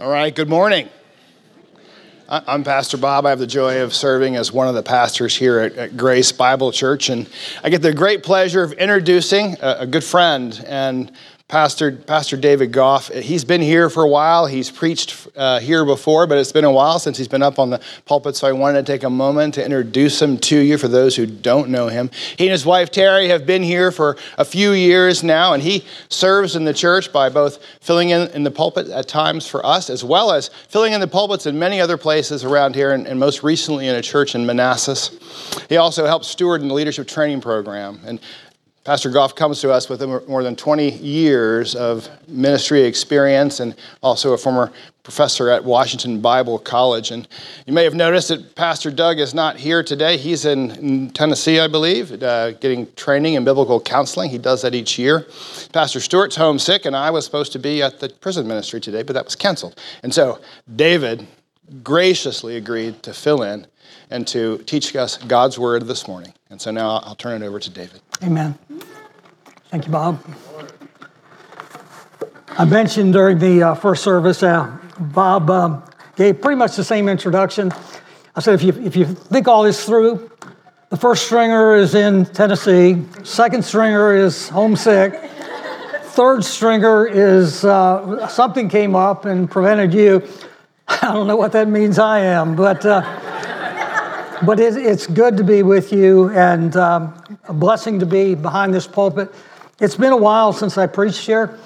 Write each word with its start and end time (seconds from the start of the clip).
All 0.00 0.08
right, 0.08 0.32
good 0.32 0.48
morning. 0.48 0.88
I'm 2.28 2.62
Pastor 2.62 2.96
Bob. 2.96 3.26
I 3.26 3.30
have 3.30 3.40
the 3.40 3.48
joy 3.48 3.82
of 3.82 3.92
serving 3.92 4.36
as 4.36 4.52
one 4.52 4.68
of 4.68 4.76
the 4.76 4.82
pastors 4.82 5.34
here 5.34 5.58
at, 5.58 5.96
Grace 5.96 6.30
Bible 6.30 6.70
Church, 6.70 7.08
and 7.08 7.28
I 7.64 7.70
get 7.70 7.82
the 7.82 7.92
great 7.92 8.22
pleasure 8.22 8.62
of 8.62 8.74
introducing 8.74 9.56
a, 9.60 9.88
good 9.88 10.04
friend 10.04 10.64
and 10.68 11.10
Pastor, 11.48 11.92
Pastor 11.92 12.36
David 12.36 12.72
Goff. 12.72 13.08
He's 13.08 13.42
been 13.42 13.62
here 13.62 13.88
for 13.88 14.02
a 14.02 14.08
while. 14.08 14.44
He's 14.44 14.70
preached 14.70 15.28
uh, 15.34 15.60
here 15.60 15.82
before, 15.86 16.26
but 16.26 16.36
it's 16.36 16.52
been 16.52 16.66
a 16.66 16.70
while 16.70 16.98
since 16.98 17.16
he's 17.16 17.26
been 17.26 17.42
up 17.42 17.58
on 17.58 17.70
the 17.70 17.80
pulpit, 18.04 18.36
so 18.36 18.46
I 18.46 18.52
wanted 18.52 18.84
to 18.84 18.92
take 18.92 19.02
a 19.02 19.08
moment 19.08 19.54
to 19.54 19.64
introduce 19.64 20.20
him 20.20 20.36
to 20.40 20.58
you 20.58 20.76
for 20.76 20.88
those 20.88 21.16
who 21.16 21.24
don't 21.24 21.70
know 21.70 21.88
him. 21.88 22.10
He 22.36 22.44
and 22.44 22.52
his 22.52 22.66
wife 22.66 22.90
Terry 22.90 23.28
have 23.28 23.46
been 23.46 23.62
here 23.62 23.90
for 23.90 24.18
a 24.36 24.44
few 24.44 24.72
years 24.72 25.24
now, 25.24 25.54
and 25.54 25.62
he 25.62 25.86
serves 26.10 26.54
in 26.54 26.66
the 26.66 26.74
church 26.74 27.14
by 27.14 27.30
both 27.30 27.64
filling 27.80 28.10
in, 28.10 28.28
in 28.32 28.42
the 28.42 28.50
pulpit 28.50 28.88
at 28.88 29.08
times 29.08 29.48
for 29.48 29.64
us, 29.64 29.88
as 29.88 30.04
well 30.04 30.30
as 30.32 30.48
filling 30.68 30.92
in 30.92 31.00
the 31.00 31.08
pulpits 31.08 31.46
in 31.46 31.58
many 31.58 31.80
other 31.80 31.96
places 31.96 32.44
around 32.44 32.74
here, 32.74 32.92
and, 32.92 33.06
and 33.06 33.18
most 33.18 33.42
recently 33.42 33.88
in 33.88 33.94
a 33.94 34.02
church 34.02 34.34
in 34.34 34.44
Manassas. 34.44 35.18
He 35.70 35.78
also 35.78 36.04
helps 36.04 36.28
steward 36.28 36.60
in 36.60 36.68
the 36.68 36.74
leadership 36.74 37.08
training 37.08 37.40
program. 37.40 38.00
And 38.04 38.20
Pastor 38.84 39.10
Goff 39.10 39.34
comes 39.34 39.60
to 39.60 39.70
us 39.70 39.88
with 39.88 40.02
more 40.28 40.42
than 40.42 40.56
20 40.56 40.90
years 40.90 41.74
of 41.74 42.08
ministry 42.26 42.82
experience 42.84 43.60
and 43.60 43.74
also 44.02 44.32
a 44.32 44.38
former 44.38 44.72
professor 45.02 45.50
at 45.50 45.64
Washington 45.64 46.20
Bible 46.20 46.58
College. 46.58 47.10
And 47.10 47.26
you 47.66 47.72
may 47.72 47.84
have 47.84 47.94
noticed 47.94 48.28
that 48.28 48.54
Pastor 48.54 48.90
Doug 48.90 49.18
is 49.18 49.34
not 49.34 49.56
here 49.56 49.82
today. 49.82 50.16
He's 50.16 50.44
in 50.44 51.10
Tennessee, 51.10 51.60
I 51.60 51.66
believe, 51.66 52.22
uh, 52.22 52.52
getting 52.52 52.92
training 52.94 53.34
in 53.34 53.44
biblical 53.44 53.80
counseling. 53.80 54.30
He 54.30 54.38
does 54.38 54.62
that 54.62 54.74
each 54.74 54.98
year. 54.98 55.26
Pastor 55.72 56.00
Stewart's 56.00 56.36
homesick, 56.36 56.84
and 56.84 56.94
I 56.94 57.10
was 57.10 57.24
supposed 57.24 57.52
to 57.52 57.58
be 57.58 57.82
at 57.82 58.00
the 58.00 58.08
prison 58.08 58.46
ministry 58.46 58.80
today, 58.80 59.02
but 59.02 59.14
that 59.14 59.24
was 59.24 59.34
canceled. 59.34 59.78
And 60.02 60.12
so 60.12 60.40
David 60.76 61.26
graciously 61.82 62.56
agreed 62.56 63.02
to 63.02 63.12
fill 63.12 63.42
in 63.42 63.66
and 64.10 64.26
to 64.28 64.58
teach 64.66 64.94
us 64.94 65.16
God's 65.16 65.58
word 65.58 65.86
this 65.86 66.06
morning. 66.06 66.32
And 66.50 66.60
so 66.60 66.70
now 66.70 67.00
I'll 67.04 67.14
turn 67.14 67.42
it 67.42 67.46
over 67.46 67.60
to 67.60 67.70
David. 67.70 68.00
Amen. 68.22 68.58
Thank 69.68 69.84
you, 69.84 69.92
Bob. 69.92 70.18
I 72.48 72.64
mentioned 72.64 73.12
during 73.12 73.38
the 73.38 73.62
uh, 73.62 73.74
first 73.74 74.02
service, 74.02 74.42
uh, 74.42 74.76
Bob 74.98 75.50
uh, 75.50 75.80
gave 76.16 76.40
pretty 76.40 76.56
much 76.56 76.74
the 76.74 76.84
same 76.84 77.08
introduction. 77.08 77.70
I 78.34 78.40
said, 78.40 78.54
if 78.54 78.62
you, 78.62 78.72
if 78.82 78.96
you 78.96 79.04
think 79.04 79.46
all 79.46 79.62
this 79.62 79.84
through, 79.84 80.30
the 80.88 80.96
first 80.96 81.26
stringer 81.26 81.76
is 81.76 81.94
in 81.94 82.24
Tennessee, 82.24 83.04
second 83.24 83.62
stringer 83.62 84.16
is 84.16 84.48
homesick, 84.48 85.20
third 86.02 86.42
stringer 86.42 87.06
is 87.06 87.62
uh, 87.64 88.26
something 88.26 88.70
came 88.70 88.96
up 88.96 89.26
and 89.26 89.50
prevented 89.50 89.92
you. 89.92 90.26
I 90.88 91.12
don't 91.12 91.26
know 91.26 91.36
what 91.36 91.52
that 91.52 91.68
means, 91.68 91.98
I 91.98 92.20
am, 92.20 92.56
but. 92.56 92.86
But 94.44 94.60
it, 94.60 94.76
it's 94.76 95.06
good 95.06 95.36
to 95.38 95.44
be 95.44 95.62
with 95.62 95.92
you 95.92 96.30
and 96.30 96.76
um, 96.76 97.38
a 97.48 97.52
blessing 97.52 97.98
to 97.98 98.06
be 98.06 98.34
behind 98.34 98.72
this 98.72 98.86
pulpit. 98.86 99.34
It's 99.80 99.96
been 99.96 100.12
a 100.12 100.16
while 100.16 100.52
since 100.52 100.78
I 100.78 100.86
preached 100.86 101.26
here, 101.26 101.58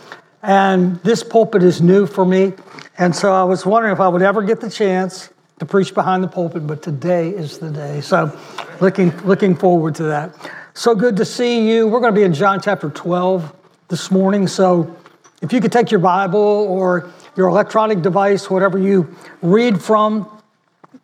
and 0.43 0.97
this 1.03 1.23
pulpit 1.23 1.63
is 1.63 1.83
new 1.83 2.07
for 2.07 2.25
me. 2.25 2.55
And 2.99 3.15
so 3.15 3.33
I 3.33 3.45
was 3.45 3.67
wondering 3.67 3.93
if 3.93 4.01
I 4.01 4.09
would 4.09 4.23
ever 4.23 4.43
get 4.43 4.61
the 4.61 4.71
chance 4.71 5.29
to 5.59 5.67
preach 5.67 5.93
behind 5.93 6.25
the 6.25 6.29
pulpit, 6.29 6.67
but 6.67 6.83
today 6.83 7.29
is 7.29 7.59
the 7.59 7.71
day. 7.71 8.01
So 8.01 8.39
looking, 8.81 9.11
looking 9.19 9.55
forward 9.55 9.95
to 9.97 10.05
that. 10.05 10.35
So 10.75 10.95
good 10.95 11.17
to 11.19 11.25
see 11.25 11.69
you. 11.71 11.87
We're 11.87 12.01
going 12.01 12.15
to 12.15 12.19
be 12.19 12.25
in 12.25 12.33
John 12.33 12.61
chapter 12.61 12.89
12 12.89 13.55
this 13.89 14.11
morning. 14.11 14.49
So 14.49 14.97
if 15.43 15.53
you 15.53 15.61
could 15.61 15.73
take 15.73 15.91
your 15.91 16.01
Bible 16.01 16.41
or 16.41 17.13
your 17.37 17.49
electronic 17.49 18.01
device, 18.01 18.49
whatever 18.49 18.79
you 18.79 19.15
read 19.43 19.83
from, 19.83 20.42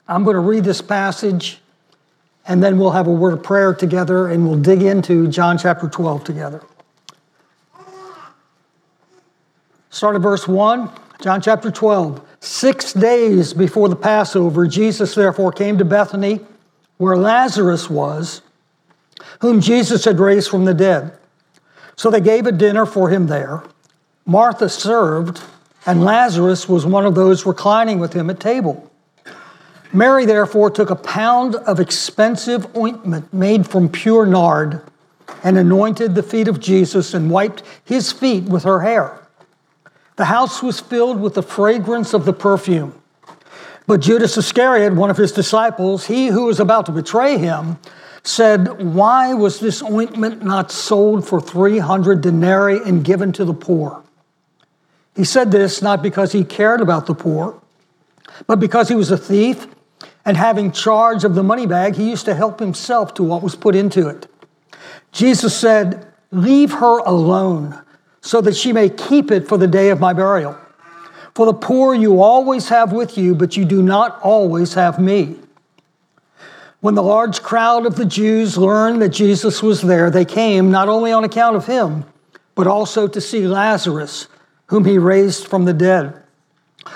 I'm 0.06 0.24
going 0.24 0.34
to 0.34 0.40
read 0.40 0.64
this 0.64 0.80
passage 0.80 1.60
and 2.48 2.62
then 2.62 2.78
we'll 2.78 2.92
have 2.92 3.06
a 3.06 3.12
word 3.12 3.34
of 3.34 3.42
prayer 3.42 3.74
together 3.74 4.28
and 4.28 4.46
we'll 4.48 4.58
dig 4.58 4.82
into 4.82 5.28
John 5.28 5.58
chapter 5.58 5.86
12 5.86 6.24
together. 6.24 6.62
Start 9.90 10.16
at 10.16 10.22
verse 10.22 10.48
1, 10.48 10.90
John 11.20 11.42
chapter 11.42 11.70
12. 11.70 12.26
Six 12.40 12.92
days 12.92 13.52
before 13.52 13.88
the 13.88 13.96
Passover, 13.96 14.66
Jesus 14.66 15.14
therefore 15.14 15.52
came 15.52 15.76
to 15.78 15.84
Bethany, 15.84 16.40
where 16.96 17.16
Lazarus 17.16 17.90
was, 17.90 18.42
whom 19.40 19.60
Jesus 19.60 20.04
had 20.04 20.18
raised 20.18 20.50
from 20.50 20.64
the 20.64 20.74
dead. 20.74 21.18
So 21.96 22.10
they 22.10 22.20
gave 22.20 22.46
a 22.46 22.52
dinner 22.52 22.86
for 22.86 23.10
him 23.10 23.26
there. 23.26 23.62
Martha 24.24 24.68
served, 24.68 25.42
and 25.84 26.04
Lazarus 26.04 26.68
was 26.68 26.86
one 26.86 27.04
of 27.04 27.14
those 27.14 27.44
reclining 27.44 27.98
with 27.98 28.12
him 28.12 28.30
at 28.30 28.38
table. 28.38 28.87
Mary 29.92 30.26
therefore 30.26 30.70
took 30.70 30.90
a 30.90 30.96
pound 30.96 31.54
of 31.54 31.80
expensive 31.80 32.76
ointment 32.76 33.32
made 33.32 33.68
from 33.68 33.88
pure 33.88 34.26
nard 34.26 34.82
and 35.42 35.56
anointed 35.56 36.14
the 36.14 36.22
feet 36.22 36.48
of 36.48 36.60
Jesus 36.60 37.14
and 37.14 37.30
wiped 37.30 37.62
his 37.84 38.12
feet 38.12 38.44
with 38.44 38.64
her 38.64 38.80
hair. 38.80 39.18
The 40.16 40.26
house 40.26 40.62
was 40.62 40.80
filled 40.80 41.20
with 41.20 41.34
the 41.34 41.42
fragrance 41.42 42.12
of 42.12 42.24
the 42.24 42.32
perfume. 42.32 43.00
But 43.86 44.00
Judas 44.00 44.36
Iscariot, 44.36 44.92
one 44.92 45.10
of 45.10 45.16
his 45.16 45.32
disciples, 45.32 46.06
he 46.06 46.26
who 46.26 46.46
was 46.46 46.60
about 46.60 46.86
to 46.86 46.92
betray 46.92 47.38
him, 47.38 47.78
said, 48.22 48.82
Why 48.82 49.32
was 49.32 49.60
this 49.60 49.82
ointment 49.82 50.44
not 50.44 50.70
sold 50.70 51.26
for 51.26 51.40
300 51.40 52.20
denarii 52.20 52.80
and 52.84 53.02
given 53.02 53.32
to 53.32 53.44
the 53.44 53.54
poor? 53.54 54.02
He 55.16 55.24
said 55.24 55.50
this 55.50 55.80
not 55.80 56.02
because 56.02 56.32
he 56.32 56.44
cared 56.44 56.80
about 56.80 57.06
the 57.06 57.14
poor, 57.14 57.58
but 58.46 58.60
because 58.60 58.88
he 58.88 58.94
was 58.94 59.10
a 59.10 59.16
thief 59.16 59.66
and 60.28 60.36
having 60.36 60.70
charge 60.70 61.24
of 61.24 61.34
the 61.34 61.42
money 61.42 61.64
bag, 61.64 61.94
he 61.94 62.10
used 62.10 62.26
to 62.26 62.34
help 62.34 62.60
himself 62.60 63.14
to 63.14 63.22
what 63.22 63.42
was 63.42 63.56
put 63.56 63.74
into 63.74 64.08
it. 64.08 64.26
Jesus 65.10 65.56
said, 65.56 66.06
Leave 66.30 66.70
her 66.70 66.98
alone 66.98 67.82
so 68.20 68.42
that 68.42 68.54
she 68.54 68.70
may 68.70 68.90
keep 68.90 69.30
it 69.30 69.48
for 69.48 69.56
the 69.56 69.66
day 69.66 69.88
of 69.88 70.00
my 70.00 70.12
burial. 70.12 70.54
For 71.34 71.46
the 71.46 71.54
poor 71.54 71.94
you 71.94 72.20
always 72.20 72.68
have 72.68 72.92
with 72.92 73.16
you, 73.16 73.34
but 73.34 73.56
you 73.56 73.64
do 73.64 73.82
not 73.82 74.20
always 74.20 74.74
have 74.74 74.98
me. 74.98 75.36
When 76.80 76.94
the 76.94 77.02
large 77.02 77.40
crowd 77.40 77.86
of 77.86 77.96
the 77.96 78.04
Jews 78.04 78.58
learned 78.58 79.00
that 79.00 79.08
Jesus 79.08 79.62
was 79.62 79.80
there, 79.80 80.10
they 80.10 80.26
came 80.26 80.70
not 80.70 80.90
only 80.90 81.10
on 81.10 81.24
account 81.24 81.56
of 81.56 81.64
him, 81.64 82.04
but 82.54 82.66
also 82.66 83.08
to 83.08 83.20
see 83.22 83.48
Lazarus, 83.48 84.28
whom 84.66 84.84
he 84.84 84.98
raised 84.98 85.46
from 85.46 85.64
the 85.64 85.72
dead. 85.72 86.22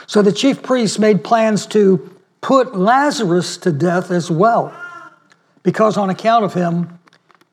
So 0.06 0.20
the 0.20 0.32
chief 0.32 0.62
priests 0.62 0.98
made 0.98 1.24
plans 1.24 1.64
to 1.68 2.10
put 2.42 2.76
Lazarus 2.76 3.56
to 3.58 3.72
death 3.72 4.10
as 4.10 4.30
well, 4.30 4.76
because 5.62 5.96
on 5.96 6.10
account 6.10 6.44
of 6.44 6.52
him, 6.52 6.98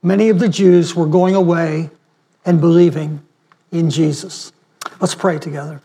many 0.03 0.27
of 0.29 0.39
the 0.39 0.49
Jews 0.49 0.95
were 0.95 1.05
going 1.05 1.35
away 1.35 1.89
and 2.43 2.59
believing 2.59 3.21
in 3.71 3.89
Jesus. 3.89 4.51
Let's 4.99 5.15
pray 5.15 5.39
together. 5.39 5.81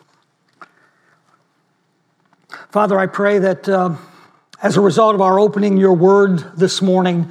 Father, 2.70 2.98
I 2.98 3.06
pray 3.06 3.38
that 3.38 3.69
uh, 3.69 3.94
as 4.62 4.76
a 4.76 4.81
result 4.81 5.15
of 5.15 5.21
our 5.21 5.38
opening 5.38 5.76
your 5.76 5.92
word 5.92 6.56
this 6.56 6.81
morning, 6.81 7.31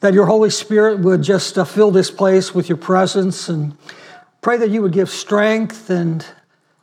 that 0.00 0.12
your 0.12 0.26
Holy 0.26 0.50
Spirit 0.50 0.98
would 0.98 1.22
just 1.22 1.56
uh, 1.56 1.64
fill 1.64 1.92
this 1.92 2.10
place 2.10 2.52
with 2.54 2.68
your 2.68 2.76
presence 2.76 3.48
and 3.48 3.76
pray 4.40 4.56
that 4.58 4.70
you 4.70 4.82
would 4.82 4.92
give 4.92 5.08
strength 5.08 5.88
and 5.88 6.26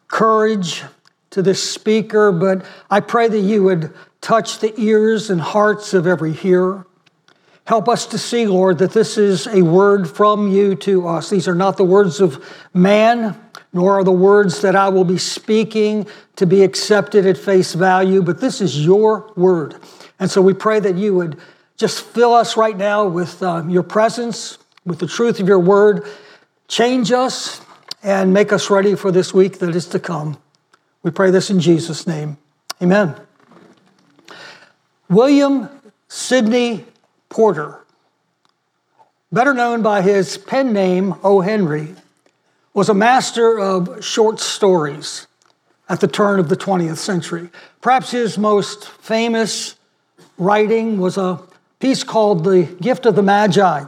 courage 0.08 0.84
to 1.32 1.42
this 1.42 1.62
speaker, 1.62 2.32
but 2.32 2.66
I 2.90 3.02
pray 3.02 3.28
that 3.28 3.40
you 3.40 3.64
would 3.64 3.94
touch 4.22 4.60
the 4.60 4.74
ears 4.80 5.30
and 5.30 5.40
hearts 5.40 5.94
of 5.94 6.08
every 6.08 6.34
hearer. 6.34 6.86
Help 7.66 7.88
us 7.88 8.08
to 8.08 8.18
see, 8.18 8.48
Lord, 8.48 8.80
that 8.80 8.94
this 8.94 9.18
is 9.18 9.46
a 9.46 9.62
word 9.62 10.10
from 10.10 10.52
you 10.52 10.74
to 10.78 11.08
us. 11.08 11.30
These 11.30 11.48
are 11.48 11.54
not 11.54 11.78
the 11.78 11.84
words 11.84 12.20
of 12.20 12.44
man, 12.74 13.40
nor 13.72 14.00
are 14.00 14.04
the 14.04 14.12
words 14.12 14.62
that 14.62 14.76
I 14.76 14.90
will 14.90 15.04
be 15.04 15.20
speaking 15.20 16.08
to 16.38 16.48
be 16.48 16.64
accepted 16.64 17.28
at 17.28 17.38
face 17.38 17.74
value, 17.74 18.24
but 18.24 18.42
this 18.42 18.60
is 18.60 18.84
your 18.84 19.32
word. 19.36 19.76
And 20.20 20.32
so 20.32 20.42
we 20.42 20.54
pray 20.54 20.80
that 20.80 20.96
you 20.96 21.14
would 21.14 21.40
just 21.78 22.02
fill 22.02 22.34
us 22.34 22.58
right 22.58 22.76
now 22.76 23.08
with 23.08 23.42
uh, 23.44 23.64
your 23.68 23.84
presence, 23.84 24.58
with 24.86 24.98
the 24.98 25.08
truth 25.08 25.40
of 25.40 25.48
your 25.48 25.60
word. 25.60 26.08
Change 26.68 27.12
us 27.12 27.62
and 28.02 28.34
make 28.34 28.52
us 28.52 28.70
ready 28.70 28.96
for 28.96 29.12
this 29.12 29.34
week 29.34 29.60
that 29.60 29.76
is 29.76 29.86
to 29.88 30.00
come. 30.00 30.38
We 31.04 31.12
pray 31.12 31.30
this 31.30 31.50
in 31.50 31.60
Jesus' 31.60 32.08
name. 32.08 32.38
Amen. 32.82 33.16
William 35.10 35.68
Sidney 36.08 36.86
Porter, 37.30 37.84
better 39.32 39.56
known 39.56 39.82
by 39.82 40.04
his 40.04 40.38
pen 40.38 40.72
name 40.72 41.16
O. 41.24 41.42
Henry, 41.42 41.96
was 42.76 42.90
a 42.90 42.94
master 42.94 43.60
of 43.60 44.06
short 44.06 44.40
stories 44.40 45.26
at 45.90 46.00
the 46.00 46.08
turn 46.08 46.40
of 46.40 46.48
the 46.48 46.56
20th 46.56 46.98
century. 46.98 47.50
Perhaps 47.82 48.12
his 48.12 48.38
most 48.38 48.88
famous 48.88 49.76
writing 50.38 51.00
was 51.00 51.18
a 51.18 51.42
piece 51.80 52.04
called 52.04 52.44
The 52.44 52.66
Gift 52.80 53.08
of 53.08 53.16
the 53.16 53.24
Magi. 53.24 53.86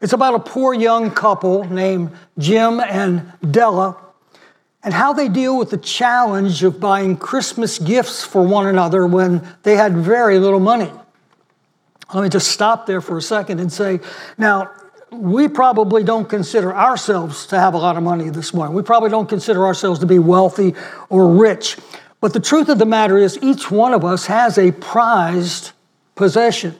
It's 0.00 0.12
about 0.12 0.34
a 0.34 0.40
poor 0.40 0.74
young 0.74 1.12
couple 1.12 1.62
named 1.70 2.10
Jim 2.38 2.80
and 2.80 3.32
Della 3.48 3.96
and 4.84 4.92
how 4.92 5.14
they 5.14 5.28
deal 5.28 5.58
with 5.58 5.70
the 5.70 5.78
challenge 5.78 6.62
of 6.62 6.78
buying 6.78 7.16
Christmas 7.16 7.78
gifts 7.78 8.22
for 8.22 8.46
one 8.46 8.66
another 8.66 9.06
when 9.06 9.46
they 9.62 9.76
had 9.76 9.96
very 9.96 10.38
little 10.38 10.60
money. 10.60 10.92
Let 12.12 12.22
me 12.22 12.28
just 12.28 12.48
stop 12.48 12.86
there 12.86 13.00
for 13.00 13.16
a 13.16 13.22
second 13.22 13.60
and 13.60 13.72
say, 13.72 14.00
now, 14.36 14.70
we 15.10 15.48
probably 15.48 16.04
don't 16.04 16.28
consider 16.28 16.74
ourselves 16.74 17.46
to 17.46 17.58
have 17.58 17.74
a 17.74 17.78
lot 17.78 17.96
of 17.96 18.02
money 18.02 18.28
this 18.28 18.52
morning. 18.52 18.74
We 18.74 18.82
probably 18.82 19.10
don't 19.10 19.28
consider 19.28 19.64
ourselves 19.64 20.00
to 20.00 20.06
be 20.06 20.18
wealthy 20.18 20.74
or 21.08 21.28
rich. 21.28 21.78
But 22.20 22.32
the 22.32 22.40
truth 22.40 22.68
of 22.68 22.78
the 22.78 22.86
matter 22.86 23.16
is, 23.16 23.38
each 23.42 23.70
one 23.70 23.94
of 23.94 24.04
us 24.04 24.26
has 24.26 24.58
a 24.58 24.72
prized 24.72 25.72
possession, 26.14 26.74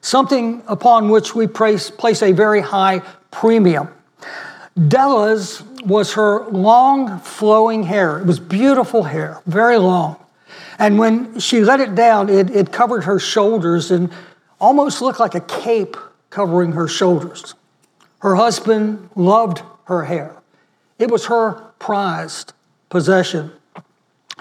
something 0.00 0.62
upon 0.66 1.08
which 1.08 1.34
we 1.34 1.46
place, 1.46 1.90
place 1.90 2.22
a 2.22 2.32
very 2.32 2.60
high 2.60 3.00
premium. 3.30 3.88
Della's 4.88 5.62
was 5.86 6.14
her 6.14 6.48
long 6.48 7.18
flowing 7.20 7.82
hair. 7.84 8.18
It 8.18 8.26
was 8.26 8.40
beautiful 8.40 9.02
hair, 9.04 9.40
very 9.46 9.78
long. 9.78 10.16
And 10.78 10.98
when 10.98 11.38
she 11.38 11.60
let 11.60 11.80
it 11.80 11.94
down, 11.94 12.28
it, 12.28 12.50
it 12.50 12.72
covered 12.72 13.04
her 13.04 13.18
shoulders 13.18 13.90
and 13.90 14.10
almost 14.60 15.02
looked 15.02 15.20
like 15.20 15.34
a 15.34 15.40
cape 15.40 15.96
covering 16.30 16.72
her 16.72 16.88
shoulders. 16.88 17.54
Her 18.20 18.36
husband 18.36 19.10
loved 19.16 19.62
her 19.84 20.04
hair, 20.04 20.36
it 20.98 21.10
was 21.10 21.26
her 21.26 21.54
prized 21.78 22.52
possession. 22.88 23.52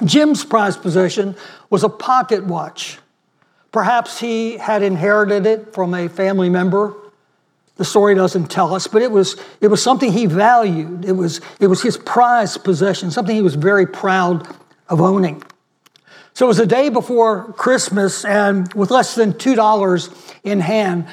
Jim's 0.05 0.43
prized 0.43 0.81
possession 0.81 1.35
was 1.69 1.83
a 1.83 1.89
pocket 1.89 2.43
watch. 2.45 2.97
Perhaps 3.71 4.19
he 4.19 4.57
had 4.57 4.81
inherited 4.81 5.45
it 5.45 5.73
from 5.73 5.93
a 5.93 6.07
family 6.07 6.49
member 6.49 6.95
the 7.77 7.85
story 7.85 8.15
doesn't 8.15 8.47
tell 8.47 8.75
us, 8.75 8.87
but 8.87 9.01
it 9.01 9.11
was, 9.11 9.41
it 9.59 9.67
was 9.67 9.81
something 9.81 10.11
he 10.11 10.25
valued. 10.25 11.05
It 11.05 11.13
was, 11.13 11.41
it 11.59 11.67
was 11.67 11.81
his 11.81 11.97
prized 11.97 12.63
possession, 12.63 13.11
something 13.11 13.35
he 13.35 13.41
was 13.41 13.55
very 13.55 13.87
proud 13.87 14.47
of 14.87 15.01
owning. 15.01 15.43
So 16.33 16.45
it 16.45 16.47
was 16.47 16.59
a 16.59 16.65
day 16.65 16.89
before 16.89 17.53
Christmas, 17.53 18.23
and 18.23 18.71
with 18.73 18.91
less 18.91 19.15
than 19.15 19.33
$2 19.33 20.33
in 20.43 20.59
hand, 20.59 21.07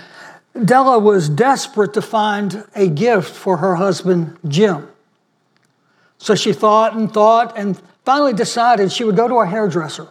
Della 0.64 0.98
was 0.98 1.28
desperate 1.28 1.94
to 1.94 2.02
find 2.02 2.64
a 2.74 2.88
gift 2.88 3.34
for 3.34 3.58
her 3.58 3.76
husband, 3.76 4.36
Jim. 4.46 4.88
So 6.18 6.34
she 6.34 6.52
thought 6.52 6.94
and 6.94 7.12
thought 7.12 7.56
and 7.56 7.80
finally 8.04 8.32
decided 8.32 8.90
she 8.90 9.04
would 9.04 9.16
go 9.16 9.28
to 9.28 9.36
a 9.36 9.46
hairdresser 9.46 10.08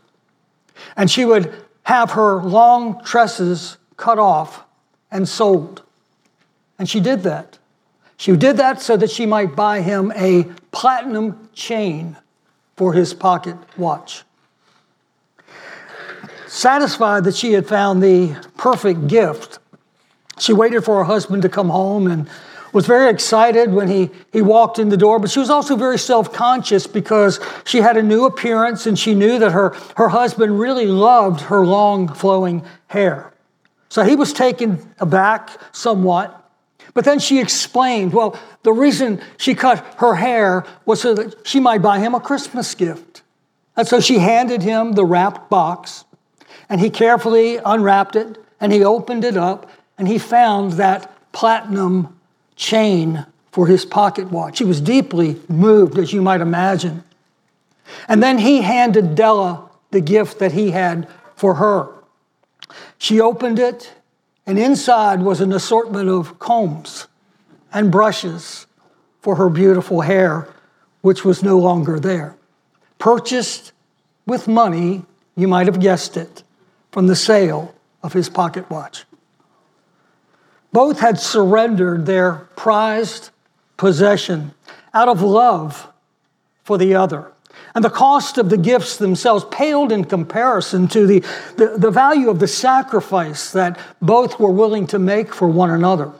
and 0.96 1.12
she 1.12 1.26
would 1.26 1.54
have 1.84 2.12
her 2.12 2.42
long 2.42 3.04
tresses 3.04 3.78
cut 3.98 4.20
off 4.20 4.64
and 5.12 5.28
sold. 5.28 5.84
And 6.80 6.90
she 6.90 7.00
did 7.00 7.24
that. 7.24 7.58
She 8.18 8.36
did 8.36 8.58
that 8.58 8.82
so 8.82 8.98
that 8.98 9.12
she 9.12 9.26
might 9.26 9.56
buy 9.56 9.82
him 9.82 10.12
a 10.16 10.44
platinum 10.72 11.50
chain 11.54 12.18
for 12.76 12.94
his 12.94 13.14
pocket 13.14 13.58
watch. 13.78 14.24
Satisfied 16.48 17.24
that 17.26 17.36
she 17.36 17.54
had 17.54 17.68
found 17.68 18.02
the 18.02 18.36
perfect 18.58 19.08
gift, 19.08 19.60
she 20.40 20.54
waited 20.54 20.84
for 20.84 20.98
her 20.98 21.04
husband 21.04 21.42
to 21.42 21.50
come 21.50 21.70
home 21.70 22.08
and 22.08 22.30
was 22.74 22.86
very 22.86 23.10
excited 23.10 23.72
when 23.72 23.88
he, 23.88 24.10
he 24.32 24.42
walked 24.42 24.78
in 24.78 24.90
the 24.90 24.98
door, 24.98 25.20
but 25.20 25.32
she 25.32 25.40
was 25.40 25.50
also 25.50 25.76
very 25.76 25.98
self 25.98 26.32
conscious 26.32 26.86
because 26.86 27.40
she 27.66 27.80
had 27.80 27.98
a 27.98 28.04
new 28.04 28.26
appearance 28.26 28.86
and 28.86 28.98
she 28.98 29.16
knew 29.16 29.40
that 29.40 29.52
her, 29.52 29.76
her 29.96 30.10
husband 30.10 30.60
really 30.60 30.86
loved 30.86 31.42
her 31.42 31.66
long 31.66 32.08
flowing 32.14 32.64
hair. 32.88 33.34
So 33.90 34.04
he 34.04 34.16
was 34.16 34.34
taken 34.34 34.94
aback 35.00 35.50
somewhat. 35.72 36.47
But 36.94 37.06
then 37.06 37.20
she 37.20 37.40
explained, 37.40 38.14
well, 38.14 38.40
the 38.64 38.74
reason 38.74 39.22
she 39.38 39.54
cut 39.56 39.86
her 39.98 40.16
hair 40.16 40.66
was 40.86 41.02
so 41.02 41.14
that 41.14 41.48
she 41.48 41.60
might 41.60 41.82
buy 41.82 42.00
him 42.00 42.16
a 42.16 42.20
Christmas 42.20 42.74
gift. 42.76 43.22
And 43.76 43.88
so 43.88 44.00
she 44.00 44.20
handed 44.20 44.64
him 44.64 44.94
the 44.94 45.06
wrapped 45.06 45.50
box, 45.50 46.06
and 46.70 46.82
he 46.82 46.90
carefully 46.90 47.58
unwrapped 47.58 48.16
it, 48.16 48.44
and 48.60 48.74
he 48.74 48.84
opened 48.84 49.24
it 49.24 49.38
up, 49.38 49.70
and 49.98 50.08
he 50.08 50.18
found 50.18 50.74
that 50.74 51.32
platinum 51.32 52.18
chain 52.56 53.26
for 53.52 53.68
his 53.68 53.86
pocket 53.86 54.32
watch. 54.32 54.60
He 54.60 54.66
was 54.66 54.82
deeply 54.82 55.40
moved, 55.48 55.98
as 55.98 56.14
you 56.14 56.22
might 56.22 56.42
imagine. 56.42 57.04
And 58.08 58.22
then 58.22 58.40
he 58.40 58.62
handed 58.62 59.16
Della 59.16 59.70
the 59.92 60.02
gift 60.02 60.40
that 60.40 60.52
he 60.52 60.72
had 60.72 61.08
for 61.36 61.56
her. 61.56 61.90
She 62.98 63.22
opened 63.22 63.60
it 63.60 63.94
and 64.48 64.58
inside 64.58 65.22
was 65.22 65.42
an 65.42 65.52
assortment 65.52 66.08
of 66.08 66.40
combs 66.40 67.08
and 67.74 67.92
brushes 67.92 68.66
for 69.20 69.36
her 69.36 69.50
beautiful 69.50 70.02
hair, 70.02 70.48
which 71.02 71.26
was 71.26 71.44
no 71.44 71.60
longer 71.60 72.00
there. 72.00 72.36
Purchased 72.98 73.74
with 74.26 74.48
money, 74.48 75.04
you 75.36 75.50
might 75.50 75.68
have 75.68 75.82
guessed 75.82 76.16
it, 76.16 76.44
from 76.92 77.08
the 77.08 77.16
sale 77.16 77.76
of 78.02 78.14
his 78.14 78.30
pocket 78.30 78.70
watch. 78.70 79.04
Both 80.72 81.00
had 81.00 81.20
surrendered 81.20 82.06
their 82.06 82.48
prized 82.56 83.32
possession 83.76 84.54
out 84.94 85.10
of 85.10 85.22
love 85.22 85.92
for 86.64 86.78
the 86.78 86.96
other. 86.96 87.32
And 87.76 87.84
the 87.84 87.90
cost 87.90 88.38
of 88.38 88.50
the 88.50 88.58
gifts 88.58 88.98
themselves 88.98 89.46
paled 89.52 89.92
in 89.92 90.06
comparison 90.06 90.88
to 90.90 91.06
the, 91.06 91.20
the, 91.58 91.76
the, 91.78 91.92
value 91.92 92.30
of 92.30 92.40
the 92.40 92.48
sacrifice 92.48 93.52
that 93.52 93.80
both 94.02 94.40
were 94.40 94.52
willing 94.52 94.88
to 94.88 95.00
make 95.00 95.34
for 95.34 95.48
one 95.48 95.70
another. 95.70 96.12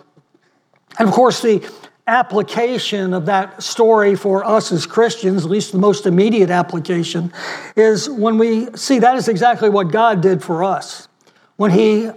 And 1.00 1.08
of 1.08 1.14
course, 1.14 1.42
the 1.42 1.68
application 2.08 3.14
of 3.14 3.26
that 3.26 3.62
story 3.62 4.16
for 4.16 4.44
us 4.44 4.72
as 4.72 4.86
Christians, 4.86 5.44
at 5.44 5.52
least 5.52 5.74
the 5.74 5.78
most 5.78 6.06
immediate 6.06 6.50
application, 6.50 7.34
is 7.76 8.10
when 8.10 8.38
we 8.38 8.68
see 8.76 9.00
that 9.00 9.18
is 9.18 9.28
exactly 9.28 9.70
what 9.70 9.92
God 9.92 10.22
did 10.22 10.44
for 10.44 10.64
us. 10.64 11.08
When 11.58 11.72
He 11.72 12.10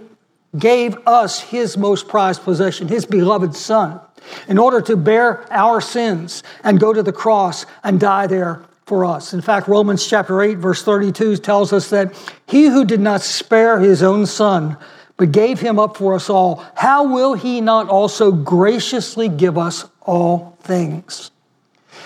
gave 0.57 0.97
us 1.05 1.41
His 1.41 1.77
most 1.77 2.07
prized 2.07 2.43
possession, 2.43 2.87
His 2.87 3.05
beloved 3.05 3.55
Son, 3.55 3.99
in 4.47 4.57
order 4.57 4.81
to 4.81 4.95
bear 4.95 5.51
our 5.51 5.81
sins 5.81 6.43
and 6.63 6.79
go 6.79 6.93
to 6.93 7.03
the 7.03 7.13
cross 7.13 7.65
and 7.83 7.99
die 7.99 8.27
there 8.27 8.63
for 8.91 9.05
us. 9.05 9.33
In 9.33 9.39
fact, 9.39 9.69
Romans 9.69 10.05
chapter 10.05 10.41
8, 10.41 10.57
verse 10.57 10.83
32 10.83 11.37
tells 11.37 11.71
us 11.71 11.89
that 11.91 12.13
he 12.45 12.65
who 12.65 12.83
did 12.83 12.99
not 12.99 13.21
spare 13.21 13.79
his 13.79 14.03
own 14.03 14.25
son, 14.25 14.75
but 15.15 15.31
gave 15.31 15.61
him 15.61 15.79
up 15.79 15.95
for 15.95 16.13
us 16.13 16.29
all, 16.29 16.61
how 16.75 17.07
will 17.07 17.33
he 17.33 17.61
not 17.61 17.87
also 17.87 18.33
graciously 18.33 19.29
give 19.29 19.57
us 19.57 19.85
all 20.01 20.57
things? 20.63 21.31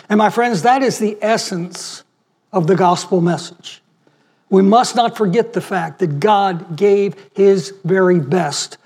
And 0.10 0.20
my 0.20 0.30
friends, 0.30 0.62
that 0.62 0.84
is 0.84 1.00
the 1.00 1.18
essence 1.24 2.04
of 2.54 2.68
the 2.68 2.76
gospel 2.76 3.20
message. 3.20 3.82
We 4.52 4.62
must 4.62 4.96
not 4.96 5.18
forget 5.18 5.54
the 5.54 5.62
fact 5.62 5.98
that 5.98 6.20
God 6.20 6.78
gave 6.78 7.16
his 7.34 7.74
very 7.84 8.20
best 8.20 8.78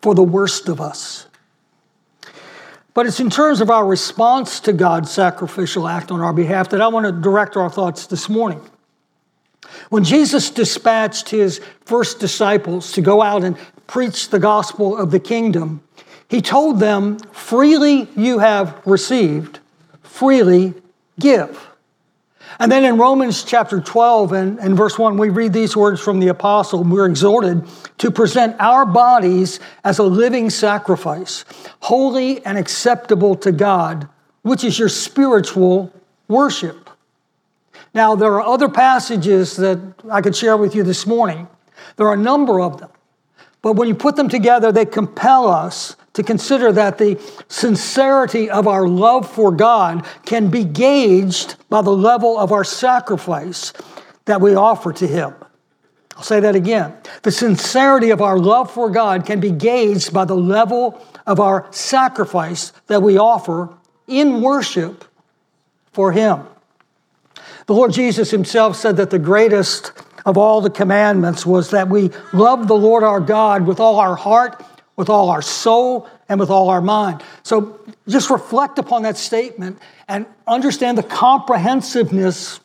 for 0.00 0.14
the 0.14 0.22
worst 0.22 0.68
of 0.68 0.80
us. 0.80 1.26
But 2.98 3.06
it's 3.06 3.20
in 3.20 3.30
terms 3.30 3.60
of 3.60 3.70
our 3.70 3.86
response 3.86 4.58
to 4.58 4.72
God's 4.72 5.12
sacrificial 5.12 5.86
act 5.86 6.10
on 6.10 6.20
our 6.20 6.32
behalf 6.32 6.70
that 6.70 6.80
I 6.80 6.88
want 6.88 7.06
to 7.06 7.12
direct 7.12 7.56
our 7.56 7.70
thoughts 7.70 8.08
this 8.08 8.28
morning. 8.28 8.60
When 9.88 10.02
Jesus 10.02 10.50
dispatched 10.50 11.28
his 11.28 11.60
first 11.84 12.18
disciples 12.18 12.90
to 12.94 13.00
go 13.00 13.22
out 13.22 13.44
and 13.44 13.56
preach 13.86 14.30
the 14.30 14.40
gospel 14.40 14.98
of 14.98 15.12
the 15.12 15.20
kingdom, 15.20 15.80
he 16.26 16.42
told 16.42 16.80
them, 16.80 17.20
Freely 17.30 18.08
you 18.16 18.40
have 18.40 18.82
received, 18.84 19.60
freely 20.02 20.74
give. 21.20 21.67
And 22.60 22.72
then 22.72 22.84
in 22.84 22.98
Romans 22.98 23.44
chapter 23.44 23.80
12 23.80 24.32
and, 24.32 24.58
and 24.58 24.76
verse 24.76 24.98
1, 24.98 25.16
we 25.16 25.28
read 25.28 25.52
these 25.52 25.76
words 25.76 26.00
from 26.00 26.18
the 26.18 26.28
apostle. 26.28 26.82
We're 26.82 27.06
exhorted 27.06 27.64
to 27.98 28.10
present 28.10 28.56
our 28.58 28.84
bodies 28.84 29.60
as 29.84 29.98
a 29.98 30.02
living 30.02 30.50
sacrifice, 30.50 31.44
holy 31.80 32.44
and 32.44 32.58
acceptable 32.58 33.36
to 33.36 33.52
God, 33.52 34.08
which 34.42 34.64
is 34.64 34.76
your 34.76 34.88
spiritual 34.88 35.92
worship. 36.26 36.90
Now, 37.94 38.16
there 38.16 38.32
are 38.34 38.42
other 38.42 38.68
passages 38.68 39.56
that 39.56 39.78
I 40.10 40.20
could 40.20 40.34
share 40.34 40.56
with 40.56 40.74
you 40.74 40.82
this 40.82 41.06
morning. 41.06 41.46
There 41.96 42.08
are 42.08 42.14
a 42.14 42.18
number 42.18 42.60
of 42.60 42.80
them. 42.80 42.90
But 43.62 43.74
when 43.74 43.88
you 43.88 43.94
put 43.94 44.16
them 44.16 44.28
together, 44.28 44.72
they 44.72 44.84
compel 44.84 45.48
us 45.48 45.96
to 46.18 46.24
consider 46.24 46.72
that 46.72 46.98
the 46.98 47.16
sincerity 47.46 48.50
of 48.50 48.66
our 48.66 48.88
love 48.88 49.30
for 49.30 49.52
God 49.52 50.04
can 50.26 50.50
be 50.50 50.64
gauged 50.64 51.54
by 51.70 51.80
the 51.80 51.92
level 51.92 52.36
of 52.36 52.50
our 52.50 52.64
sacrifice 52.64 53.72
that 54.24 54.40
we 54.40 54.56
offer 54.56 54.92
to 54.94 55.06
Him. 55.06 55.32
I'll 56.16 56.24
say 56.24 56.40
that 56.40 56.56
again. 56.56 56.92
The 57.22 57.30
sincerity 57.30 58.10
of 58.10 58.20
our 58.20 58.36
love 58.36 58.68
for 58.68 58.90
God 58.90 59.26
can 59.26 59.38
be 59.38 59.52
gauged 59.52 60.12
by 60.12 60.24
the 60.24 60.34
level 60.34 61.00
of 61.24 61.38
our 61.38 61.68
sacrifice 61.70 62.72
that 62.88 63.00
we 63.00 63.16
offer 63.16 63.72
in 64.08 64.42
worship 64.42 65.04
for 65.92 66.10
Him. 66.10 66.48
The 67.66 67.74
Lord 67.74 67.92
Jesus 67.92 68.32
Himself 68.32 68.74
said 68.74 68.96
that 68.96 69.10
the 69.10 69.20
greatest 69.20 69.92
of 70.26 70.36
all 70.36 70.62
the 70.62 70.68
commandments 70.68 71.46
was 71.46 71.70
that 71.70 71.88
we 71.88 72.10
love 72.32 72.66
the 72.66 72.74
Lord 72.74 73.04
our 73.04 73.20
God 73.20 73.68
with 73.68 73.78
all 73.78 74.00
our 74.00 74.16
heart, 74.16 74.64
with 74.98 75.08
all 75.08 75.30
our 75.30 75.40
soul 75.40 76.08
and 76.28 76.38
with 76.40 76.50
all 76.50 76.68
our 76.68 76.82
mind. 76.82 77.22
So 77.44 77.80
just 78.08 78.30
reflect 78.30 78.78
upon 78.80 79.04
that 79.04 79.16
statement 79.16 79.78
and 80.08 80.26
understand 80.46 80.98
the 80.98 81.04
comprehensiveness 81.04 82.58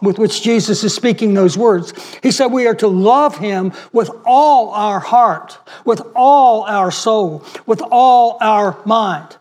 with 0.00 0.18
which 0.18 0.42
Jesus 0.42 0.82
is 0.82 0.94
speaking 0.94 1.34
those 1.34 1.58
words. 1.58 1.92
He 2.22 2.30
said 2.30 2.46
we 2.46 2.66
are 2.66 2.74
to 2.76 2.88
love 2.88 3.36
him 3.36 3.72
with 3.92 4.10
all 4.24 4.70
our 4.70 4.98
heart, 4.98 5.58
with 5.84 6.00
all 6.16 6.62
our 6.62 6.90
soul, 6.90 7.44
with 7.66 7.82
all 7.90 8.38
our 8.40 8.80
mind. 8.86 9.36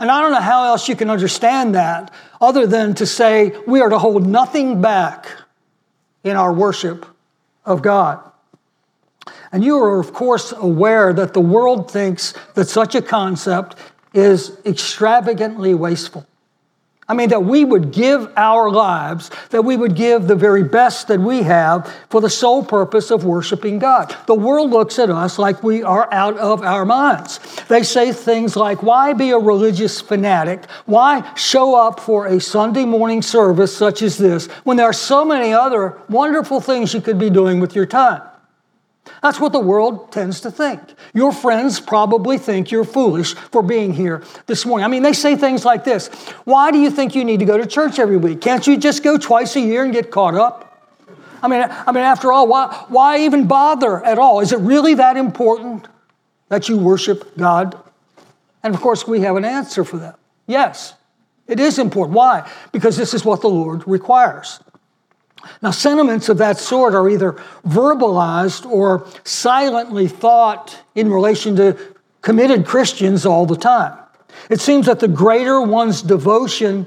And 0.00 0.10
I 0.10 0.20
don't 0.20 0.32
know 0.32 0.40
how 0.40 0.64
else 0.64 0.88
you 0.88 0.96
can 0.96 1.10
understand 1.10 1.76
that 1.76 2.12
other 2.40 2.66
than 2.66 2.94
to 2.96 3.06
say 3.06 3.56
we 3.68 3.80
are 3.80 3.88
to 3.88 3.98
hold 3.98 4.26
nothing 4.26 4.80
back 4.80 5.28
in 6.24 6.36
our 6.36 6.52
worship 6.52 7.06
of 7.64 7.82
God. 7.82 8.27
And 9.52 9.64
you 9.64 9.78
are, 9.78 9.98
of 9.98 10.12
course, 10.12 10.52
aware 10.52 11.12
that 11.12 11.32
the 11.32 11.40
world 11.40 11.90
thinks 11.90 12.34
that 12.54 12.68
such 12.68 12.94
a 12.94 13.02
concept 13.02 13.76
is 14.12 14.58
extravagantly 14.64 15.74
wasteful. 15.74 16.26
I 17.10 17.14
mean, 17.14 17.30
that 17.30 17.42
we 17.42 17.64
would 17.64 17.90
give 17.90 18.30
our 18.36 18.70
lives, 18.70 19.30
that 19.48 19.62
we 19.62 19.78
would 19.78 19.94
give 19.94 20.26
the 20.26 20.34
very 20.34 20.62
best 20.62 21.08
that 21.08 21.18
we 21.18 21.42
have 21.42 21.90
for 22.10 22.20
the 22.20 22.28
sole 22.28 22.62
purpose 22.62 23.10
of 23.10 23.24
worshiping 23.24 23.78
God. 23.78 24.14
The 24.26 24.34
world 24.34 24.70
looks 24.70 24.98
at 24.98 25.08
us 25.08 25.38
like 25.38 25.62
we 25.62 25.82
are 25.82 26.12
out 26.12 26.36
of 26.36 26.62
our 26.62 26.84
minds. 26.84 27.40
They 27.68 27.82
say 27.82 28.12
things 28.12 28.56
like, 28.56 28.82
Why 28.82 29.14
be 29.14 29.30
a 29.30 29.38
religious 29.38 30.02
fanatic? 30.02 30.66
Why 30.84 31.32
show 31.34 31.74
up 31.74 31.98
for 31.98 32.26
a 32.26 32.38
Sunday 32.38 32.84
morning 32.84 33.22
service 33.22 33.74
such 33.74 34.02
as 34.02 34.18
this 34.18 34.46
when 34.64 34.76
there 34.76 34.86
are 34.86 34.92
so 34.92 35.24
many 35.24 35.54
other 35.54 35.96
wonderful 36.10 36.60
things 36.60 36.92
you 36.92 37.00
could 37.00 37.18
be 37.18 37.30
doing 37.30 37.58
with 37.58 37.74
your 37.74 37.86
time? 37.86 38.20
That's 39.22 39.40
what 39.40 39.52
the 39.52 39.60
world 39.60 40.12
tends 40.12 40.40
to 40.42 40.50
think. 40.50 40.80
Your 41.14 41.32
friends 41.32 41.80
probably 41.80 42.38
think 42.38 42.70
you're 42.70 42.84
foolish 42.84 43.34
for 43.34 43.62
being 43.62 43.92
here 43.92 44.22
this 44.46 44.64
morning. 44.64 44.84
I 44.84 44.88
mean, 44.88 45.02
they 45.02 45.12
say 45.12 45.36
things 45.36 45.64
like 45.64 45.84
this 45.84 46.08
Why 46.44 46.70
do 46.70 46.78
you 46.78 46.90
think 46.90 47.14
you 47.14 47.24
need 47.24 47.40
to 47.40 47.46
go 47.46 47.58
to 47.58 47.66
church 47.66 47.98
every 47.98 48.16
week? 48.16 48.40
Can't 48.40 48.66
you 48.66 48.76
just 48.76 49.02
go 49.02 49.18
twice 49.18 49.56
a 49.56 49.60
year 49.60 49.84
and 49.84 49.92
get 49.92 50.10
caught 50.10 50.34
up? 50.34 50.64
I 51.42 51.48
mean, 51.48 51.62
I 51.68 51.92
mean 51.92 52.04
after 52.04 52.32
all, 52.32 52.48
why, 52.48 52.84
why 52.88 53.20
even 53.20 53.46
bother 53.46 54.04
at 54.04 54.18
all? 54.18 54.40
Is 54.40 54.52
it 54.52 54.60
really 54.60 54.94
that 54.94 55.16
important 55.16 55.86
that 56.48 56.68
you 56.68 56.78
worship 56.78 57.36
God? 57.36 57.78
And 58.62 58.74
of 58.74 58.80
course, 58.80 59.06
we 59.06 59.20
have 59.20 59.36
an 59.36 59.44
answer 59.44 59.84
for 59.84 59.98
that. 59.98 60.18
Yes, 60.46 60.94
it 61.46 61.60
is 61.60 61.78
important. 61.78 62.16
Why? 62.16 62.50
Because 62.72 62.96
this 62.96 63.14
is 63.14 63.24
what 63.24 63.40
the 63.40 63.48
Lord 63.48 63.86
requires. 63.86 64.60
Now, 65.62 65.70
sentiments 65.70 66.28
of 66.28 66.38
that 66.38 66.58
sort 66.58 66.94
are 66.94 67.08
either 67.08 67.32
verbalized 67.66 68.66
or 68.66 69.06
silently 69.24 70.08
thought 70.08 70.78
in 70.94 71.10
relation 71.10 71.56
to 71.56 71.76
committed 72.22 72.66
Christians 72.66 73.24
all 73.24 73.46
the 73.46 73.56
time. 73.56 73.96
It 74.50 74.60
seems 74.60 74.86
that 74.86 75.00
the 75.00 75.08
greater 75.08 75.60
one's 75.60 76.02
devotion 76.02 76.86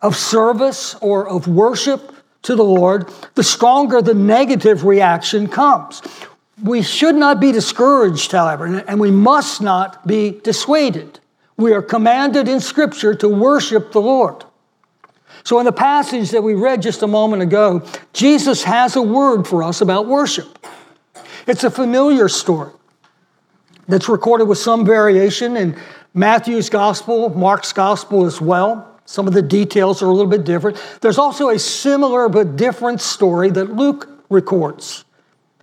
of 0.00 0.16
service 0.16 0.94
or 1.00 1.28
of 1.28 1.46
worship 1.46 2.14
to 2.42 2.54
the 2.54 2.64
Lord, 2.64 3.12
the 3.34 3.42
stronger 3.42 4.00
the 4.00 4.14
negative 4.14 4.84
reaction 4.84 5.46
comes. 5.46 6.02
We 6.62 6.82
should 6.82 7.14
not 7.14 7.40
be 7.40 7.52
discouraged, 7.52 8.32
however, 8.32 8.66
and 8.66 9.00
we 9.00 9.10
must 9.10 9.60
not 9.60 10.06
be 10.06 10.40
dissuaded. 10.42 11.20
We 11.56 11.72
are 11.72 11.82
commanded 11.82 12.48
in 12.48 12.60
Scripture 12.60 13.14
to 13.16 13.28
worship 13.28 13.92
the 13.92 14.00
Lord. 14.00 14.44
So, 15.44 15.58
in 15.58 15.64
the 15.64 15.72
passage 15.72 16.30
that 16.30 16.42
we 16.42 16.54
read 16.54 16.82
just 16.82 17.02
a 17.02 17.06
moment 17.06 17.42
ago, 17.42 17.82
Jesus 18.12 18.62
has 18.64 18.96
a 18.96 19.02
word 19.02 19.46
for 19.46 19.62
us 19.62 19.80
about 19.80 20.06
worship. 20.06 20.58
It's 21.46 21.64
a 21.64 21.70
familiar 21.70 22.28
story 22.28 22.72
that's 23.88 24.08
recorded 24.08 24.44
with 24.44 24.58
some 24.58 24.84
variation 24.84 25.56
in 25.56 25.76
Matthew's 26.14 26.68
gospel, 26.68 27.30
Mark's 27.30 27.72
gospel 27.72 28.26
as 28.26 28.40
well. 28.40 28.86
Some 29.04 29.26
of 29.26 29.34
the 29.34 29.42
details 29.42 30.02
are 30.02 30.06
a 30.06 30.12
little 30.12 30.30
bit 30.30 30.44
different. 30.44 30.80
There's 31.00 31.18
also 31.18 31.48
a 31.48 31.58
similar 31.58 32.28
but 32.28 32.56
different 32.56 33.00
story 33.00 33.50
that 33.50 33.74
Luke 33.74 34.08
records 34.28 35.04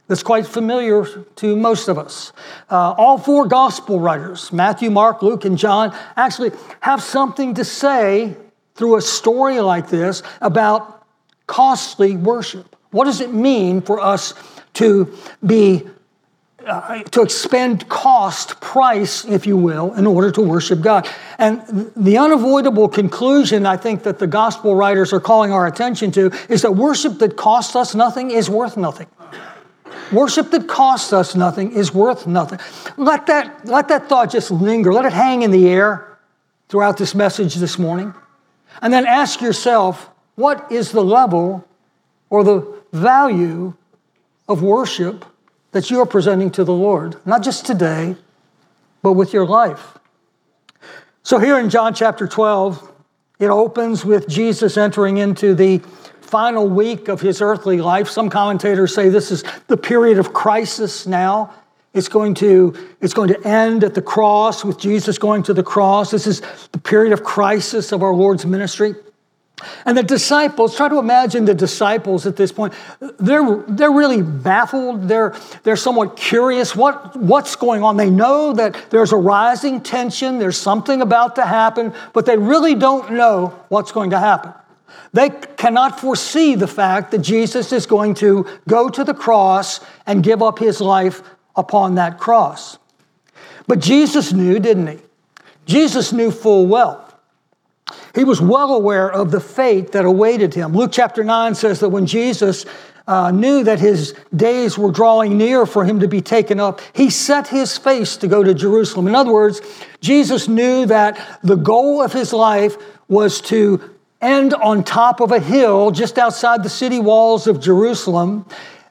that's 0.07 0.23
quite 0.23 0.45
familiar 0.45 1.05
to 1.35 1.55
most 1.55 1.87
of 1.87 1.97
us. 1.97 2.33
Uh, 2.69 2.93
all 2.97 3.17
four 3.17 3.45
gospel 3.45 3.99
writers, 3.99 4.51
Matthew, 4.51 4.89
Mark, 4.89 5.21
Luke, 5.21 5.45
and 5.45 5.57
John, 5.57 5.95
actually 6.15 6.51
have 6.81 7.03
something 7.03 7.53
to 7.55 7.65
say 7.65 8.35
through 8.77 8.95
a 8.95 9.01
story 9.01 9.59
like 9.59 9.89
this 9.89 10.23
about 10.41 11.05
costly 11.47 12.15
worship. 12.15 12.75
What 12.91 13.05
does 13.05 13.21
it 13.21 13.33
mean 13.33 13.81
for 13.81 13.99
us 13.99 14.33
to 14.73 15.13
be 15.45 15.83
uh, 16.67 17.01
to 17.03 17.21
expend 17.21 17.87
cost, 17.87 18.59
price, 18.59 19.23
if 19.23 19.47
you 19.47 19.55
will, 19.55 19.93
in 19.93 20.05
order 20.05 20.29
to 20.29 20.41
worship 20.41 20.81
God. 20.81 21.07
And 21.37 21.91
the 21.95 22.17
unavoidable 22.17 22.89
conclusion 22.89 23.65
I 23.65 23.77
think 23.77 24.03
that 24.03 24.19
the 24.19 24.27
gospel 24.27 24.75
writers 24.75 25.13
are 25.13 25.21
calling 25.21 25.53
our 25.53 25.65
attention 25.65 26.11
to 26.11 26.29
is 26.49 26.63
that 26.63 26.73
worship 26.73 27.19
that 27.19 27.37
costs 27.37 27.77
us 27.77 27.95
nothing 27.95 28.31
is 28.31 28.49
worth 28.49 28.75
nothing. 28.75 29.07
Worship 30.11 30.51
that 30.51 30.67
costs 30.67 31.13
us 31.13 31.35
nothing 31.35 31.71
is 31.71 31.93
worth 31.93 32.27
nothing. 32.27 32.59
Let 32.97 33.27
that, 33.27 33.65
let 33.65 33.87
that 33.87 34.09
thought 34.09 34.31
just 34.31 34.51
linger, 34.51 34.91
let 34.91 35.05
it 35.05 35.13
hang 35.13 35.43
in 35.43 35.51
the 35.51 35.69
air 35.69 36.17
throughout 36.67 36.97
this 36.97 37.15
message 37.15 37.55
this 37.55 37.79
morning. 37.79 38.13
And 38.81 38.93
then 38.93 39.05
ask 39.05 39.41
yourself, 39.41 40.09
what 40.35 40.71
is 40.71 40.91
the 40.91 41.03
level 41.03 41.67
or 42.29 42.43
the 42.43 42.81
value 42.91 43.73
of 44.47 44.61
worship 44.61 45.25
that 45.71 45.89
you 45.89 45.99
are 45.99 46.05
presenting 46.05 46.51
to 46.51 46.63
the 46.63 46.73
Lord? 46.73 47.15
Not 47.25 47.43
just 47.43 47.65
today, 47.65 48.15
but 49.01 49.13
with 49.13 49.33
your 49.33 49.45
life. 49.45 49.97
So, 51.23 51.39
here 51.39 51.59
in 51.59 51.69
John 51.69 51.93
chapter 51.93 52.27
12, 52.27 52.93
it 53.39 53.49
opens 53.49 54.05
with 54.05 54.27
Jesus 54.27 54.77
entering 54.77 55.17
into 55.17 55.53
the 55.53 55.79
final 56.21 56.67
week 56.67 57.07
of 57.07 57.21
his 57.21 57.41
earthly 57.41 57.79
life. 57.79 58.09
Some 58.09 58.29
commentators 58.29 58.93
say 58.93 59.09
this 59.09 59.31
is 59.31 59.43
the 59.67 59.77
period 59.77 60.19
of 60.19 60.33
crisis 60.33 61.07
now. 61.07 61.53
It's 61.97 62.09
going 62.09 62.35
to, 62.35 62.75
it's 63.01 63.15
going 63.15 63.29
to 63.29 63.47
end 63.47 63.83
at 63.83 63.95
the 63.95 64.03
cross 64.03 64.63
with 64.63 64.79
Jesus 64.79 65.17
going 65.17 65.41
to 65.43 65.53
the 65.53 65.63
cross. 65.63 66.11
This 66.11 66.27
is 66.27 66.41
the 66.71 66.77
period 66.77 67.11
of 67.11 67.23
crisis 67.23 67.91
of 67.91 68.03
our 68.03 68.13
Lord's 68.13 68.45
ministry. 68.45 68.93
And 69.85 69.97
the 69.97 70.03
disciples, 70.03 70.77
try 70.77 70.87
to 70.89 70.99
imagine 70.99 71.45
the 71.45 71.55
disciples 71.55 72.27
at 72.27 72.35
this 72.35 72.51
point. 72.51 72.75
They're, 73.17 73.63
they're 73.67 73.91
really 73.91 74.21
baffled. 74.21 75.07
They're, 75.07 75.35
they're 75.63 75.75
somewhat 75.75 76.15
curious. 76.15 76.75
What, 76.75 77.15
what's 77.15 77.55
going 77.55 77.83
on? 77.83 77.97
They 77.97 78.11
know 78.11 78.53
that 78.53 78.91
there's 78.91 79.11
a 79.11 79.17
rising 79.17 79.81
tension, 79.81 80.37
there's 80.37 80.57
something 80.57 81.01
about 81.01 81.35
to 81.37 81.45
happen, 81.45 81.93
but 82.13 82.27
they 82.27 82.37
really 82.37 82.75
don't 82.75 83.13
know 83.13 83.59
what's 83.69 83.91
going 83.91 84.11
to 84.11 84.19
happen. 84.19 84.53
They 85.13 85.29
cannot 85.29 85.99
foresee 85.99 86.53
the 86.53 86.67
fact 86.67 87.09
that 87.09 87.19
Jesus 87.19 87.71
is 87.73 87.87
going 87.87 88.13
to 88.15 88.45
go 88.67 88.89
to 88.89 89.03
the 89.03 89.15
cross 89.15 89.79
and 90.05 90.23
give 90.23 90.43
up 90.43 90.59
his 90.59 90.79
life 90.79 91.23
upon 91.57 91.95
that 91.95 92.19
cross. 92.19 92.77
But 93.67 93.79
Jesus 93.79 94.31
knew, 94.31 94.59
didn't 94.59 94.87
he? 94.87 94.99
Jesus 95.65 96.13
knew 96.13 96.31
full 96.31 96.67
well. 96.67 97.03
He 98.15 98.23
was 98.23 98.41
well 98.41 98.73
aware 98.73 99.11
of 99.11 99.31
the 99.31 99.39
fate 99.39 99.91
that 99.91 100.05
awaited 100.05 100.53
him. 100.53 100.73
Luke 100.73 100.91
chapter 100.93 101.23
9 101.23 101.55
says 101.55 101.79
that 101.81 101.89
when 101.89 102.05
Jesus 102.05 102.65
uh, 103.07 103.31
knew 103.31 103.63
that 103.63 103.79
his 103.79 104.13
days 104.35 104.77
were 104.77 104.91
drawing 104.91 105.37
near 105.37 105.65
for 105.65 105.85
him 105.85 105.99
to 105.99 106.07
be 106.07 106.21
taken 106.21 106.59
up, 106.59 106.81
he 106.93 107.09
set 107.09 107.47
his 107.47 107.77
face 107.77 108.17
to 108.17 108.27
go 108.27 108.43
to 108.43 108.53
Jerusalem. 108.53 109.07
In 109.07 109.15
other 109.15 109.31
words, 109.31 109.61
Jesus 110.01 110.47
knew 110.47 110.85
that 110.87 111.39
the 111.43 111.55
goal 111.55 112.01
of 112.01 112.11
his 112.11 112.33
life 112.33 112.75
was 113.07 113.39
to 113.41 113.97
end 114.21 114.53
on 114.55 114.83
top 114.83 115.21
of 115.21 115.31
a 115.31 115.39
hill 115.39 115.91
just 115.91 116.17
outside 116.17 116.63
the 116.63 116.69
city 116.69 116.99
walls 116.99 117.47
of 117.47 117.61
Jerusalem 117.61 118.45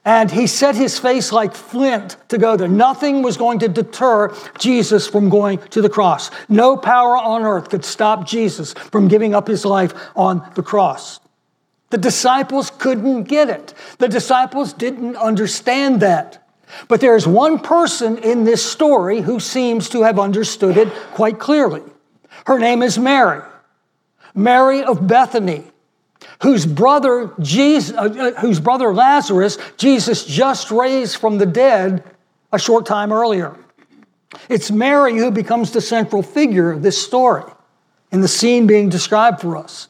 and 0.07 0.31
he 0.31 0.47
set 0.47 0.73
his 0.73 0.97
face 0.97 1.33
like 1.33 1.53
flint 1.53 2.15
to 2.29 2.37
go 2.37 2.55
there. 2.55 2.69
Nothing 2.69 3.23
was 3.23 3.35
going 3.35 3.59
to 3.59 3.67
deter 3.67 4.33
Jesus 4.57 5.05
from 5.05 5.27
going 5.27 5.57
to 5.71 5.81
the 5.81 5.89
cross. 5.89 6.31
No 6.47 6.77
power 6.77 7.17
on 7.17 7.43
earth 7.43 7.69
could 7.69 7.83
stop 7.83 8.25
Jesus 8.25 8.71
from 8.71 9.09
giving 9.09 9.35
up 9.35 9.49
his 9.49 9.65
life 9.65 9.93
on 10.15 10.49
the 10.55 10.63
cross. 10.63 11.19
The 11.89 11.97
disciples 11.97 12.69
couldn't 12.69 13.23
get 13.23 13.49
it. 13.49 13.73
The 13.97 14.07
disciples 14.07 14.71
didn't 14.71 15.17
understand 15.17 15.99
that. 15.99 16.41
But 16.87 17.01
there 17.01 17.17
is 17.17 17.27
one 17.27 17.59
person 17.59 18.17
in 18.19 18.45
this 18.45 18.65
story 18.65 19.19
who 19.19 19.41
seems 19.41 19.89
to 19.89 20.03
have 20.03 20.19
understood 20.19 20.77
it 20.77 20.87
quite 21.15 21.37
clearly. 21.37 21.83
Her 22.45 22.59
name 22.59 22.81
is 22.81 22.97
Mary. 22.97 23.41
Mary 24.33 24.83
of 24.83 25.05
Bethany 25.05 25.65
whose 26.41 26.65
brother, 26.65 27.33
Jesus, 27.39 27.95
uh, 27.95 28.01
uh, 28.01 28.41
whose 28.41 28.59
brother 28.59 28.93
Lazarus, 28.93 29.57
Jesus 29.77 30.25
just 30.25 30.71
raised 30.71 31.17
from 31.17 31.37
the 31.37 31.45
dead 31.45 32.03
a 32.51 32.59
short 32.59 32.85
time 32.85 33.11
earlier. 33.11 33.57
It's 34.49 34.71
Mary 34.71 35.17
who 35.17 35.31
becomes 35.31 35.71
the 35.71 35.81
central 35.81 36.21
figure 36.21 36.71
of 36.71 36.81
this 36.81 37.01
story 37.01 37.43
in 38.11 38.21
the 38.21 38.27
scene 38.27 38.67
being 38.67 38.89
described 38.89 39.41
for 39.41 39.57
us. 39.57 39.89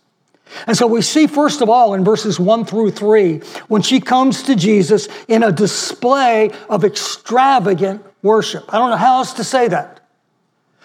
And 0.66 0.78
so 0.78 0.88
we 0.88 1.02
see, 1.02 1.28
first 1.28 1.62
of 1.62 1.70
all, 1.70 1.94
in 1.94 2.04
verses 2.04 2.40
one 2.40 2.66
through 2.66 2.92
three, 2.92 3.40
when 3.68 3.82
she 3.82 4.00
comes 4.00 4.44
to 4.44 4.56
Jesus 4.56 5.08
in 5.28 5.44
a 5.44 5.52
display 5.52 6.52
of 6.70 6.86
extravagant 6.86 8.04
worship. 8.22 8.64
I 8.74 8.78
don't 8.78 8.90
know 8.90 8.96
how 8.98 9.18
else 9.18 9.34
to 9.34 9.44
say 9.44 9.68
that. 9.68 10.00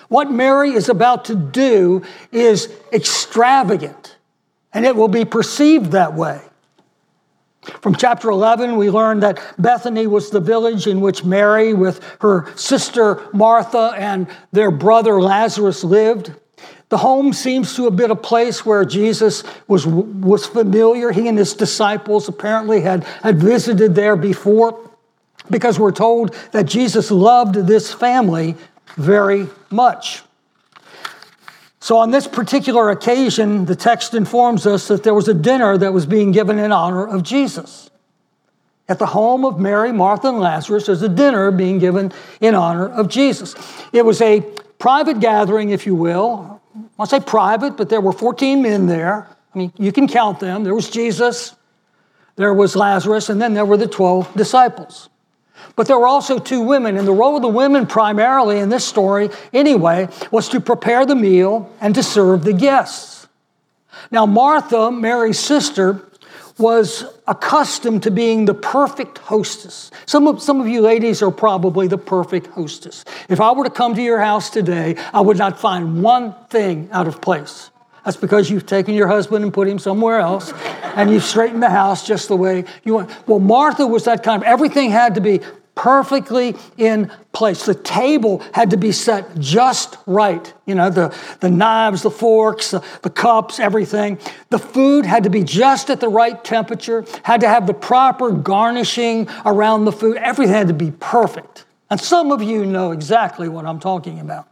What 0.09 0.31
Mary 0.31 0.73
is 0.73 0.89
about 0.89 1.27
to 1.27 1.35
do 1.35 2.03
is 2.33 2.71
extravagant, 2.93 4.17
and 4.73 4.85
it 4.87 4.97
will 4.97 5.09
be 5.09 5.25
perceived 5.25 5.93
that 5.93 6.14
way. 6.14 6.41
From 7.81 7.95
chapter 7.95 8.31
11, 8.31 8.76
we 8.76 8.91
learn 8.91 9.21
that 9.21 9.41
Bethany 9.57 10.09
was 10.09 10.31
the 10.31 10.41
village 10.41 10.88
in 10.88 11.00
which 11.00 11.25
Mary, 11.25 11.75
with 11.75 12.02
her 12.21 12.52
sister 12.57 13.23
Martha 13.33 13.95
and 13.97 14.26
their 14.50 14.73
brother 14.73 15.21
Lazarus, 15.21 15.85
lived. 15.85 16.33
The 16.88 16.99
home 16.99 17.33
seems 17.33 17.76
to 17.76 17.85
have 17.85 17.97
been 17.97 18.11
a 18.11 18.17
place 18.17 18.67
where 18.67 18.85
Jesus 18.85 19.45
was, 19.69 19.87
was 19.87 20.45
familiar. 20.45 21.12
He 21.12 21.29
and 21.29 21.38
his 21.38 21.55
disciples 21.55 22.29
apparently 22.29 22.81
had, 22.81 23.05
had 23.23 23.38
visited 23.38 23.95
there 23.95 24.17
before 24.17 24.91
because 25.49 25.79
we're 25.79 25.93
told 25.93 26.35
that 26.50 26.64
Jesus 26.64 27.11
loved 27.11 27.55
this 27.55 27.95
family 27.95 28.57
very 28.97 29.49
much. 29.71 30.23
So, 31.83 31.99
on 31.99 32.12
this 32.12 32.29
particular 32.29 32.91
occasion, 32.91 33.65
the 33.65 33.75
text 33.75 34.15
informs 34.15 34.69
us 34.69 34.87
that 34.87 35.03
there 35.03 35.15
was 35.15 35.27
a 35.27 35.35
dinner 35.35 35.77
that 35.77 35.93
was 35.93 36.07
being 36.07 36.31
given 36.31 36.61
in 36.61 36.71
honor 36.71 37.05
of 37.05 37.25
Jesus. 37.25 37.91
At 38.89 39.01
the 39.01 39.07
home 39.07 39.45
of 39.45 39.59
Mary, 39.59 39.91
Martha, 39.91 40.29
and 40.29 40.39
Lazarus, 40.39 40.87
there's 40.87 41.03
a 41.03 41.09
dinner 41.09 41.51
being 41.51 41.81
given 41.81 42.12
in 42.41 42.55
honor 42.55 42.89
of 42.89 43.09
Jesus. 43.09 43.57
It 43.93 44.05
was 44.05 44.21
a 44.21 44.43
private 44.79 45.19
gathering, 45.19 45.71
if 45.71 45.85
you 45.85 45.97
will, 45.97 46.62
I'll 47.01 47.07
say 47.07 47.19
private, 47.19 47.77
but 47.77 47.89
there 47.89 48.01
were 48.01 48.12
14 48.12 48.62
men 48.62 48.87
there. 48.87 49.27
I 49.53 49.59
mean, 49.59 49.73
you 49.77 49.91
can 49.91 50.07
count 50.07 50.39
them. 50.39 50.62
There 50.62 50.77
was 50.77 50.89
Jesus, 50.89 51.57
there 52.37 52.55
was 52.55 52.77
Lazarus, 52.77 53.29
and 53.29 53.43
then 53.43 53.55
there 53.55 53.67
were 53.67 53.77
the 53.77 53.89
12 53.89 54.33
disciples. 54.35 55.09
But 55.75 55.87
there 55.87 55.99
were 55.99 56.07
also 56.07 56.38
two 56.38 56.61
women, 56.61 56.97
and 56.97 57.07
the 57.09 57.12
role 57.12 57.37
of 57.37 57.43
the 57.43 57.49
women, 57.49 57.87
primarily 57.87 58.59
in 58.59 58.69
this 58.69 58.85
story 58.85 59.31
anyway, 59.52 60.09
was 60.31 60.49
to 60.50 60.61
prepare 60.61 61.07
the 61.07 61.14
meal 61.14 61.71
and 61.81 61.95
to 61.95 62.02
serve 62.02 62.45
the 62.45 62.52
guests. 62.52 63.26
Now, 64.11 64.26
Martha, 64.26 64.91
Mary's 64.91 65.38
sister, 65.38 66.02
was 66.59 67.05
accustomed 67.26 68.02
to 68.02 68.11
being 68.11 68.45
the 68.45 68.55
perfect 68.55 69.19
hostess. 69.19 69.91
Some 70.05 70.26
of, 70.26 70.43
some 70.43 70.61
of 70.61 70.69
you 70.69 70.83
ladies 70.83 71.23
are 71.23 71.31
probably 71.31 71.88
the 71.88 71.99
perfect 71.99 72.49
hostess. 72.49 73.05
If 73.29 73.41
I 73.41 73.52
were 73.52 73.64
to 73.64 73.71
come 73.71 73.95
to 73.95 74.02
your 74.02 74.21
house 74.21 74.50
today, 74.50 74.97
I 75.14 75.23
would 75.23 75.38
not 75.38 75.59
find 75.59 76.02
one 76.02 76.35
thing 76.50 76.91
out 76.93 77.09
of 77.09 77.23
place. 77.23 77.71
That's 78.05 78.17
because 78.17 78.50
you've 78.50 78.67
taken 78.67 78.95
your 78.95 79.07
husband 79.07 79.45
and 79.45 79.55
put 79.55 79.67
him 79.67 79.79
somewhere 79.79 80.19
else, 80.19 80.52
and 80.97 81.11
you've 81.11 81.25
straightened 81.25 81.62
the 81.62 81.71
house 81.71 82.07
just 82.07 82.29
the 82.29 82.37
way 82.37 82.64
you 82.85 82.95
want. 82.95 83.29
Well, 83.29 83.38
Martha 83.38 83.87
was 83.87 84.05
that 84.05 84.23
kind 84.23 84.43
of, 84.43 84.47
everything 84.47 84.91
had 84.91 85.14
to 85.14 85.21
be 85.21 85.41
perfectly 85.75 86.57
in 86.76 87.11
place. 87.33 87.64
The 87.64 87.75
table 87.75 88.43
had 88.52 88.71
to 88.71 88.76
be 88.76 88.93
set 88.93 89.38
just 89.38 89.97
right. 90.07 90.52
You 90.67 90.75
know, 90.75 90.91
the, 90.91 91.17
the 91.41 91.50
knives, 91.50 92.02
the 92.02 92.11
forks, 92.11 92.73
the, 92.73 92.85
the 93.02 93.11
cups, 93.11 93.59
everything. 93.59 94.19
The 94.50 94.59
food 94.59 95.07
had 95.07 95.25
to 95.25 95.31
be 95.31 95.43
just 95.43 95.91
at 95.91 96.00
the 96.00 96.09
right 96.09 96.43
temperature, 96.45 97.05
had 97.23 97.41
to 97.41 97.49
have 97.49 97.67
the 97.67 97.75
proper 97.75 98.31
garnishing 98.31 99.29
around 99.45 99.85
the 99.85 99.93
food. 99.93 100.17
Everything 100.19 100.55
had 100.55 100.69
to 100.69 100.75
be 100.75 100.91
perfect. 100.91 101.64
And 101.91 102.00
some 102.00 102.33
of 102.33 102.43
you 102.43 102.64
know 102.64 102.93
exactly 102.93 103.49
what 103.49 103.67
I'm 103.67 103.81
talking 103.81 104.21
about. 104.21 104.49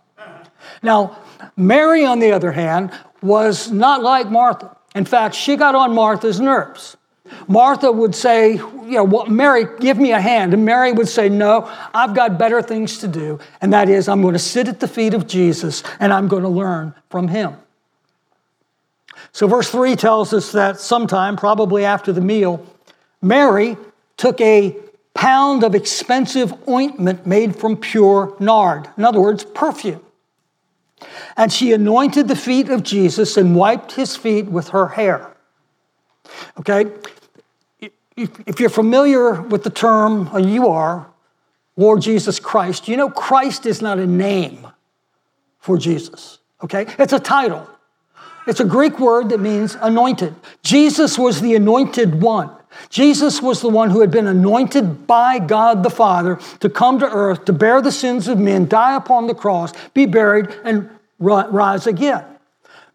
Now, 0.83 1.19
Mary, 1.57 2.05
on 2.05 2.19
the 2.19 2.33
other 2.33 2.53
hand, 2.53 2.93
was 3.23 3.71
not 3.71 4.03
like 4.03 4.31
Martha. 4.31 4.77
In 4.95 5.05
fact, 5.05 5.35
she 5.35 5.57
got 5.57 5.75
on 5.75 5.95
Martha's 5.95 6.41
nerves. 6.41 6.97
Martha 7.49 7.91
would 7.91 8.15
say, 8.15 8.55
you 8.55 8.97
know, 8.97 9.05
well, 9.05 9.27
Mary, 9.27 9.65
give 9.79 9.99
me 9.99 10.13
a 10.13 10.21
hand. 10.21 10.55
And 10.55 10.65
Mary 10.65 10.93
would 10.93 11.09
say, 11.09 11.29
no, 11.29 11.71
I've 11.95 12.15
got 12.15 12.39
better 12.39 12.63
things 12.63 12.99
to 12.99 13.09
do. 13.09 13.39
And 13.61 13.73
that 13.73 13.89
is, 13.89 14.09
I'm 14.09 14.23
going 14.23 14.35
to 14.35 14.39
sit 14.39 14.69
at 14.69 14.81
the 14.81 14.89
feet 14.89 15.15
of 15.15 15.27
Jesus 15.27 15.83
and 15.99 16.13
I'm 16.13 16.29
going 16.29 16.43
to 16.43 16.49
learn 16.49 16.95
from 17.09 17.29
him. 17.29 17.55
So, 19.33 19.47
verse 19.47 19.71
3 19.71 19.97
tells 19.97 20.33
us 20.33 20.53
that 20.53 20.81
sometime, 20.81 21.37
probably 21.37 21.85
after 21.85 22.13
the 22.13 22.21
meal, 22.21 22.67
Mary 23.23 23.77
took 24.17 24.41
a 24.41 24.77
pound 25.15 25.63
of 25.65 25.75
expensive 25.75 26.53
ointment 26.69 27.27
made 27.27 27.55
from 27.55 27.76
pure 27.76 28.37
nard. 28.41 28.89
In 28.97 29.04
other 29.04 29.21
words, 29.21 29.45
perfume. 29.45 30.00
And 31.37 31.52
she 31.52 31.73
anointed 31.73 32.28
the 32.28 32.37
feet 32.37 32.69
of 32.69 32.83
Jesus 32.83 33.37
and 33.37 33.57
wiped 33.57 33.93
his 33.93 34.17
feet 34.17 34.47
with 34.47 34.69
her 34.71 34.89
hair. 34.89 35.31
Okay? 36.59 36.87
If 38.47 38.61
you're 38.61 38.71
familiar 38.71 39.41
with 39.41 39.63
the 39.63 39.71
term, 39.71 40.28
or 40.33 40.41
you 40.41 40.69
are, 40.69 41.06
Lord 41.76 42.02
Jesus 42.02 42.39
Christ, 42.39 42.89
you 42.89 42.97
know 42.97 43.09
Christ 43.09 43.67
is 43.67 43.80
not 43.80 43.99
a 43.99 44.06
name 44.06 44.67
for 45.59 45.78
Jesus, 45.78 46.39
okay? 46.63 46.87
It's 46.99 47.13
a 47.13 47.21
title. 47.21 47.67
It's 48.47 48.61
a 48.61 48.65
Greek 48.65 48.99
word 48.99 49.28
that 49.30 49.39
means 49.39 49.76
anointed. 49.80 50.35
Jesus 50.63 51.19
was 51.19 51.41
the 51.41 51.54
anointed 51.54 52.21
one. 52.21 52.50
Jesus 52.89 53.43
was 53.43 53.61
the 53.61 53.69
one 53.69 53.91
who 53.91 54.00
had 54.00 54.11
been 54.11 54.26
anointed 54.26 55.06
by 55.06 55.39
God 55.39 55.83
the 55.83 55.91
Father 55.91 56.39
to 56.61 56.71
come 56.71 56.99
to 57.00 57.06
earth, 57.06 57.45
to 57.47 57.52
bear 57.52 57.83
the 57.83 57.93
sins 57.93 58.28
of 58.28 58.39
men, 58.39 58.69
die 58.69 58.97
upon 58.97 59.26
the 59.26 59.35
cross, 59.35 59.73
be 59.93 60.06
buried, 60.06 60.49
and 60.65 60.89
rise 61.19 61.87
again. 61.87 62.25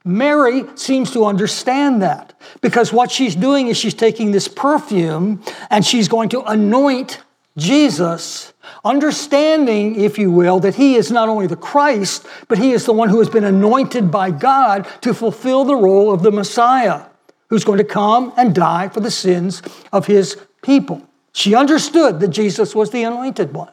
Mary 0.06 0.64
seems 0.76 1.12
to 1.12 1.26
understand 1.26 2.04
that 2.04 2.34
because 2.62 2.94
what 2.94 3.12
she's 3.12 3.36
doing 3.36 3.68
is 3.68 3.76
she's 3.76 3.96
taking 3.96 4.32
this 4.32 4.48
perfume 4.48 5.42
and 5.72 5.84
she's 5.84 6.08
going 6.08 6.30
to 6.30 6.44
anoint 6.44 7.24
Jesus, 7.58 8.54
understanding, 8.84 10.00
if 10.00 10.18
you 10.18 10.30
will, 10.30 10.60
that 10.60 10.76
he 10.76 10.96
is 10.96 11.10
not 11.10 11.30
only 11.30 11.48
the 11.48 11.56
Christ, 11.56 12.28
but 12.48 12.58
he 12.58 12.72
is 12.72 12.86
the 12.86 12.94
one 12.94 13.10
who 13.10 13.20
has 13.20 13.30
been 13.30 13.46
anointed 13.46 14.12
by 14.12 14.30
God 14.30 14.88
to 15.02 15.14
fulfill 15.14 15.64
the 15.64 15.76
role 15.76 16.14
of 16.14 16.22
the 16.22 16.32
Messiah, 16.32 17.04
who's 17.50 17.64
going 17.64 17.78
to 17.78 17.86
come 17.86 18.34
and 18.38 18.54
die 18.54 18.90
for 18.90 19.00
the 19.00 19.10
sins 19.10 19.62
of 19.94 20.06
his 20.06 20.38
people. 20.62 21.02
She 21.32 21.56
understood 21.56 22.20
that 22.20 22.30
Jesus 22.30 22.76
was 22.76 22.92
the 22.92 23.04
anointed 23.04 23.54
one. 23.54 23.72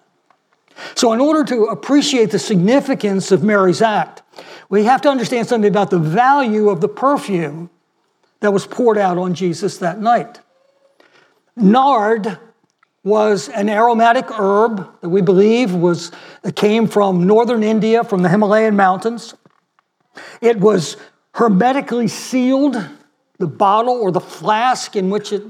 So, 0.95 1.13
in 1.13 1.21
order 1.21 1.45
to 1.45 1.65
appreciate 1.65 2.31
the 2.31 2.39
significance 2.39 3.31
of 3.33 3.43
Mary's 3.43 3.83
act, 3.83 4.22
we 4.69 4.85
have 4.85 5.03
to 5.03 5.09
understand 5.09 5.47
something 5.47 5.71
about 5.71 5.91
the 5.91 5.99
value 5.99 6.69
of 6.69 6.81
the 6.81 6.89
perfume 6.89 7.71
that 8.41 8.53
was 8.53 8.67
poured 8.67 8.99
out 8.99 9.19
on 9.19 9.35
Jesus 9.35 9.79
that 9.79 10.01
night. 10.01 10.41
Nard 11.57 12.39
was 13.05 13.49
an 13.49 13.69
aromatic 13.69 14.31
herb 14.31 14.89
that 15.01 15.09
we 15.09 15.21
believe 15.21 15.75
was 15.75 16.13
that 16.43 16.55
came 16.55 16.87
from 16.87 17.27
northern 17.27 17.63
India, 17.63 18.05
from 18.05 18.23
the 18.23 18.29
Himalayan 18.29 18.77
mountains. 18.77 19.35
It 20.41 20.61
was 20.61 20.97
hermetically 21.35 22.09
sealed. 22.09 22.77
The 23.39 23.47
bottle 23.49 23.95
or 23.95 24.13
the 24.13 24.21
flask 24.21 24.95
in 24.95 25.11
which 25.11 25.33
it 25.33 25.43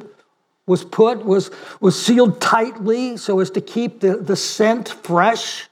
was 0.67 0.85
put 0.85 1.25
was, 1.25 1.51
was 1.81 2.01
sealed 2.01 2.41
tightly 2.41 3.17
so 3.17 3.41
as 3.41 3.51
to 3.51 3.61
keep 3.61 4.01
the, 4.01 4.17
the 4.17 4.37
scent 4.37 4.89
fresh. 4.89 5.69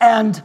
And 0.00 0.42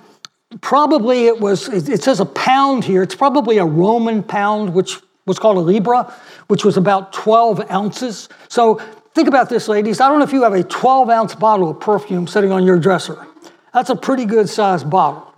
probably 0.62 1.28
it 1.28 1.40
was, 1.40 1.68
it 1.68 2.04
says 2.04 2.20
a 2.20 2.26
pound 2.26 2.84
here. 2.84 3.04
It's 3.04 3.16
probably 3.16 3.58
a 3.58 3.66
Roman 3.66 4.24
pound, 4.24 4.74
which 4.74 4.98
was 5.26 5.40
called 5.40 5.58
a 5.58 5.62
libra, 5.62 6.14
which 6.48 6.64
was 6.64 6.78
about 6.78 7.14
12 7.14 7.70
ounces. 7.70 8.30
So 8.48 8.76
think 9.14 9.28
about 9.28 9.50
this, 9.50 9.68
ladies. 9.68 10.00
I 10.00 10.08
don't 10.08 10.20
know 10.20 10.26
if 10.26 10.34
you 10.34 10.44
have 10.44 10.54
a 10.54 10.64
12 10.64 11.10
ounce 11.10 11.36
bottle 11.36 11.70
of 11.70 11.80
perfume 11.80 12.28
sitting 12.28 12.52
on 12.52 12.66
your 12.66 12.80
dresser. 12.80 13.28
That's 13.74 13.90
a 13.90 13.96
pretty 13.96 14.26
good 14.26 14.50
sized 14.50 14.90
bottle. 14.90 15.34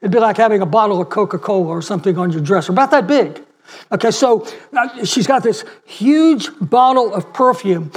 It'd 0.00 0.12
be 0.12 0.18
like 0.18 0.36
having 0.36 0.62
a 0.62 0.66
bottle 0.66 1.00
of 1.00 1.08
Coca 1.10 1.38
Cola 1.38 1.68
or 1.68 1.82
something 1.82 2.18
on 2.18 2.32
your 2.32 2.40
dresser, 2.40 2.72
about 2.72 2.90
that 2.92 3.06
big. 3.06 3.42
Okay, 3.90 4.10
so 4.10 4.46
uh, 4.76 5.04
she's 5.04 5.26
got 5.26 5.42
this 5.42 5.64
huge 5.86 6.48
bottle 6.60 7.14
of 7.14 7.32
perfume. 7.32 7.92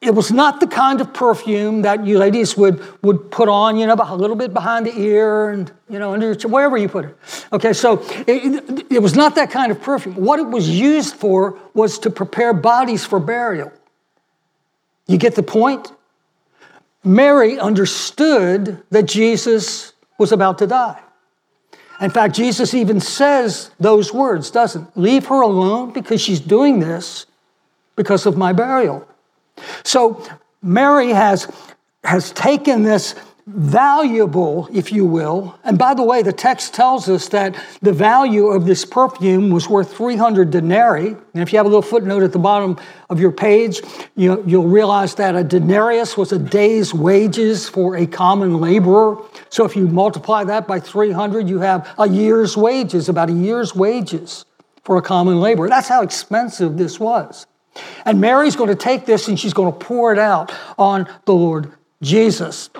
It 0.00 0.14
was 0.14 0.32
not 0.32 0.60
the 0.60 0.66
kind 0.66 1.02
of 1.02 1.12
perfume 1.12 1.82
that 1.82 2.06
you 2.06 2.16
ladies 2.16 2.56
would, 2.56 2.82
would 3.02 3.30
put 3.30 3.50
on, 3.50 3.76
you 3.76 3.86
know, 3.86 3.94
a 3.98 4.16
little 4.16 4.36
bit 4.36 4.54
behind 4.54 4.86
the 4.86 4.98
ear 4.98 5.50
and, 5.50 5.70
you 5.90 5.98
know, 5.98 6.14
under 6.14 6.32
your, 6.32 6.50
wherever 6.50 6.78
you 6.78 6.88
put 6.88 7.04
it. 7.04 7.16
Okay, 7.52 7.74
so 7.74 8.02
it, 8.26 8.86
it 8.90 9.02
was 9.02 9.14
not 9.14 9.34
that 9.34 9.50
kind 9.50 9.70
of 9.70 9.82
perfume. 9.82 10.14
What 10.14 10.40
it 10.40 10.46
was 10.46 10.70
used 10.70 11.16
for 11.16 11.58
was 11.74 11.98
to 11.98 12.10
prepare 12.10 12.54
bodies 12.54 13.04
for 13.04 13.20
burial. 13.20 13.70
You 15.06 15.18
get 15.18 15.34
the 15.34 15.42
point? 15.42 15.92
Mary 17.04 17.58
understood 17.58 18.82
that 18.90 19.02
Jesus 19.02 19.92
was 20.16 20.32
about 20.32 20.56
to 20.58 20.66
die. 20.66 21.00
In 22.00 22.10
fact, 22.10 22.34
Jesus 22.34 22.72
even 22.72 23.00
says 23.00 23.70
those 23.78 24.14
words, 24.14 24.50
doesn't? 24.50 24.96
Leave 24.96 25.26
her 25.26 25.42
alone 25.42 25.92
because 25.92 26.22
she's 26.22 26.40
doing 26.40 26.80
this 26.80 27.26
because 27.96 28.24
of 28.24 28.38
my 28.38 28.54
burial. 28.54 29.06
So 29.84 30.26
Mary 30.62 31.10
has, 31.10 31.50
has 32.04 32.32
taken 32.32 32.82
this 32.82 33.14
valuable, 33.46 34.68
if 34.72 34.92
you 34.92 35.04
will. 35.04 35.58
And 35.64 35.76
by 35.76 35.94
the 35.94 36.04
way, 36.04 36.22
the 36.22 36.32
text 36.32 36.72
tells 36.74 37.08
us 37.08 37.28
that 37.30 37.56
the 37.82 37.92
value 37.92 38.46
of 38.48 38.64
this 38.64 38.84
perfume 38.84 39.50
was 39.50 39.68
worth 39.68 39.96
300 39.96 40.50
denarii. 40.50 41.08
And 41.08 41.42
if 41.42 41.52
you 41.52 41.58
have 41.58 41.66
a 41.66 41.68
little 41.68 41.82
footnote 41.82 42.22
at 42.22 42.32
the 42.32 42.38
bottom 42.38 42.78
of 43.08 43.18
your 43.18 43.32
page, 43.32 43.80
you, 44.14 44.36
will 44.36 44.68
realize 44.68 45.16
that 45.16 45.34
a 45.34 45.42
denarius 45.42 46.16
was 46.16 46.32
a 46.32 46.38
day's 46.38 46.94
wages 46.94 47.68
for 47.68 47.96
a 47.96 48.06
common 48.06 48.60
laborer. 48.60 49.20
So 49.48 49.64
if 49.64 49.74
you 49.74 49.88
multiply 49.88 50.44
that 50.44 50.68
by 50.68 50.78
300, 50.78 51.48
you 51.48 51.60
have 51.60 51.92
a 51.98 52.08
year's 52.08 52.56
wages, 52.56 53.08
about 53.08 53.30
a 53.30 53.34
year's 53.34 53.74
wages 53.74 54.44
for 54.84 54.96
a 54.96 55.02
common 55.02 55.40
laborer. 55.40 55.68
That's 55.68 55.88
how 55.88 56.02
expensive 56.02 56.76
this 56.76 57.00
was. 57.00 57.46
And 58.04 58.20
Mary's 58.20 58.56
going 58.56 58.70
to 58.70 58.76
take 58.76 59.06
this 59.06 59.28
and 59.28 59.38
she's 59.38 59.54
going 59.54 59.72
to 59.72 59.78
pour 59.78 60.12
it 60.12 60.18
out 60.18 60.52
on 60.78 61.08
the 61.24 61.34
Lord 61.34 61.72
Jesus. 62.02 62.70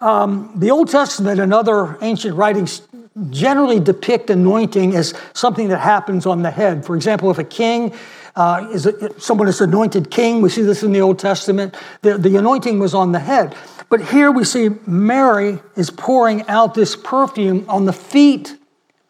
Um, 0.00 0.52
the 0.56 0.70
Old 0.70 0.88
Testament 0.90 1.38
and 1.38 1.52
other 1.52 1.98
ancient 2.02 2.34
writings 2.34 2.82
generally 3.30 3.80
depict 3.80 4.30
anointing 4.30 4.94
as 4.94 5.14
something 5.32 5.68
that 5.68 5.80
happens 5.80 6.26
on 6.26 6.42
the 6.42 6.50
head. 6.50 6.84
For 6.84 6.96
example, 6.96 7.30
if 7.30 7.38
a 7.38 7.44
king 7.44 7.94
uh, 8.34 8.68
is 8.72 8.86
a, 8.86 9.18
someone 9.18 9.48
is 9.48 9.60
anointed 9.60 10.10
king, 10.10 10.42
we 10.42 10.50
see 10.50 10.62
this 10.62 10.82
in 10.82 10.92
the 10.92 11.00
Old 11.00 11.18
Testament, 11.18 11.74
the, 12.02 12.18
the 12.18 12.36
anointing 12.36 12.78
was 12.78 12.94
on 12.94 13.12
the 13.12 13.18
head. 13.18 13.54
But 13.88 14.02
here 14.02 14.30
we 14.30 14.44
see 14.44 14.70
Mary 14.86 15.60
is 15.76 15.90
pouring 15.90 16.46
out 16.48 16.74
this 16.74 16.96
perfume 16.96 17.64
on 17.68 17.84
the 17.84 17.92
feet 17.92 18.56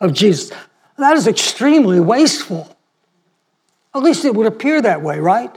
of 0.01 0.13
Jesus. 0.13 0.53
That 0.99 1.17
is 1.17 1.27
extremely 1.27 1.99
wasteful. 1.99 2.76
At 3.97 4.03
least 4.03 4.25
it 4.25 4.35
would 4.35 4.47
appear 4.47 4.83
that 4.83 5.03
way, 5.03 5.19
right? 5.21 5.55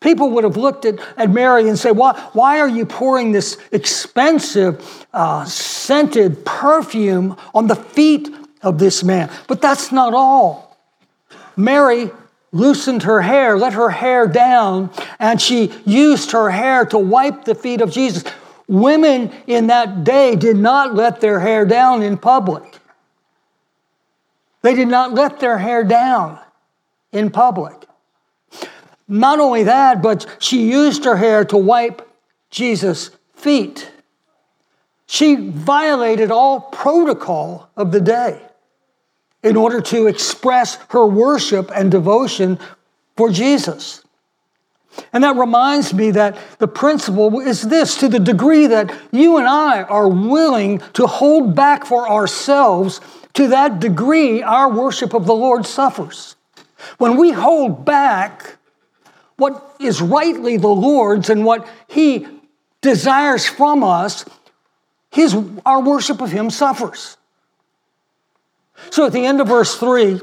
People 0.00 0.30
would 0.30 0.44
have 0.44 0.56
looked 0.56 0.84
at, 0.84 0.98
at 1.16 1.30
Mary 1.30 1.68
and 1.68 1.78
said, 1.78 1.92
why, 1.96 2.18
why 2.32 2.60
are 2.60 2.68
you 2.68 2.86
pouring 2.86 3.32
this 3.32 3.58
expensive, 3.72 5.06
uh, 5.12 5.44
scented 5.44 6.44
perfume 6.44 7.36
on 7.52 7.66
the 7.66 7.74
feet 7.74 8.30
of 8.62 8.78
this 8.78 9.02
man? 9.02 9.30
But 9.48 9.60
that's 9.60 9.90
not 9.90 10.14
all. 10.14 10.78
Mary 11.56 12.10
loosened 12.52 13.02
her 13.02 13.20
hair, 13.20 13.58
let 13.58 13.72
her 13.72 13.90
hair 13.90 14.28
down, 14.28 14.90
and 15.18 15.40
she 15.40 15.72
used 15.84 16.30
her 16.30 16.48
hair 16.48 16.86
to 16.86 16.98
wipe 16.98 17.44
the 17.44 17.54
feet 17.54 17.80
of 17.80 17.90
Jesus. 17.90 18.24
Women 18.68 19.32
in 19.46 19.66
that 19.66 20.04
day 20.04 20.36
did 20.36 20.56
not 20.56 20.94
let 20.94 21.20
their 21.20 21.40
hair 21.40 21.66
down 21.66 22.02
in 22.02 22.16
public. 22.16 22.78
They 24.62 24.74
did 24.74 24.88
not 24.88 25.12
let 25.12 25.40
their 25.40 25.58
hair 25.58 25.82
down 25.82 26.38
in 27.12 27.30
public. 27.30 27.86
Not 29.06 29.40
only 29.40 29.64
that, 29.64 30.02
but 30.02 30.26
she 30.38 30.70
used 30.70 31.04
her 31.04 31.16
hair 31.16 31.44
to 31.46 31.56
wipe 31.56 32.02
Jesus' 32.50 33.10
feet. 33.34 33.90
She 35.06 35.36
violated 35.36 36.30
all 36.30 36.60
protocol 36.60 37.70
of 37.76 37.92
the 37.92 38.00
day 38.00 38.42
in 39.42 39.56
order 39.56 39.80
to 39.80 40.06
express 40.06 40.76
her 40.90 41.06
worship 41.06 41.70
and 41.74 41.90
devotion 41.90 42.58
for 43.16 43.30
Jesus. 43.30 44.02
And 45.12 45.24
that 45.24 45.36
reminds 45.36 45.94
me 45.94 46.10
that 46.10 46.36
the 46.58 46.68
principle 46.68 47.40
is 47.40 47.62
this 47.62 47.96
to 47.98 48.08
the 48.08 48.18
degree 48.18 48.66
that 48.66 48.94
you 49.12 49.38
and 49.38 49.46
I 49.46 49.82
are 49.82 50.08
willing 50.08 50.80
to 50.94 51.06
hold 51.06 51.54
back 51.54 51.86
for 51.86 52.08
ourselves, 52.08 53.00
to 53.34 53.48
that 53.48 53.80
degree, 53.80 54.42
our 54.42 54.70
worship 54.70 55.14
of 55.14 55.26
the 55.26 55.34
Lord 55.34 55.66
suffers. 55.66 56.34
When 56.98 57.16
we 57.16 57.30
hold 57.30 57.84
back, 57.84 58.56
what 59.36 59.76
is 59.80 60.00
rightly 60.00 60.56
the 60.56 60.68
Lord's 60.68 61.30
and 61.30 61.44
what 61.44 61.66
He 61.88 62.26
desires 62.80 63.46
from 63.46 63.82
us, 63.82 64.24
his, 65.10 65.36
our 65.64 65.80
worship 65.80 66.20
of 66.20 66.30
Him 66.30 66.50
suffers. 66.50 67.16
So 68.90 69.06
at 69.06 69.12
the 69.12 69.24
end 69.24 69.40
of 69.40 69.48
verse 69.48 69.76
3, 69.76 70.20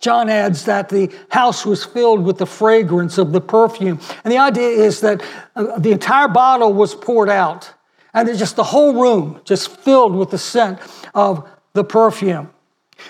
John 0.00 0.28
adds 0.28 0.64
that 0.64 0.88
the 0.88 1.10
house 1.30 1.64
was 1.64 1.84
filled 1.84 2.24
with 2.24 2.38
the 2.38 2.46
fragrance 2.46 3.18
of 3.18 3.32
the 3.32 3.40
perfume. 3.40 4.00
And 4.24 4.32
the 4.32 4.38
idea 4.38 4.68
is 4.68 5.00
that 5.00 5.22
uh, 5.54 5.78
the 5.78 5.92
entire 5.92 6.28
bottle 6.28 6.72
was 6.72 6.94
poured 6.94 7.28
out, 7.30 7.72
and 8.12 8.28
just 8.36 8.56
the 8.56 8.64
whole 8.64 9.00
room 9.00 9.40
just 9.44 9.70
filled 9.80 10.14
with 10.14 10.30
the 10.30 10.38
scent 10.38 10.80
of 11.14 11.48
the 11.72 11.84
perfume. 11.84 12.50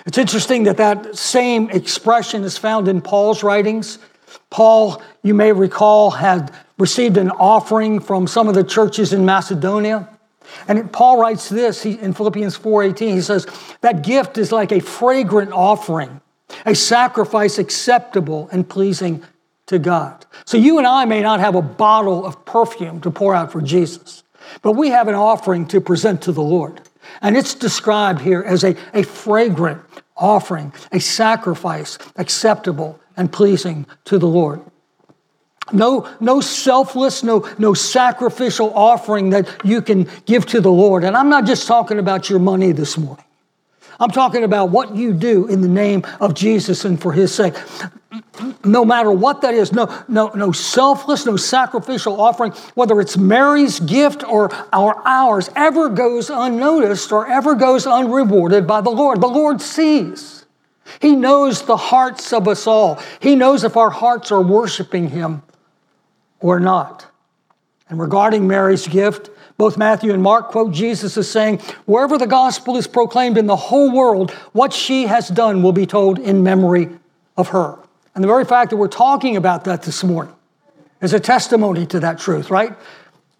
It's 0.05 0.17
interesting 0.17 0.63
that 0.63 0.77
that 0.77 1.15
same 1.17 1.69
expression 1.69 2.43
is 2.43 2.57
found 2.57 2.87
in 2.87 3.01
Paul's 3.01 3.43
writings. 3.43 3.99
Paul, 4.49 5.01
you 5.23 5.33
may 5.33 5.51
recall, 5.51 6.11
had 6.11 6.51
received 6.77 7.17
an 7.17 7.31
offering 7.31 7.99
from 7.99 8.27
some 8.27 8.47
of 8.47 8.55
the 8.55 8.63
churches 8.63 9.13
in 9.13 9.25
Macedonia. 9.25 10.09
And 10.67 10.91
Paul 10.91 11.17
writes 11.17 11.49
this 11.49 11.85
in 11.85 12.13
Philippians 12.13 12.55
4:18. 12.55 13.15
He 13.15 13.21
says, 13.21 13.47
"That 13.81 14.03
gift 14.03 14.37
is 14.37 14.51
like 14.51 14.71
a 14.71 14.79
fragrant 14.79 15.51
offering, 15.51 16.21
a 16.65 16.75
sacrifice 16.75 17.57
acceptable 17.57 18.49
and 18.51 18.67
pleasing 18.67 19.23
to 19.67 19.79
God." 19.79 20.25
So 20.45 20.57
you 20.57 20.77
and 20.77 20.85
I 20.85 21.05
may 21.05 21.21
not 21.21 21.39
have 21.39 21.55
a 21.55 21.61
bottle 21.61 22.25
of 22.25 22.43
perfume 22.45 22.99
to 23.01 23.11
pour 23.11 23.33
out 23.33 23.51
for 23.51 23.61
Jesus, 23.61 24.23
but 24.61 24.73
we 24.73 24.89
have 24.89 25.07
an 25.07 25.15
offering 25.15 25.65
to 25.67 25.79
present 25.79 26.21
to 26.23 26.31
the 26.31 26.41
Lord. 26.41 26.81
And 27.21 27.37
it's 27.37 27.53
described 27.53 28.21
here 28.21 28.41
as 28.41 28.63
a, 28.63 28.75
a 28.93 29.03
fragrant 29.03 29.81
offering, 30.15 30.73
a 30.91 30.99
sacrifice 30.99 31.97
acceptable 32.15 32.99
and 33.15 33.31
pleasing 33.31 33.85
to 34.05 34.17
the 34.17 34.27
Lord. 34.27 34.61
No, 35.71 36.09
no 36.19 36.41
selfless, 36.41 37.23
no, 37.23 37.47
no 37.57 37.73
sacrificial 37.73 38.73
offering 38.73 39.29
that 39.29 39.47
you 39.63 39.81
can 39.81 40.09
give 40.25 40.45
to 40.47 40.59
the 40.59 40.71
Lord. 40.71 41.03
And 41.03 41.15
I'm 41.15 41.29
not 41.29 41.45
just 41.45 41.67
talking 41.67 41.99
about 41.99 42.29
your 42.29 42.39
money 42.39 42.73
this 42.73 42.97
morning. 42.97 43.25
I'm 44.03 44.11
talking 44.11 44.43
about 44.43 44.69
what 44.69 44.95
you 44.95 45.13
do 45.13 45.47
in 45.47 45.61
the 45.61 45.67
name 45.67 46.03
of 46.19 46.33
Jesus 46.33 46.83
and 46.83 47.01
for 47.01 47.13
his 47.13 47.33
sake. 47.33 47.55
No 48.65 48.83
matter 48.83 49.11
what 49.11 49.41
that 49.41 49.53
is, 49.53 49.71
no, 49.71 49.87
no, 50.09 50.27
no 50.35 50.51
selfless, 50.51 51.25
no 51.25 51.37
sacrificial 51.37 52.19
offering, 52.19 52.51
whether 52.75 52.99
it's 52.99 53.15
Mary's 53.15 53.79
gift 53.79 54.23
or 54.27 54.53
our 54.73 55.01
ours, 55.05 55.49
ever 55.55 55.87
goes 55.87 56.29
unnoticed 56.29 57.13
or 57.13 57.27
ever 57.27 57.55
goes 57.55 57.87
unrewarded 57.87 58.67
by 58.67 58.81
the 58.81 58.89
Lord. 58.89 59.21
The 59.21 59.27
Lord 59.27 59.61
sees. 59.61 60.45
He 60.99 61.15
knows 61.15 61.63
the 61.63 61.77
hearts 61.77 62.33
of 62.33 62.47
us 62.47 62.67
all. 62.67 63.01
He 63.21 63.37
knows 63.37 63.63
if 63.63 63.77
our 63.77 63.89
hearts 63.89 64.33
are 64.33 64.41
worshiping 64.41 65.09
Him 65.09 65.43
or 66.41 66.59
not. 66.59 67.05
And 67.87 67.99
regarding 67.99 68.47
Mary's 68.47 68.85
gift, 68.85 69.29
both 69.63 69.77
Matthew 69.77 70.11
and 70.11 70.21
Mark 70.21 70.49
quote 70.49 70.73
Jesus 70.73 71.15
as 71.15 71.31
saying, 71.31 71.59
Wherever 71.85 72.17
the 72.17 72.27
gospel 72.27 72.75
is 72.75 72.85
proclaimed 72.85 73.37
in 73.37 73.47
the 73.47 73.55
whole 73.55 73.93
world, 73.93 74.31
what 74.51 74.73
she 74.73 75.05
has 75.05 75.29
done 75.29 75.63
will 75.63 75.71
be 75.71 75.85
told 75.85 76.19
in 76.19 76.43
memory 76.43 76.89
of 77.37 77.47
her. 77.47 77.79
And 78.13 78.21
the 78.21 78.27
very 78.27 78.43
fact 78.43 78.71
that 78.71 78.75
we're 78.75 78.89
talking 78.89 79.37
about 79.37 79.63
that 79.63 79.83
this 79.83 80.03
morning 80.03 80.35
is 80.99 81.13
a 81.13 81.19
testimony 81.21 81.85
to 81.85 82.01
that 82.01 82.19
truth, 82.19 82.49
right? 82.49 82.75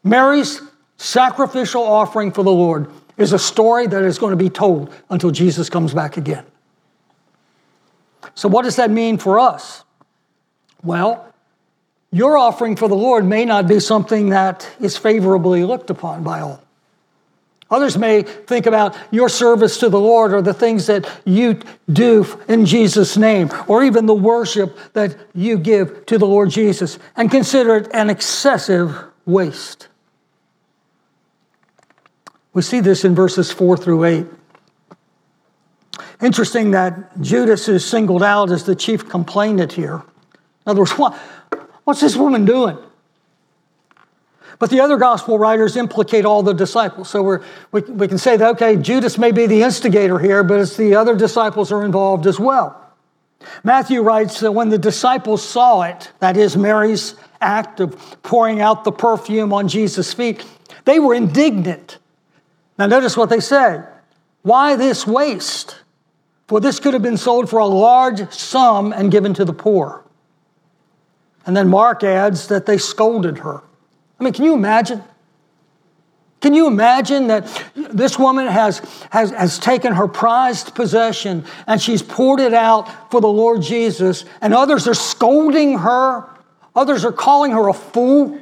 Mary's 0.05 0.61
sacrificial 0.95 1.83
offering 1.83 2.31
for 2.31 2.45
the 2.45 2.51
Lord 2.53 2.89
is 3.17 3.33
a 3.33 3.39
story 3.39 3.85
that 3.87 4.03
is 4.03 4.17
going 4.17 4.31
to 4.31 4.41
be 4.41 4.49
told 4.49 4.93
until 5.09 5.29
Jesus 5.29 5.69
comes 5.69 5.93
back 5.93 6.15
again. 6.15 6.45
So, 8.33 8.47
what 8.47 8.63
does 8.63 8.77
that 8.77 8.89
mean 8.89 9.17
for 9.17 9.39
us? 9.39 9.83
Well, 10.83 11.32
your 12.13 12.37
offering 12.37 12.75
for 12.75 12.87
the 12.87 12.95
Lord 12.95 13.25
may 13.25 13.43
not 13.43 13.67
be 13.67 13.79
something 13.79 14.29
that 14.29 14.69
is 14.79 14.95
favorably 14.95 15.65
looked 15.65 15.89
upon 15.89 16.23
by 16.23 16.39
all. 16.41 16.63
Others 17.71 17.97
may 17.97 18.21
think 18.21 18.67
about 18.67 18.95
your 19.09 19.27
service 19.27 19.79
to 19.79 19.89
the 19.89 19.99
Lord 19.99 20.31
or 20.31 20.43
the 20.43 20.53
things 20.53 20.85
that 20.85 21.09
you 21.25 21.59
do 21.91 22.39
in 22.47 22.67
Jesus' 22.67 23.17
name, 23.17 23.49
or 23.67 23.83
even 23.83 24.05
the 24.05 24.13
worship 24.13 24.77
that 24.93 25.17
you 25.33 25.57
give 25.57 26.05
to 26.05 26.19
the 26.19 26.27
Lord 26.27 26.51
Jesus, 26.51 26.99
and 27.15 27.31
consider 27.31 27.77
it 27.77 27.89
an 27.91 28.11
excessive 28.11 28.95
waste. 29.25 29.87
We 32.53 32.61
see 32.61 32.79
this 32.79 33.03
in 33.03 33.15
verses 33.15 33.51
4 33.51 33.75
through 33.77 34.03
8. 34.03 34.25
Interesting 36.21 36.71
that 36.71 37.19
Judas 37.21 37.67
is 37.67 37.83
singled 37.83 38.21
out 38.21 38.51
as 38.51 38.65
the 38.65 38.75
chief 38.75 39.09
complainant 39.09 39.73
here. 39.73 40.03
In 40.65 40.71
other 40.71 40.81
words, 40.81 40.93
what's 41.83 42.01
this 42.01 42.15
woman 42.15 42.45
doing? 42.45 42.77
But 44.59 44.69
the 44.69 44.79
other 44.79 44.97
gospel 44.97 45.37
writers 45.37 45.75
implicate 45.75 46.25
all 46.25 46.43
the 46.43 46.53
disciples. 46.53 47.09
So 47.09 47.21
we're, 47.23 47.43
we, 47.71 47.81
we 47.81 48.07
can 48.07 48.17
say 48.17 48.37
that, 48.37 48.49
okay, 48.51 48.75
Judas 48.77 49.17
may 49.17 49.31
be 49.31 49.45
the 49.45 49.61
instigator 49.61 50.19
here, 50.19 50.43
but 50.43 50.59
it's 50.59 50.77
the 50.77 50.95
other 50.95 51.15
disciples 51.15 51.71
are 51.71 51.83
involved 51.83 52.27
as 52.27 52.39
well. 52.39 52.79
Matthew 53.63 54.01
writes 54.01 54.39
that 54.39 54.51
when 54.51 54.69
the 54.69 54.77
disciples 54.77 55.45
saw 55.45 55.81
it, 55.81 56.11
that 56.19 56.37
is 56.37 56.55
Mary's 56.55 57.15
act 57.41 57.79
of 57.79 58.21
pouring 58.23 58.61
out 58.61 58.83
the 58.83 58.91
perfume 58.91 59.51
on 59.51 59.67
Jesus' 59.67 60.13
feet, 60.13 60.45
they 60.85 60.99
were 60.99 61.13
indignant. 61.13 61.97
Now, 62.77 62.87
notice 62.87 63.17
what 63.17 63.29
they 63.29 63.39
say 63.39 63.83
Why 64.41 64.75
this 64.75 65.05
waste? 65.05 65.79
For 66.47 66.59
this 66.59 66.79
could 66.79 66.93
have 66.93 67.01
been 67.01 67.17
sold 67.17 67.49
for 67.49 67.59
a 67.59 67.65
large 67.65 68.31
sum 68.31 68.93
and 68.93 69.11
given 69.11 69.33
to 69.35 69.45
the 69.45 69.53
poor. 69.53 70.03
And 71.45 71.55
then 71.55 71.67
Mark 71.67 72.03
adds 72.03 72.47
that 72.47 72.65
they 72.65 72.77
scolded 72.77 73.39
her. 73.39 73.61
I 74.19 74.23
mean, 74.23 74.33
can 74.33 74.45
you 74.45 74.53
imagine? 74.53 75.03
Can 76.43 76.53
you 76.53 76.67
imagine 76.67 77.27
that 77.27 77.47
this 77.73 78.19
woman 78.19 78.47
has, 78.47 78.79
has, 79.11 79.31
has 79.31 79.59
taken 79.59 79.93
her 79.93 80.09
prized 80.09 80.75
possession 80.75 81.45
and 81.67 81.81
she's 81.81 82.01
poured 82.01 82.41
it 82.41 82.53
out 82.53 83.09
for 83.09 83.21
the 83.21 83.29
Lord 83.29 83.61
Jesus, 83.61 84.25
and 84.41 84.53
others 84.53 84.85
are 84.85 84.93
scolding 84.93 85.77
her, 85.77 86.29
others 86.75 87.05
are 87.05 87.13
calling 87.13 87.51
her 87.51 87.69
a 87.69 87.73
fool? 87.73 88.37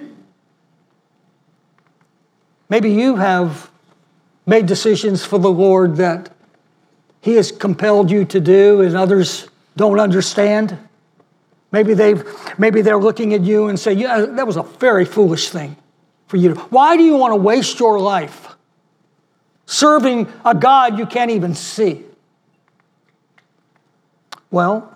Maybe 2.70 2.92
you 2.92 3.18
have 3.18 3.70
made 4.48 4.66
decisions 4.66 5.24
for 5.24 5.38
the 5.38 5.52
Lord 5.52 5.98
that 5.98 6.34
He 7.22 7.36
has 7.36 7.52
compelled 7.52 8.10
you 8.10 8.26
to 8.26 8.40
do 8.40 8.82
and 8.82 8.96
others 8.96 9.48
don't 9.76 10.00
understand. 10.00 10.78
Maybe, 11.72 11.94
they've, 11.94 12.24
maybe 12.58 12.82
they're 12.82 12.98
looking 12.98 13.34
at 13.34 13.42
you 13.42 13.68
and 13.68 13.80
say, 13.80 13.94
Yeah, 13.94 14.26
that 14.26 14.46
was 14.46 14.58
a 14.58 14.64
very 14.64 15.06
foolish 15.06 15.50
thing 15.50 15.78
for 16.28 16.38
you. 16.38 16.54
to. 16.54 16.60
Why 16.62 16.98
do 16.98 17.04
you 17.04 17.16
want 17.16 17.32
to 17.32 17.38
waste 17.38 17.80
your 17.80 18.00
life 18.00 18.56
serving 19.66 20.32
a 20.44 20.54
God 20.54 21.00
you 21.00 21.06
can't 21.06 21.32
even 21.32 21.56
see? 21.56 22.04
Well, 24.50 24.94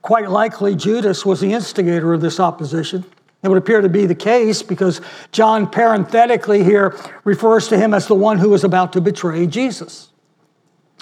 quite 0.00 0.30
likely 0.30 0.74
Judas 0.74 1.26
was 1.26 1.40
the 1.40 1.52
instigator 1.52 2.14
of 2.14 2.22
this 2.22 2.40
opposition. 2.40 3.04
It 3.42 3.48
would 3.48 3.58
appear 3.58 3.80
to 3.80 3.88
be 3.88 4.06
the 4.06 4.14
case 4.14 4.62
because 4.62 5.00
John 5.32 5.70
parenthetically 5.70 6.62
here 6.62 6.96
refers 7.24 7.68
to 7.68 7.78
him 7.78 7.94
as 7.94 8.06
the 8.06 8.14
one 8.14 8.38
who 8.38 8.50
was 8.50 8.64
about 8.64 8.92
to 8.94 9.00
betray 9.00 9.46
Jesus. 9.46 10.10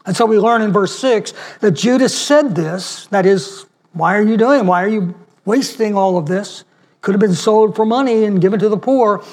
And 0.07 0.17
so 0.17 0.25
we 0.25 0.39
learn 0.39 0.63
in 0.63 0.73
verse 0.73 0.97
6 0.99 1.33
that 1.61 1.73
Judas 1.73 2.17
said 2.17 2.55
this 2.55 3.07
that 3.09 3.27
is, 3.27 3.67
why 3.93 4.17
are 4.17 4.23
you 4.23 4.37
doing? 4.37 4.67
Why 4.67 4.85
are 4.85 4.89
you 4.89 5.15
wasting 5.45 5.97
all 5.97 6.17
of 6.17 6.27
this? 6.27 6.65
Could 7.01 7.15
have 7.15 7.21
been 7.21 7.35
sold 7.35 7.77
for 7.77 7.87
money 7.87 8.25
and 8.25 8.41
given 8.41 8.61
to 8.61 8.69
the 8.69 8.77
poor. 8.77 9.25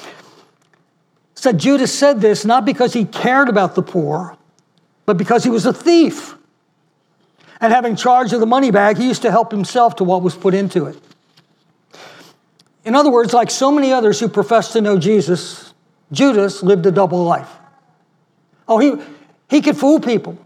So 1.36 1.52
Judas 1.52 1.94
said 1.94 2.22
this 2.22 2.46
not 2.46 2.66
because 2.66 2.94
he 2.94 3.06
cared 3.06 3.50
about 3.50 3.76
the 3.76 3.82
poor, 3.82 4.38
but 5.06 5.18
because 5.18 5.44
he 5.44 5.50
was 5.50 5.66
a 5.66 5.74
thief. 5.74 6.36
And 7.62 7.72
having 7.72 7.96
charge 7.96 8.34
of 8.34 8.40
the 8.40 8.46
money 8.46 8.72
bag, 8.72 8.98
he 8.98 9.08
used 9.08 9.22
to 9.24 9.32
help 9.32 9.52
himself 9.52 9.98
to 9.98 10.04
what 10.04 10.22
was 10.22 10.36
put 10.36 10.54
into 10.54 10.86
it. 10.86 10.98
In 12.84 12.96
other 12.96 13.10
words, 13.10 13.34
like 13.34 13.50
so 13.50 13.72
many 13.72 13.92
others 13.92 14.20
who 14.20 14.30
profess 14.30 14.74
to 14.74 14.82
know 14.82 15.00
Jesus, 15.00 15.74
Judas 16.12 16.62
lived 16.62 16.86
a 16.86 16.92
double 16.92 17.24
life. 17.24 17.50
Oh, 18.68 18.78
he, 18.78 19.02
he 19.50 19.62
could 19.62 19.78
fool 19.78 20.00
people. 20.00 20.38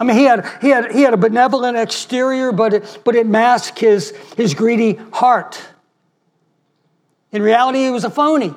I 0.00 0.04
mean, 0.04 0.16
he 0.16 0.24
had, 0.24 0.46
he 0.62 0.70
had, 0.70 0.92
he 0.92 1.02
had 1.02 1.12
a 1.12 1.18
benevolent 1.18 1.76
exterior, 1.76 2.52
but 2.52 2.72
it, 2.72 3.00
but 3.04 3.14
it 3.14 3.26
masked 3.26 3.78
his, 3.78 4.16
his 4.34 4.54
greedy 4.54 4.94
heart. 5.12 5.62
In 7.32 7.42
reality, 7.42 7.84
he 7.84 7.90
was 7.90 8.04
a 8.04 8.10
phony. 8.10 8.54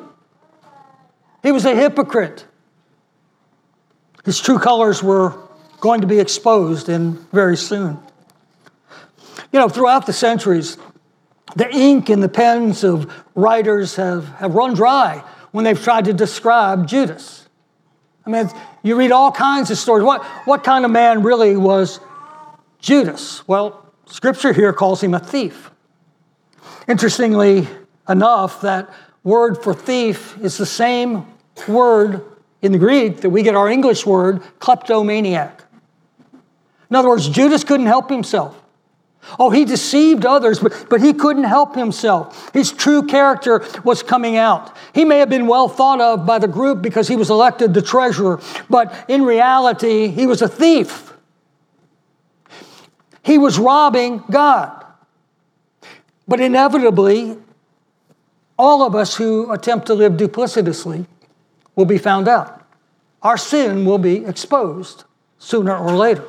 He 1.44 1.52
was 1.52 1.66
a 1.66 1.76
hypocrite. 1.76 2.46
His 4.24 4.40
true 4.40 4.58
colors 4.58 5.04
were 5.04 5.38
going 5.82 6.00
to 6.00 6.08
be 6.08 6.20
exposed 6.20 6.88
and 6.88 7.20
very 7.32 7.58
soon. 7.58 8.00
You 9.52 9.60
know, 9.60 9.68
throughout 9.68 10.06
the 10.06 10.14
centuries, 10.14 10.78
the 11.58 11.70
ink 11.70 12.10
in 12.10 12.22
the 12.22 12.30
pens 12.30 12.86
of 12.86 13.14
writers 13.36 13.98
have, 13.98 14.30
have 14.36 14.56
run 14.56 14.76
dry 14.76 15.22
when 15.52 15.66
they've 15.66 15.82
tried 15.82 16.06
to 16.06 16.14
describe 16.14 16.88
Judas. 16.88 17.43
I 18.26 18.30
mean, 18.30 18.50
you 18.84 18.96
read 18.96 19.12
all 19.12 19.32
kinds 19.32 19.70
of 19.70 19.78
stories. 19.78 20.06
What, 20.06 20.24
what 20.46 20.64
kind 20.64 20.86
of 20.86 20.92
man 20.92 21.24
really 21.24 21.58
was 21.58 22.00
Judas? 22.80 23.46
Well, 23.48 23.92
scripture 24.06 24.54
here 24.54 24.72
calls 24.72 25.04
him 25.04 25.14
a 25.14 25.20
thief. 25.20 25.72
Interestingly 26.88 27.68
enough, 28.08 28.62
that 28.62 28.94
word 29.24 29.62
for 29.62 29.74
thief 29.74 30.38
is 30.42 30.58
the 30.58 30.66
same 30.66 31.26
word 31.68 32.24
in 32.62 32.72
the 32.72 32.78
Greek 32.78 33.22
that 33.22 33.30
we 33.30 33.44
get 33.44 33.56
our 33.56 33.70
English 33.70 34.06
word 34.06 34.42
kleptomaniac. 34.60 35.64
In 36.90 36.96
other 36.96 37.10
words, 37.10 37.28
Judas 37.28 37.64
couldn't 37.64 37.88
help 37.88 38.10
himself. 38.10 38.63
Oh, 39.40 39.50
he 39.50 39.66
deceived 39.66 40.26
others, 40.26 40.60
but, 40.60 40.88
but 40.90 41.02
he 41.02 41.14
couldn't 41.14 41.46
help 41.46 41.76
himself. 41.76 42.52
His 42.54 42.72
true 42.72 43.04
character 43.04 43.66
was 43.84 44.04
coming 44.04 44.38
out. 44.38 44.76
He 44.94 45.06
may 45.06 45.20
have 45.20 45.30
been 45.30 45.48
well 45.48 45.68
thought 45.70 46.02
of 46.02 46.26
by 46.26 46.40
the 46.40 46.48
group 46.48 46.82
because 46.82 47.08
he 47.08 47.16
was 47.16 47.30
elected 47.30 47.74
the 47.74 47.82
treasurer, 47.82 48.42
but 48.70 49.06
in 49.08 49.24
reality, 49.24 50.08
he 50.10 50.28
was 50.28 50.42
a 50.42 50.48
thief. 50.48 51.14
He 53.24 53.38
was 53.38 53.58
robbing 53.58 54.24
God. 54.30 54.86
But 56.28 56.40
inevitably, 56.40 57.38
all 58.58 58.84
of 58.84 58.96
us 58.96 59.16
who 59.16 59.52
attempt 59.52 59.88
to 59.88 59.94
live 59.94 60.14
duplicitously 60.14 61.06
will 61.76 61.86
be 61.86 61.98
found 61.98 62.28
out. 62.28 62.62
Our 63.22 63.38
sin 63.38 63.86
will 63.86 63.98
be 63.98 64.26
exposed 64.26 65.06
sooner 65.40 65.76
or 65.76 65.94
later. 65.94 66.26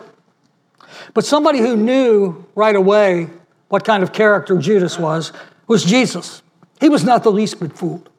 But 1.12 1.24
somebody 1.24 1.58
who 1.58 1.76
knew 1.76 2.44
right 2.54 2.76
away 2.76 3.28
what 3.68 3.84
kind 3.84 4.02
of 4.02 4.12
character 4.12 4.56
Judas 4.58 4.98
was 4.98 5.32
was 5.66 5.84
Jesus. 5.84 6.42
He 6.80 6.88
was 6.88 7.04
not 7.04 7.22
the 7.22 7.32
least 7.32 7.60
bit 7.60 7.76
fooled. 7.76 8.10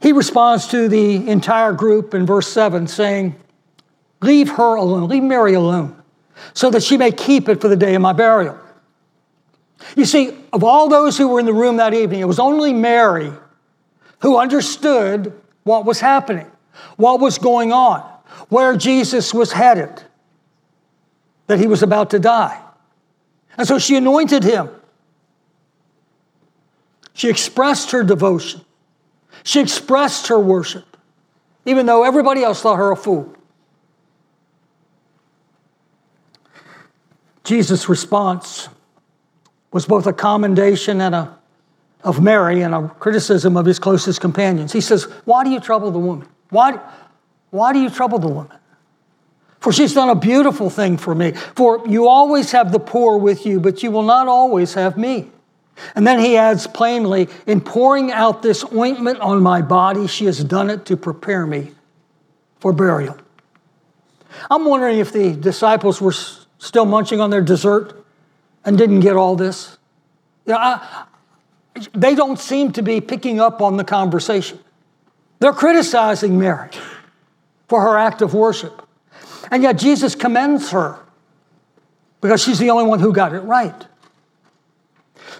He 0.00 0.12
responds 0.12 0.66
to 0.68 0.88
the 0.88 1.28
entire 1.28 1.72
group 1.72 2.12
in 2.12 2.26
verse 2.26 2.48
7 2.48 2.86
saying, 2.88 3.36
Leave 4.20 4.50
her 4.50 4.74
alone, 4.76 5.08
leave 5.08 5.22
Mary 5.22 5.54
alone, 5.54 6.00
so 6.54 6.70
that 6.70 6.82
she 6.82 6.96
may 6.96 7.12
keep 7.12 7.48
it 7.48 7.60
for 7.60 7.68
the 7.68 7.76
day 7.76 7.94
of 7.94 8.02
my 8.02 8.12
burial. 8.12 8.58
You 9.96 10.04
see, 10.04 10.36
of 10.52 10.62
all 10.62 10.88
those 10.88 11.18
who 11.18 11.28
were 11.28 11.40
in 11.40 11.46
the 11.46 11.52
room 11.52 11.76
that 11.76 11.94
evening, 11.94 12.20
it 12.20 12.28
was 12.28 12.38
only 12.38 12.72
Mary 12.72 13.32
who 14.20 14.38
understood 14.38 15.32
what 15.64 15.84
was 15.84 16.00
happening, 16.00 16.50
what 16.96 17.20
was 17.20 17.38
going 17.38 17.72
on, 17.72 18.00
where 18.48 18.76
Jesus 18.76 19.34
was 19.34 19.52
headed 19.52 20.02
that 21.52 21.60
he 21.60 21.66
was 21.66 21.82
about 21.82 22.08
to 22.10 22.18
die. 22.18 22.58
And 23.58 23.68
so 23.68 23.78
she 23.78 23.94
anointed 23.94 24.42
him. 24.42 24.70
She 27.12 27.28
expressed 27.28 27.90
her 27.90 28.02
devotion. 28.02 28.62
She 29.44 29.60
expressed 29.60 30.28
her 30.28 30.40
worship, 30.40 30.96
even 31.66 31.84
though 31.84 32.04
everybody 32.04 32.42
else 32.42 32.62
thought 32.62 32.76
her 32.76 32.90
a 32.90 32.96
fool. 32.96 33.36
Jesus' 37.44 37.86
response 37.86 38.70
was 39.72 39.84
both 39.84 40.06
a 40.06 40.12
commendation 40.14 41.02
and 41.02 41.14
a, 41.14 41.38
of 42.02 42.22
Mary 42.22 42.62
and 42.62 42.74
a 42.74 42.88
criticism 42.98 43.58
of 43.58 43.66
his 43.66 43.78
closest 43.78 44.22
companions. 44.22 44.72
He 44.72 44.80
says, 44.80 45.04
Why 45.26 45.44
do 45.44 45.50
you 45.50 45.60
trouble 45.60 45.90
the 45.90 45.98
woman? 45.98 46.26
Why, 46.48 46.80
why 47.50 47.74
do 47.74 47.78
you 47.78 47.90
trouble 47.90 48.18
the 48.18 48.28
woman? 48.28 48.56
For 49.62 49.72
she's 49.72 49.94
done 49.94 50.08
a 50.08 50.16
beautiful 50.16 50.70
thing 50.70 50.96
for 50.96 51.14
me. 51.14 51.32
For 51.32 51.86
you 51.86 52.08
always 52.08 52.50
have 52.50 52.72
the 52.72 52.80
poor 52.80 53.16
with 53.16 53.46
you, 53.46 53.60
but 53.60 53.80
you 53.84 53.92
will 53.92 54.02
not 54.02 54.26
always 54.26 54.74
have 54.74 54.98
me. 54.98 55.30
And 55.94 56.04
then 56.04 56.18
he 56.18 56.36
adds 56.36 56.66
plainly, 56.66 57.28
in 57.46 57.60
pouring 57.60 58.10
out 58.10 58.42
this 58.42 58.64
ointment 58.74 59.20
on 59.20 59.40
my 59.40 59.62
body, 59.62 60.08
she 60.08 60.24
has 60.24 60.42
done 60.42 60.68
it 60.68 60.84
to 60.86 60.96
prepare 60.96 61.46
me 61.46 61.70
for 62.58 62.72
burial. 62.72 63.16
I'm 64.50 64.64
wondering 64.64 64.98
if 64.98 65.12
the 65.12 65.32
disciples 65.32 66.00
were 66.00 66.14
still 66.58 66.84
munching 66.84 67.20
on 67.20 67.30
their 67.30 67.40
dessert 67.40 68.04
and 68.64 68.76
didn't 68.76 69.00
get 69.00 69.14
all 69.14 69.36
this. 69.36 69.78
You 70.44 70.54
know, 70.54 70.58
I, 70.58 71.04
they 71.94 72.16
don't 72.16 72.38
seem 72.38 72.72
to 72.72 72.82
be 72.82 73.00
picking 73.00 73.38
up 73.38 73.62
on 73.62 73.76
the 73.76 73.84
conversation. 73.84 74.58
They're 75.38 75.52
criticizing 75.52 76.36
Mary 76.36 76.70
for 77.68 77.80
her 77.80 77.96
act 77.96 78.22
of 78.22 78.34
worship. 78.34 78.81
And 79.52 79.62
yet 79.62 79.76
Jesus 79.76 80.14
commends 80.14 80.70
her 80.70 80.98
because 82.22 82.42
she's 82.42 82.58
the 82.58 82.70
only 82.70 82.84
one 82.84 83.00
who 83.00 83.12
got 83.12 83.34
it 83.34 83.40
right. 83.40 83.86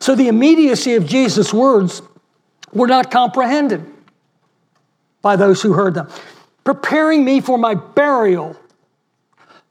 So 0.00 0.14
the 0.14 0.28
immediacy 0.28 0.94
of 0.94 1.06
Jesus' 1.06 1.52
words 1.52 2.02
were 2.74 2.86
not 2.86 3.10
comprehended 3.10 3.86
by 5.22 5.36
those 5.36 5.62
who 5.62 5.72
heard 5.72 5.94
them. 5.94 6.10
Preparing 6.62 7.24
me 7.24 7.40
for 7.40 7.56
my 7.56 7.74
burial. 7.74 8.54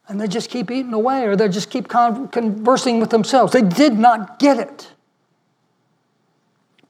And 0.08 0.20
they 0.20 0.28
just 0.28 0.50
keep 0.50 0.72
eating 0.72 0.94
away 0.94 1.26
or 1.26 1.36
they 1.36 1.48
just 1.48 1.70
keep 1.70 1.88
conversing 1.88 3.00
with 3.00 3.12
themselves. 3.12 3.54
They 3.54 3.62
did 3.62 3.94
not 3.94 4.40
get 4.40 4.58
it. 4.58 4.91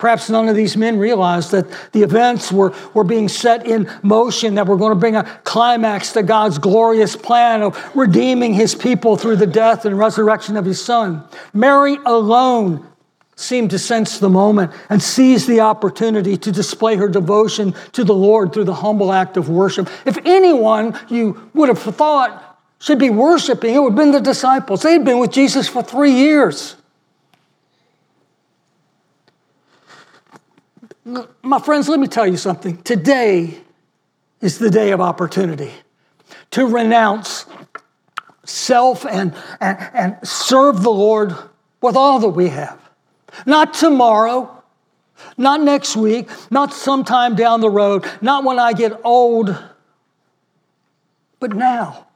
Perhaps 0.01 0.31
none 0.31 0.49
of 0.49 0.55
these 0.55 0.75
men 0.75 0.97
realized 0.97 1.51
that 1.51 1.67
the 1.91 2.01
events 2.01 2.51
were, 2.51 2.73
were 2.95 3.03
being 3.03 3.29
set 3.29 3.67
in 3.67 3.87
motion, 4.01 4.55
that 4.55 4.65
were 4.65 4.75
going 4.75 4.89
to 4.89 4.99
bring 4.99 5.15
a 5.15 5.23
climax 5.43 6.11
to 6.13 6.23
God's 6.23 6.57
glorious 6.57 7.15
plan 7.15 7.61
of 7.61 7.77
redeeming 7.95 8.55
his 8.55 8.73
people 8.73 9.15
through 9.15 9.35
the 9.35 9.45
death 9.45 9.85
and 9.85 9.95
resurrection 9.95 10.57
of 10.57 10.65
his 10.65 10.83
son. 10.83 11.23
Mary 11.53 11.99
alone 12.03 12.87
seemed 13.35 13.69
to 13.69 13.77
sense 13.77 14.17
the 14.17 14.27
moment 14.27 14.71
and 14.89 15.03
seize 15.03 15.45
the 15.45 15.59
opportunity 15.59 16.35
to 16.35 16.51
display 16.51 16.95
her 16.95 17.07
devotion 17.07 17.75
to 17.91 18.03
the 18.03 18.15
Lord 18.15 18.53
through 18.53 18.63
the 18.63 18.73
humble 18.73 19.13
act 19.13 19.37
of 19.37 19.49
worship. 19.49 19.87
If 20.07 20.17
anyone 20.25 20.99
you 21.09 21.51
would 21.53 21.69
have 21.69 21.77
thought 21.77 22.59
should 22.79 22.97
be 22.97 23.11
worshiping, 23.11 23.75
it 23.75 23.79
would 23.79 23.91
have 23.91 23.97
been 23.97 24.11
the 24.13 24.19
disciples. 24.19 24.81
They 24.81 24.93
had 24.93 25.05
been 25.05 25.19
with 25.19 25.31
Jesus 25.31 25.67
for 25.67 25.83
three 25.83 26.13
years. 26.13 26.75
My 31.05 31.59
friends, 31.59 31.89
let 31.89 31.99
me 31.99 32.07
tell 32.07 32.27
you 32.27 32.37
something. 32.37 32.81
Today 32.83 33.59
is 34.39 34.59
the 34.59 34.69
day 34.69 34.91
of 34.91 35.01
opportunity 35.01 35.71
to 36.51 36.65
renounce 36.65 37.45
self 38.45 39.05
and, 39.05 39.33
and, 39.59 39.77
and 39.93 40.27
serve 40.27 40.83
the 40.83 40.91
Lord 40.91 41.33
with 41.81 41.95
all 41.95 42.19
that 42.19 42.29
we 42.29 42.49
have. 42.49 42.79
Not 43.45 43.73
tomorrow, 43.73 44.63
not 45.37 45.61
next 45.61 45.95
week, 45.95 46.29
not 46.51 46.73
sometime 46.73 47.35
down 47.35 47.61
the 47.61 47.69
road, 47.69 48.05
not 48.21 48.43
when 48.43 48.59
I 48.59 48.73
get 48.73 48.99
old, 49.03 49.57
but 51.39 51.53
now. 51.53 52.07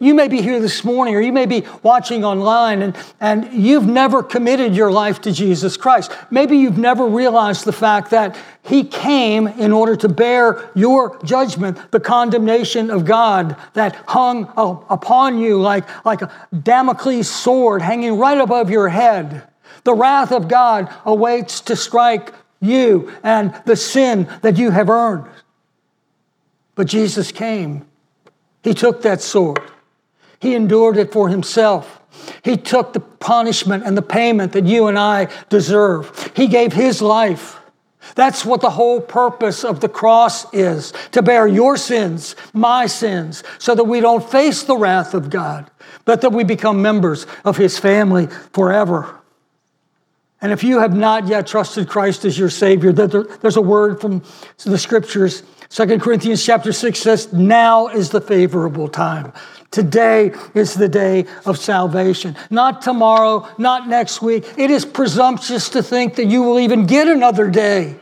You 0.00 0.14
may 0.14 0.28
be 0.28 0.40
here 0.40 0.60
this 0.60 0.84
morning 0.84 1.14
or 1.14 1.20
you 1.20 1.32
may 1.32 1.46
be 1.46 1.64
watching 1.82 2.24
online 2.24 2.82
and, 2.82 2.96
and 3.20 3.52
you've 3.52 3.86
never 3.86 4.22
committed 4.22 4.74
your 4.74 4.90
life 4.90 5.20
to 5.22 5.32
Jesus 5.32 5.76
Christ. 5.76 6.12
Maybe 6.30 6.56
you've 6.56 6.78
never 6.78 7.06
realized 7.06 7.64
the 7.64 7.72
fact 7.72 8.10
that 8.10 8.36
He 8.62 8.84
came 8.84 9.46
in 9.46 9.72
order 9.72 9.96
to 9.96 10.08
bear 10.08 10.70
your 10.74 11.22
judgment, 11.24 11.90
the 11.90 12.00
condemnation 12.00 12.90
of 12.90 13.04
God 13.04 13.56
that 13.74 13.96
hung 14.06 14.52
upon 14.56 15.38
you 15.38 15.60
like, 15.60 16.04
like 16.04 16.22
a 16.22 16.32
Damocles 16.62 17.28
sword 17.28 17.82
hanging 17.82 18.18
right 18.18 18.38
above 18.38 18.70
your 18.70 18.88
head. 18.88 19.48
The 19.84 19.94
wrath 19.94 20.32
of 20.32 20.48
God 20.48 20.92
awaits 21.04 21.60
to 21.62 21.76
strike 21.76 22.32
you 22.60 23.12
and 23.22 23.54
the 23.66 23.76
sin 23.76 24.28
that 24.42 24.56
you 24.56 24.70
have 24.70 24.88
earned. 24.88 25.26
But 26.74 26.86
Jesus 26.86 27.32
came. 27.32 27.86
He 28.62 28.74
took 28.74 29.02
that 29.02 29.20
sword. 29.20 29.60
He 30.42 30.56
endured 30.56 30.96
it 30.96 31.12
for 31.12 31.28
himself. 31.28 32.00
He 32.42 32.56
took 32.56 32.92
the 32.92 32.98
punishment 32.98 33.84
and 33.86 33.96
the 33.96 34.02
payment 34.02 34.50
that 34.54 34.64
you 34.64 34.88
and 34.88 34.98
I 34.98 35.28
deserve. 35.50 36.32
He 36.34 36.48
gave 36.48 36.72
his 36.72 37.00
life. 37.00 37.60
That's 38.16 38.44
what 38.44 38.60
the 38.60 38.70
whole 38.70 39.00
purpose 39.00 39.62
of 39.62 39.78
the 39.78 39.88
cross 39.88 40.52
is 40.52 40.94
to 41.12 41.22
bear 41.22 41.46
your 41.46 41.76
sins, 41.76 42.34
my 42.52 42.86
sins, 42.86 43.44
so 43.60 43.76
that 43.76 43.84
we 43.84 44.00
don't 44.00 44.28
face 44.28 44.64
the 44.64 44.76
wrath 44.76 45.14
of 45.14 45.30
God, 45.30 45.70
but 46.04 46.22
that 46.22 46.32
we 46.32 46.42
become 46.42 46.82
members 46.82 47.24
of 47.44 47.56
his 47.56 47.78
family 47.78 48.26
forever. 48.52 49.20
And 50.40 50.50
if 50.50 50.64
you 50.64 50.80
have 50.80 50.96
not 50.96 51.28
yet 51.28 51.46
trusted 51.46 51.88
Christ 51.88 52.24
as 52.24 52.36
your 52.36 52.50
Savior, 52.50 52.90
there's 52.90 53.56
a 53.56 53.62
word 53.62 54.00
from 54.00 54.24
the 54.64 54.76
scriptures. 54.76 55.44
2 55.68 56.00
Corinthians 56.00 56.44
chapter 56.44 56.72
6 56.72 56.98
says, 56.98 57.32
Now 57.32 57.86
is 57.86 58.10
the 58.10 58.20
favorable 58.20 58.88
time. 58.88 59.32
Today 59.72 60.32
is 60.54 60.74
the 60.74 60.88
day 60.88 61.24
of 61.46 61.58
salvation. 61.58 62.36
Not 62.50 62.82
tomorrow, 62.82 63.48
not 63.56 63.88
next 63.88 64.20
week. 64.20 64.44
It 64.58 64.70
is 64.70 64.84
presumptuous 64.84 65.70
to 65.70 65.82
think 65.82 66.16
that 66.16 66.26
you 66.26 66.42
will 66.42 66.60
even 66.60 66.86
get 66.86 67.08
another 67.08 67.48
day. 67.48 67.96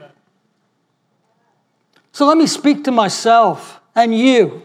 So 2.11 2.27
let 2.27 2.37
me 2.37 2.49
speak 2.49 2.85
to 2.85 2.91
myself 2.91 3.81
and 3.95 4.13
you. 4.13 4.65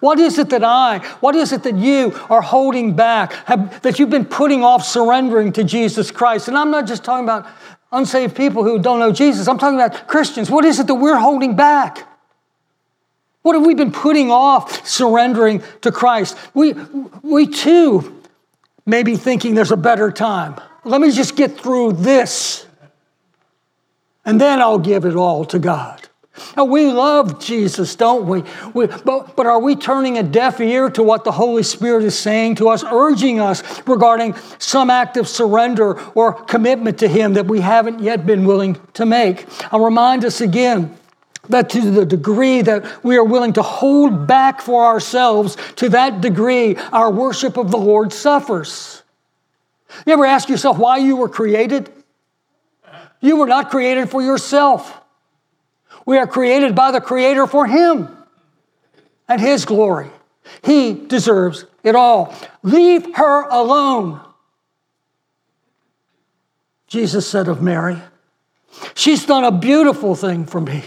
What 0.00 0.18
is 0.18 0.38
it 0.38 0.48
that 0.48 0.64
I, 0.64 0.98
what 1.20 1.34
is 1.34 1.52
it 1.52 1.62
that 1.64 1.76
you 1.76 2.18
are 2.30 2.40
holding 2.40 2.96
back, 2.96 3.34
have, 3.44 3.82
that 3.82 3.98
you've 3.98 4.10
been 4.10 4.24
putting 4.24 4.64
off 4.64 4.84
surrendering 4.84 5.52
to 5.52 5.64
Jesus 5.64 6.10
Christ? 6.10 6.48
And 6.48 6.56
I'm 6.56 6.70
not 6.70 6.86
just 6.86 7.04
talking 7.04 7.24
about 7.24 7.46
unsaved 7.92 8.34
people 8.34 8.64
who 8.64 8.78
don't 8.78 8.98
know 8.98 9.12
Jesus, 9.12 9.46
I'm 9.48 9.58
talking 9.58 9.78
about 9.78 10.08
Christians. 10.08 10.50
What 10.50 10.64
is 10.64 10.80
it 10.80 10.86
that 10.86 10.94
we're 10.94 11.18
holding 11.18 11.56
back? 11.56 12.08
What 13.46 13.54
have 13.54 13.64
we 13.64 13.74
been 13.74 13.92
putting 13.92 14.32
off 14.32 14.84
surrendering 14.84 15.62
to 15.82 15.92
Christ? 15.92 16.36
We, 16.52 16.72
we 17.22 17.46
too 17.46 18.20
may 18.84 19.04
be 19.04 19.14
thinking 19.14 19.54
there's 19.54 19.70
a 19.70 19.76
better 19.76 20.10
time. 20.10 20.60
Let 20.82 21.00
me 21.00 21.12
just 21.12 21.36
get 21.36 21.56
through 21.56 21.92
this, 21.92 22.66
and 24.24 24.40
then 24.40 24.60
I'll 24.60 24.80
give 24.80 25.04
it 25.04 25.14
all 25.14 25.44
to 25.44 25.60
God. 25.60 26.08
Now, 26.56 26.64
we 26.64 26.90
love 26.90 27.38
Jesus, 27.38 27.94
don't 27.94 28.26
we? 28.26 28.42
we 28.74 28.88
but, 29.04 29.36
but 29.36 29.46
are 29.46 29.60
we 29.60 29.76
turning 29.76 30.18
a 30.18 30.24
deaf 30.24 30.60
ear 30.60 30.90
to 30.90 31.04
what 31.04 31.22
the 31.22 31.30
Holy 31.30 31.62
Spirit 31.62 32.02
is 32.02 32.18
saying 32.18 32.56
to 32.56 32.68
us, 32.70 32.82
urging 32.82 33.38
us 33.38 33.62
regarding 33.86 34.34
some 34.58 34.90
act 34.90 35.16
of 35.16 35.28
surrender 35.28 36.00
or 36.16 36.32
commitment 36.32 36.98
to 36.98 37.06
Him 37.06 37.34
that 37.34 37.46
we 37.46 37.60
haven't 37.60 38.00
yet 38.00 38.26
been 38.26 38.44
willing 38.44 38.76
to 38.94 39.06
make? 39.06 39.46
I'll 39.72 39.84
remind 39.84 40.24
us 40.24 40.40
again 40.40 40.98
that 41.48 41.70
to 41.70 41.90
the 41.90 42.06
degree 42.06 42.62
that 42.62 43.04
we 43.04 43.16
are 43.16 43.24
willing 43.24 43.52
to 43.54 43.62
hold 43.62 44.26
back 44.26 44.60
for 44.60 44.84
ourselves, 44.84 45.56
to 45.76 45.88
that 45.90 46.20
degree, 46.20 46.76
our 46.92 47.10
worship 47.10 47.56
of 47.56 47.70
the 47.70 47.76
Lord 47.76 48.12
suffers. 48.12 49.02
You 50.06 50.12
ever 50.12 50.26
ask 50.26 50.48
yourself 50.48 50.78
why 50.78 50.98
you 50.98 51.16
were 51.16 51.28
created? 51.28 51.92
You 53.20 53.36
were 53.36 53.46
not 53.46 53.70
created 53.70 54.10
for 54.10 54.22
yourself. 54.22 55.00
We 56.04 56.18
are 56.18 56.26
created 56.26 56.74
by 56.74 56.92
the 56.92 57.00
Creator 57.00 57.46
for 57.48 57.66
Him 57.66 58.08
and 59.28 59.40
His 59.40 59.64
glory. 59.64 60.10
He 60.62 60.94
deserves 60.94 61.64
it 61.82 61.96
all. 61.96 62.34
Leave 62.62 63.16
her 63.16 63.48
alone. 63.48 64.20
Jesus 66.86 67.28
said 67.28 67.48
of 67.48 67.60
Mary, 67.60 68.00
She's 68.94 69.24
done 69.24 69.44
a 69.44 69.50
beautiful 69.50 70.14
thing 70.14 70.46
for 70.46 70.60
me. 70.60 70.84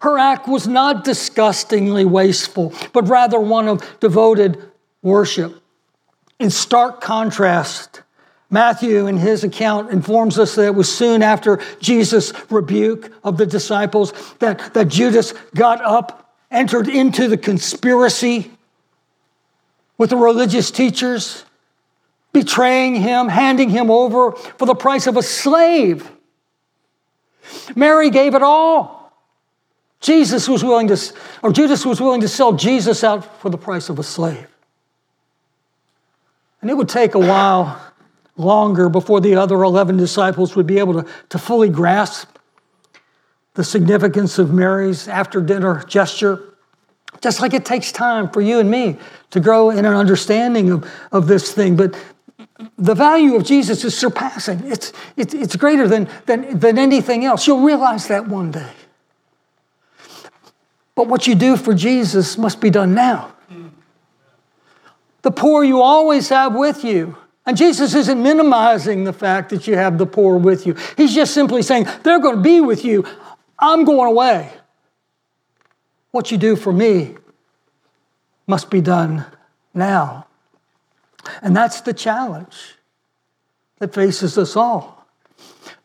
Her 0.00 0.18
act 0.18 0.48
was 0.48 0.66
not 0.66 1.04
disgustingly 1.04 2.04
wasteful, 2.04 2.72
but 2.92 3.08
rather 3.08 3.38
one 3.38 3.68
of 3.68 3.98
devoted 4.00 4.62
worship. 5.02 5.62
In 6.38 6.50
stark 6.50 7.00
contrast, 7.00 8.02
Matthew, 8.50 9.06
in 9.06 9.16
his 9.16 9.42
account, 9.42 9.90
informs 9.90 10.38
us 10.38 10.54
that 10.54 10.66
it 10.66 10.74
was 10.74 10.94
soon 10.94 11.22
after 11.22 11.60
Jesus' 11.80 12.32
rebuke 12.50 13.10
of 13.24 13.38
the 13.38 13.46
disciples 13.46 14.12
that, 14.38 14.72
that 14.74 14.88
Judas 14.88 15.32
got 15.54 15.84
up, 15.84 16.34
entered 16.50 16.88
into 16.88 17.26
the 17.28 17.36
conspiracy 17.36 18.50
with 19.98 20.10
the 20.10 20.16
religious 20.16 20.70
teachers, 20.70 21.44
betraying 22.32 22.94
him, 22.94 23.28
handing 23.28 23.70
him 23.70 23.90
over 23.90 24.32
for 24.32 24.66
the 24.66 24.74
price 24.74 25.06
of 25.06 25.16
a 25.16 25.22
slave. 25.22 26.10
Mary 27.74 28.10
gave 28.10 28.34
it 28.34 28.42
all. 28.42 28.95
Jesus 30.00 30.48
was 30.48 30.62
willing 30.62 30.88
to, 30.88 30.98
or 31.42 31.52
Judas 31.52 31.86
was 31.86 32.00
willing 32.00 32.20
to 32.20 32.28
sell 32.28 32.52
Jesus 32.52 33.02
out 33.02 33.40
for 33.40 33.50
the 33.50 33.58
price 33.58 33.88
of 33.88 33.98
a 33.98 34.02
slave. 34.02 34.46
And 36.60 36.70
it 36.70 36.74
would 36.74 36.88
take 36.88 37.14
a 37.14 37.18
while 37.18 37.80
longer 38.36 38.88
before 38.88 39.20
the 39.20 39.36
other 39.36 39.62
11 39.62 39.96
disciples 39.96 40.56
would 40.56 40.66
be 40.66 40.78
able 40.78 41.02
to, 41.02 41.10
to 41.30 41.38
fully 41.38 41.68
grasp 41.68 42.28
the 43.54 43.64
significance 43.64 44.38
of 44.38 44.52
Mary's 44.52 45.08
after 45.08 45.40
dinner 45.40 45.82
gesture. 45.84 46.54
Just 47.22 47.40
like 47.40 47.54
it 47.54 47.64
takes 47.64 47.90
time 47.90 48.28
for 48.30 48.42
you 48.42 48.58
and 48.58 48.70
me 48.70 48.98
to 49.30 49.40
grow 49.40 49.70
in 49.70 49.86
an 49.86 49.94
understanding 49.94 50.70
of, 50.70 50.90
of 51.12 51.26
this 51.26 51.52
thing. 51.52 51.74
But 51.76 51.98
the 52.76 52.94
value 52.94 53.34
of 53.34 53.44
Jesus 53.44 53.84
is 53.84 53.96
surpassing, 53.96 54.60
it's, 54.66 54.92
it's, 55.16 55.32
it's 55.34 55.56
greater 55.56 55.88
than, 55.88 56.08
than, 56.26 56.58
than 56.58 56.78
anything 56.78 57.24
else. 57.24 57.46
You'll 57.46 57.62
realize 57.62 58.08
that 58.08 58.28
one 58.28 58.50
day. 58.50 58.72
But 60.96 61.06
what 61.06 61.28
you 61.28 61.36
do 61.36 61.56
for 61.56 61.74
Jesus 61.74 62.36
must 62.36 62.60
be 62.60 62.70
done 62.70 62.94
now. 62.94 63.34
The 65.22 65.30
poor 65.30 65.62
you 65.62 65.82
always 65.82 66.28
have 66.30 66.54
with 66.54 66.82
you. 66.84 67.16
And 67.44 67.56
Jesus 67.56 67.94
isn't 67.94 68.20
minimizing 68.20 69.04
the 69.04 69.12
fact 69.12 69.50
that 69.50 69.68
you 69.68 69.76
have 69.76 69.98
the 69.98 70.06
poor 70.06 70.36
with 70.36 70.66
you. 70.66 70.74
He's 70.96 71.14
just 71.14 71.32
simply 71.32 71.62
saying, 71.62 71.86
they're 72.02 72.18
going 72.18 72.36
to 72.36 72.42
be 72.42 72.60
with 72.60 72.84
you. 72.84 73.04
I'm 73.58 73.84
going 73.84 74.10
away. 74.10 74.50
What 76.10 76.30
you 76.30 76.38
do 76.38 76.56
for 76.56 76.72
me 76.72 77.16
must 78.46 78.70
be 78.70 78.80
done 78.80 79.26
now. 79.74 80.26
And 81.42 81.54
that's 81.54 81.82
the 81.82 81.92
challenge 81.92 82.76
that 83.78 83.92
faces 83.92 84.38
us 84.38 84.56
all. 84.56 84.95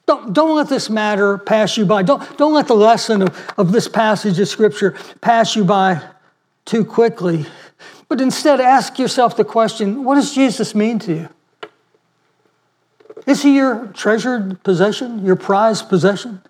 Don't, 0.06 0.34
don't 0.34 0.56
let 0.56 0.68
this 0.68 0.90
matter 0.90 1.38
pass 1.38 1.78
you 1.78 1.86
by. 1.86 2.04
Don't, 2.04 2.38
don't 2.38 2.54
let 2.54 2.68
the 2.68 2.76
lesson 2.76 3.22
of, 3.22 3.54
of 3.58 3.72
this 3.72 3.88
passage 3.88 4.40
of 4.40 4.48
Scripture 4.48 4.96
pass 5.22 5.56
you 5.56 5.64
by 5.64 6.02
too 6.66 6.84
quickly. 6.84 7.46
But 8.08 8.20
instead, 8.20 8.60
ask 8.60 9.00
yourself 9.00 9.38
the 9.38 9.46
question 9.46 10.04
what 10.04 10.16
does 10.16 10.34
Jesus 10.36 10.76
mean 10.76 11.00
to 11.00 11.14
you? 11.14 11.30
Is 13.26 13.44
he 13.44 13.56
your 13.56 13.88
treasured 13.88 14.64
possession, 14.64 15.26
your 15.26 15.36
prized 15.36 15.88
possession? 15.90 16.42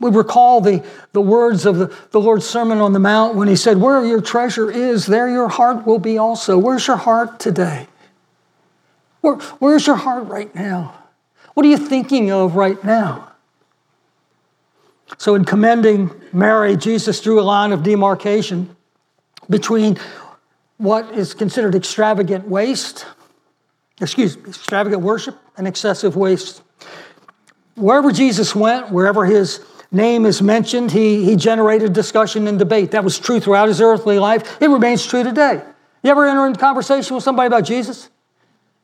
We 0.00 0.10
recall 0.10 0.60
the, 0.60 0.84
the 1.12 1.20
words 1.20 1.66
of 1.66 1.78
the, 1.78 1.96
the 2.12 2.20
Lord's 2.20 2.46
Sermon 2.46 2.78
on 2.78 2.92
the 2.92 3.00
Mount 3.00 3.34
when 3.34 3.48
he 3.48 3.56
said, 3.56 3.78
Where 3.78 4.04
your 4.04 4.20
treasure 4.20 4.70
is, 4.70 5.06
there 5.06 5.28
your 5.28 5.48
heart 5.48 5.86
will 5.86 5.98
be 5.98 6.18
also. 6.18 6.56
Where's 6.56 6.86
your 6.86 6.96
heart 6.96 7.40
today? 7.40 7.88
Where, 9.20 9.36
where's 9.58 9.86
your 9.86 9.96
heart 9.96 10.28
right 10.28 10.54
now? 10.54 10.97
What 11.58 11.64
are 11.64 11.70
you 11.70 11.76
thinking 11.76 12.30
of 12.30 12.54
right 12.54 12.82
now? 12.84 13.32
So, 15.16 15.34
in 15.34 15.44
commending 15.44 16.12
Mary, 16.32 16.76
Jesus 16.76 17.20
drew 17.20 17.40
a 17.40 17.42
line 17.42 17.72
of 17.72 17.82
demarcation 17.82 18.76
between 19.50 19.98
what 20.76 21.10
is 21.18 21.34
considered 21.34 21.74
extravagant 21.74 22.46
waste, 22.46 23.06
excuse 24.00 24.36
me, 24.36 24.50
extravagant 24.50 25.02
worship 25.02 25.36
and 25.56 25.66
excessive 25.66 26.14
waste. 26.14 26.62
wherever 27.74 28.12
Jesus 28.12 28.54
went, 28.54 28.92
wherever 28.92 29.26
his 29.26 29.58
name 29.90 30.26
is 30.26 30.40
mentioned, 30.40 30.92
he, 30.92 31.24
he 31.24 31.34
generated 31.34 31.92
discussion 31.92 32.46
and 32.46 32.56
debate. 32.60 32.92
That 32.92 33.02
was 33.02 33.18
true 33.18 33.40
throughout 33.40 33.66
his 33.66 33.80
earthly 33.80 34.20
life. 34.20 34.62
It 34.62 34.68
remains 34.68 35.04
true 35.04 35.24
today. 35.24 35.60
You 36.04 36.10
ever 36.12 36.24
enter 36.24 36.46
into 36.46 36.60
conversation 36.60 37.16
with 37.16 37.24
somebody 37.24 37.48
about 37.48 37.64
Jesus? 37.64 38.10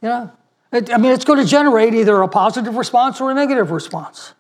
You 0.03 0.09
know, 0.09 0.33
I 0.75 0.99
mean, 0.99 1.13
it's 1.13 1.25
going 1.25 1.39
to 1.39 1.49
generate 1.49 1.95
either 1.95 2.21
a 2.21 2.29
positive 2.29 2.77
response 2.77 3.21
or 3.21 3.31
a 3.31 3.35
negative 3.35 3.71
response. 3.71 4.35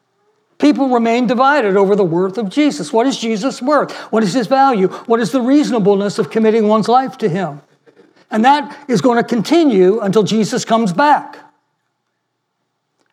People 0.59 0.89
remain 0.89 1.26
divided 1.26 1.76
over 1.76 1.95
the 1.95 2.05
worth 2.05 2.39
of 2.39 2.49
Jesus. 2.49 2.93
What 2.93 3.07
is 3.07 3.18
Jesus 3.18 3.62
worth? 3.62 3.93
What 4.12 4.22
is 4.22 4.32
his 4.32 4.47
value? 4.47 4.89
What 4.89 5.20
is 5.20 5.30
the 5.30 5.41
reasonableness 5.41 6.18
of 6.18 6.30
committing 6.30 6.66
one's 6.68 6.89
life 6.89 7.18
to 7.18 7.28
him? 7.28 7.61
And 8.30 8.45
that 8.45 8.76
is 8.89 9.01
going 9.01 9.18
to 9.18 9.24
continue 9.24 10.01
until 10.01 10.22
Jesus 10.22 10.64
comes 10.64 10.93
back. 10.93 11.39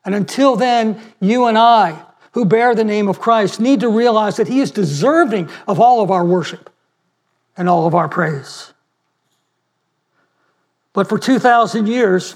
And 0.03 0.15
until 0.15 0.55
then, 0.55 0.99
you 1.19 1.45
and 1.45 1.57
I, 1.57 2.03
who 2.31 2.45
bear 2.45 2.73
the 2.73 2.83
name 2.83 3.07
of 3.07 3.19
Christ, 3.19 3.59
need 3.59 3.81
to 3.81 3.89
realize 3.89 4.37
that 4.37 4.47
he 4.47 4.61
is 4.61 4.71
deserving 4.71 5.49
of 5.67 5.79
all 5.79 6.01
of 6.01 6.09
our 6.09 6.25
worship 6.25 6.69
and 7.55 7.69
all 7.69 7.85
of 7.85 7.93
our 7.93 8.09
praise. 8.09 8.73
But 10.93 11.07
for 11.07 11.17
2,000 11.17 11.87
years, 11.87 12.35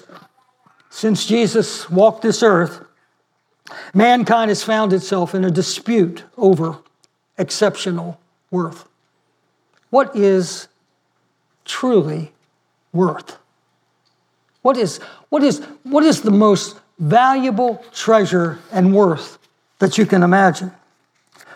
since 0.96 1.26
Jesus 1.26 1.90
walked 1.90 2.22
this 2.22 2.42
earth, 2.42 2.86
mankind 3.94 4.48
has 4.48 4.64
found 4.64 4.94
itself 4.94 5.36
in 5.36 5.44
a 5.44 5.52
dispute 5.52 6.24
over 6.38 6.78
exceptional 7.38 8.18
worth. 8.50 8.88
What 9.90 10.16
is 10.16 10.70
truly 11.66 12.32
worth? 12.94 13.38
What 14.62 14.78
is, 14.78 15.00
what 15.28 15.44
is, 15.44 15.60
what 15.84 16.06
is 16.06 16.22
the 16.22 16.32
most 16.32 16.80
valuable 16.98 17.84
treasure 17.92 18.60
and 18.72 18.96
worth 18.96 19.38
that 19.80 19.98
you 19.98 20.06
can 20.06 20.24
imagine? 20.24 20.72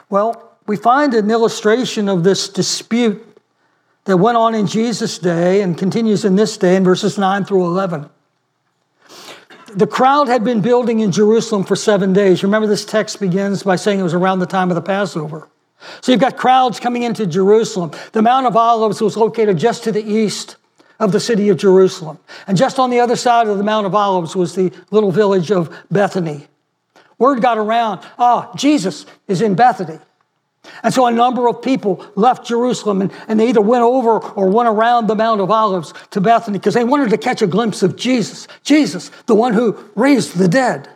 Well, 0.09 0.51
we 0.67 0.75
find 0.75 1.13
an 1.13 1.31
illustration 1.31 2.09
of 2.09 2.25
this 2.25 2.49
dispute 2.49 3.25
that 4.03 4.17
went 4.17 4.35
on 4.35 4.53
in 4.53 4.67
Jesus' 4.67 5.17
day 5.17 5.61
and 5.61 5.77
continues 5.77 6.25
in 6.25 6.35
this 6.35 6.57
day 6.57 6.75
in 6.75 6.83
verses 6.83 7.17
9 7.17 7.45
through 7.45 7.63
11. 7.63 8.09
The 9.76 9.88
crowd 9.88 10.28
had 10.28 10.43
been 10.43 10.61
building 10.61 10.99
in 10.99 11.11
Jerusalem 11.11 11.63
for 11.63 11.76
seven 11.76 12.13
days. 12.13 12.43
Remember, 12.43 12.67
this 12.67 12.86
text 12.86 13.20
begins 13.20 13.63
by 13.63 13.76
saying 13.76 13.99
it 13.99 14.03
was 14.03 14.13
around 14.13 14.39
the 14.39 14.45
time 14.45 14.70
of 14.70 14.76
the 14.76 14.82
Passover. 14.82 15.47
So 16.01 16.11
you've 16.11 16.22
got 16.22 16.38
crowds 16.38 16.80
coming 16.80 17.03
into 17.03 17.26
Jerusalem. 17.26 17.91
The 18.11 18.22
Mount 18.22 18.47
of 18.47 18.55
Olives 18.55 19.01
was 19.01 19.15
located 19.15 19.57
just 19.57 19.84
to 19.86 19.91
the 19.91 20.03
east 20.03 20.57
of 20.99 21.11
the 21.11 21.20
city 21.20 21.49
of 21.49 21.57
Jerusalem. 21.57 22.20
And 22.47 22.57
just 22.57 22.80
on 22.80 22.89
the 22.89 22.99
other 22.99 23.15
side 23.15 23.47
of 23.47 23.57
the 23.57 23.63
Mount 23.63 23.86
of 23.86 23.95
Olives 23.95 24.36
was 24.36 24.55
the 24.55 24.72
little 24.91 25.11
village 25.11 25.51
of 25.51 25.74
Bethany. 25.89 26.47
Word 27.17 27.41
got 27.41 27.57
around, 27.57 28.01
ah, 28.17 28.51
Jesus 28.55 29.05
is 29.28 29.41
in 29.41 29.55
Bethany. 29.55 29.99
And 30.84 30.93
so 30.93 31.05
a 31.05 31.12
number 31.12 31.47
of 31.47 31.62
people 31.62 32.05
left 32.16 32.45
Jerusalem 32.45 33.01
and, 33.01 33.12
and 33.28 33.39
they 33.39 33.49
either 33.49 33.62
went 33.62 33.84
over 33.84 34.20
or 34.20 34.49
went 34.49 34.70
around 34.70 35.07
the 35.07 35.16
Mount 35.16 35.41
of 35.41 35.49
Olives 35.49 35.93
to 36.12 36.22
Bethany 36.22 36.57
because 36.57 36.74
they 36.74 36.84
wanted 36.84 37.10
to 37.12 37.18
catch 37.18 37.41
a 37.41 37.47
glimpse 37.47 37.82
of 37.82 37.95
Jesus, 37.95 38.47
Jesus, 38.64 39.10
the 39.26 39.36
one 39.36 39.53
who 39.53 39.78
raised 39.95 40.38
the 40.38 40.47
dead. 40.47 40.89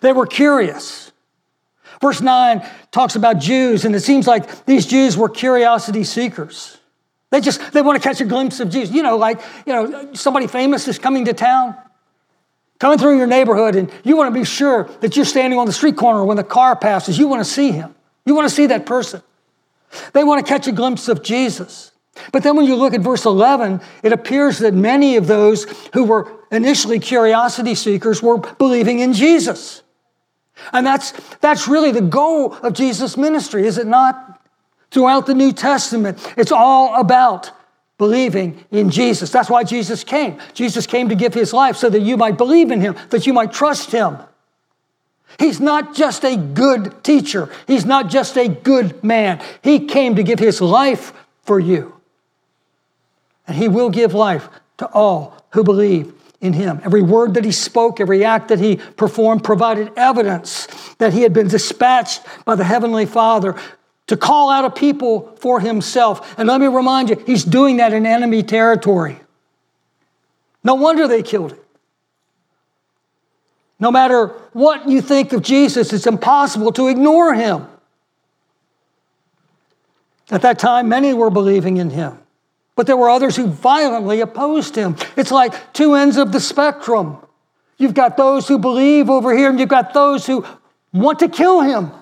They 0.00 0.12
were 0.12 0.26
curious. 0.26 1.12
Verse 2.00 2.20
9 2.20 2.66
talks 2.90 3.16
about 3.16 3.38
Jews, 3.38 3.84
and 3.84 3.94
it 3.94 4.00
seems 4.00 4.26
like 4.26 4.66
these 4.66 4.86
Jews 4.86 5.16
were 5.16 5.28
curiosity 5.28 6.04
seekers. 6.04 6.78
They 7.30 7.40
just 7.40 7.72
they 7.72 7.82
want 7.82 8.00
to 8.00 8.06
catch 8.06 8.20
a 8.20 8.24
glimpse 8.24 8.60
of 8.60 8.70
Jesus. 8.70 8.94
You 8.94 9.02
know, 9.02 9.16
like, 9.16 9.40
you 9.66 9.72
know, 9.72 10.14
somebody 10.14 10.46
famous 10.46 10.86
is 10.88 10.98
coming 10.98 11.24
to 11.24 11.32
town, 11.32 11.74
coming 12.78 12.98
through 12.98 13.16
your 13.18 13.26
neighborhood, 13.26 13.74
and 13.74 13.90
you 14.04 14.16
want 14.16 14.32
to 14.32 14.38
be 14.38 14.44
sure 14.44 14.84
that 15.00 15.16
you're 15.16 15.24
standing 15.24 15.58
on 15.58 15.66
the 15.66 15.72
street 15.72 15.96
corner 15.96 16.24
when 16.24 16.36
the 16.36 16.44
car 16.44 16.76
passes. 16.76 17.18
You 17.18 17.26
want 17.28 17.44
to 17.44 17.50
see 17.50 17.72
him. 17.72 17.95
You 18.26 18.34
want 18.34 18.46
to 18.48 18.54
see 18.54 18.66
that 18.66 18.84
person. 18.84 19.22
They 20.12 20.24
want 20.24 20.44
to 20.44 20.52
catch 20.52 20.66
a 20.66 20.72
glimpse 20.72 21.08
of 21.08 21.22
Jesus. 21.22 21.92
But 22.32 22.42
then 22.42 22.56
when 22.56 22.66
you 22.66 22.76
look 22.76 22.92
at 22.92 23.00
verse 23.00 23.24
11, 23.24 23.80
it 24.02 24.12
appears 24.12 24.58
that 24.58 24.74
many 24.74 25.16
of 25.16 25.26
those 25.26 25.64
who 25.94 26.04
were 26.04 26.30
initially 26.50 26.98
curiosity 26.98 27.74
seekers 27.74 28.22
were 28.22 28.38
believing 28.38 28.98
in 28.98 29.12
Jesus. 29.12 29.82
And 30.72 30.86
that's, 30.86 31.12
that's 31.40 31.68
really 31.68 31.92
the 31.92 32.00
goal 32.00 32.54
of 32.54 32.72
Jesus' 32.72 33.16
ministry, 33.16 33.66
is 33.66 33.78
it 33.78 33.86
not? 33.86 34.40
Throughout 34.90 35.26
the 35.26 35.34
New 35.34 35.52
Testament, 35.52 36.18
it's 36.36 36.52
all 36.52 36.98
about 36.98 37.50
believing 37.98 38.64
in 38.70 38.90
Jesus. 38.90 39.30
That's 39.30 39.50
why 39.50 39.64
Jesus 39.64 40.04
came. 40.04 40.38
Jesus 40.54 40.86
came 40.86 41.08
to 41.08 41.14
give 41.14 41.34
his 41.34 41.52
life 41.52 41.76
so 41.76 41.90
that 41.90 42.00
you 42.00 42.16
might 42.16 42.38
believe 42.38 42.70
in 42.70 42.80
him, 42.80 42.96
that 43.10 43.26
you 43.26 43.32
might 43.32 43.52
trust 43.52 43.90
him. 43.90 44.18
He's 45.38 45.60
not 45.60 45.94
just 45.94 46.24
a 46.24 46.36
good 46.36 47.04
teacher. 47.04 47.50
He's 47.66 47.84
not 47.84 48.08
just 48.08 48.36
a 48.36 48.48
good 48.48 49.02
man. 49.04 49.42
He 49.62 49.86
came 49.86 50.16
to 50.16 50.22
give 50.22 50.38
his 50.38 50.60
life 50.60 51.12
for 51.42 51.60
you. 51.60 51.94
And 53.46 53.56
he 53.56 53.68
will 53.68 53.90
give 53.90 54.14
life 54.14 54.48
to 54.78 54.86
all 54.88 55.44
who 55.50 55.62
believe 55.62 56.12
in 56.40 56.52
him. 56.52 56.80
Every 56.84 57.02
word 57.02 57.34
that 57.34 57.44
he 57.44 57.52
spoke, 57.52 58.00
every 58.00 58.24
act 58.24 58.48
that 58.48 58.58
he 58.58 58.76
performed 58.76 59.44
provided 59.44 59.92
evidence 59.96 60.66
that 60.98 61.12
he 61.12 61.22
had 61.22 61.32
been 61.32 61.48
dispatched 61.48 62.22
by 62.44 62.54
the 62.54 62.64
Heavenly 62.64 63.06
Father 63.06 63.54
to 64.06 64.16
call 64.16 64.50
out 64.50 64.64
a 64.64 64.70
people 64.70 65.36
for 65.40 65.60
himself. 65.60 66.38
And 66.38 66.48
let 66.48 66.60
me 66.60 66.66
remind 66.66 67.10
you, 67.10 67.22
he's 67.26 67.44
doing 67.44 67.78
that 67.78 67.92
in 67.92 68.06
enemy 68.06 68.42
territory. 68.42 69.20
No 70.62 70.74
wonder 70.74 71.06
they 71.08 71.22
killed 71.22 71.52
him. 71.52 71.58
No 73.78 73.90
matter 73.90 74.28
what 74.52 74.88
you 74.88 75.02
think 75.02 75.32
of 75.32 75.42
Jesus, 75.42 75.92
it's 75.92 76.06
impossible 76.06 76.72
to 76.72 76.88
ignore 76.88 77.34
him. 77.34 77.66
At 80.30 80.42
that 80.42 80.58
time, 80.58 80.88
many 80.88 81.12
were 81.12 81.30
believing 81.30 81.76
in 81.76 81.90
him, 81.90 82.18
but 82.74 82.86
there 82.86 82.96
were 82.96 83.10
others 83.10 83.36
who 83.36 83.46
violently 83.46 84.20
opposed 84.20 84.74
him. 84.74 84.96
It's 85.16 85.30
like 85.30 85.72
two 85.72 85.94
ends 85.94 86.16
of 86.16 86.32
the 86.32 86.40
spectrum. 86.40 87.18
You've 87.78 87.94
got 87.94 88.16
those 88.16 88.48
who 88.48 88.58
believe 88.58 89.10
over 89.10 89.36
here, 89.36 89.50
and 89.50 89.60
you've 89.60 89.68
got 89.68 89.92
those 89.92 90.26
who 90.26 90.44
want 90.92 91.18
to 91.20 91.28
kill 91.28 91.60
him. 91.60 91.92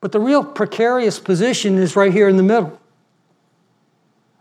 But 0.00 0.12
the 0.12 0.20
real 0.20 0.42
precarious 0.42 1.18
position 1.20 1.78
is 1.78 1.94
right 1.94 2.12
here 2.12 2.28
in 2.28 2.36
the 2.36 2.42
middle. 2.42 2.78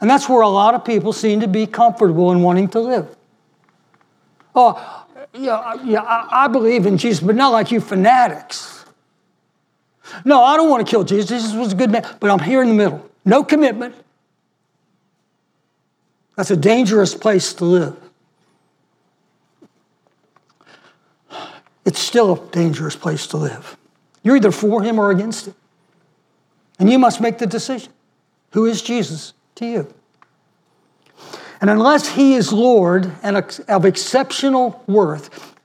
And 0.02 0.10
that's 0.10 0.28
where 0.28 0.42
a 0.42 0.50
lot 0.50 0.74
of 0.74 0.84
people 0.84 1.14
seem 1.14 1.42
to 1.42 1.48
be 1.48 1.68
comfortable 1.68 2.32
in 2.32 2.42
wanting 2.42 2.70
to 2.70 2.80
live. 2.80 3.16
Oh, 4.62 5.06
yeah, 5.34 5.76
yeah, 5.86 6.02
I, 6.02 6.44
I 6.44 6.48
believe 6.50 6.86
in 6.86 6.98
Jesus, 6.98 7.24
but 7.24 7.34
not 7.34 7.54
like 7.54 7.72
you 7.72 7.80
fanatics. 7.80 8.84
No, 10.26 10.44
I 10.44 10.58
don't 10.58 10.70
want 10.70 10.86
to 10.86 10.90
kill 10.90 11.06
Jesus. 11.06 11.30
Jesus 11.30 11.54
was 11.54 11.72
a 11.72 11.76
good 11.78 11.90
man, 11.90 12.06
but 12.20 12.30
I'm 12.30 12.40
here 12.40 12.62
in 12.62 12.68
the 12.68 12.74
middle. 12.74 13.10
No 13.24 13.42
commitment. 13.42 13.96
That's 16.36 16.52
a 16.52 16.58
dangerous 16.58 17.16
place 17.16 17.54
to 17.54 17.64
live. 17.66 17.98
It's 21.86 22.00
still 22.00 22.34
a 22.34 22.52
dangerous 22.52 22.98
place 22.98 23.28
to 23.28 23.38
live. 23.38 23.78
You're 24.24 24.36
either 24.36 24.52
for 24.52 24.84
him 24.84 25.00
or 25.00 25.10
against 25.10 25.48
him. 25.48 25.56
And 26.80 26.90
you 26.90 27.00
must 27.00 27.22
make 27.22 27.38
the 27.38 27.48
decision. 27.48 27.94
Who 28.52 28.66
is 28.66 28.82
Jesus 28.82 29.34
to 29.56 29.66
you? 29.66 29.94
And 31.62 31.70
unless 31.70 32.08
he 32.08 32.36
is 32.36 32.54
Lord 32.54 33.12
and 33.22 33.38
of 33.68 33.86
exceptional 33.86 34.84
worth, 34.88 35.56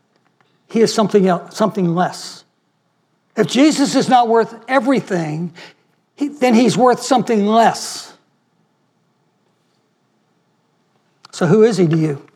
he 0.68 0.80
is 0.80 0.92
something 0.92 1.26
else, 1.26 1.56
something 1.56 1.94
less. 1.94 2.44
If 3.36 3.46
Jesus 3.46 3.94
is 3.94 4.08
not 4.08 4.28
worth 4.28 4.54
everything, 4.68 5.54
then 6.16 6.54
he's 6.54 6.76
worth 6.76 7.02
something 7.02 7.46
less. 7.46 8.16
So, 11.32 11.46
who 11.46 11.64
is 11.64 11.76
he 11.76 11.88
to 11.88 11.96
you? 11.96 12.26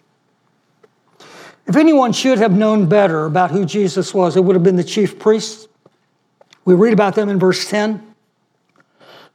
If 1.66 1.76
anyone 1.76 2.12
should 2.12 2.38
have 2.38 2.52
known 2.52 2.88
better 2.88 3.26
about 3.26 3.50
who 3.50 3.64
Jesus 3.64 4.14
was, 4.14 4.36
it 4.36 4.42
would 4.42 4.56
have 4.56 4.62
been 4.62 4.76
the 4.76 4.84
chief 4.84 5.18
priests. 5.18 5.68
We 6.64 6.74
read 6.74 6.92
about 6.92 7.14
them 7.14 7.28
in 7.28 7.38
verse 7.38 7.68
10. 7.68 8.07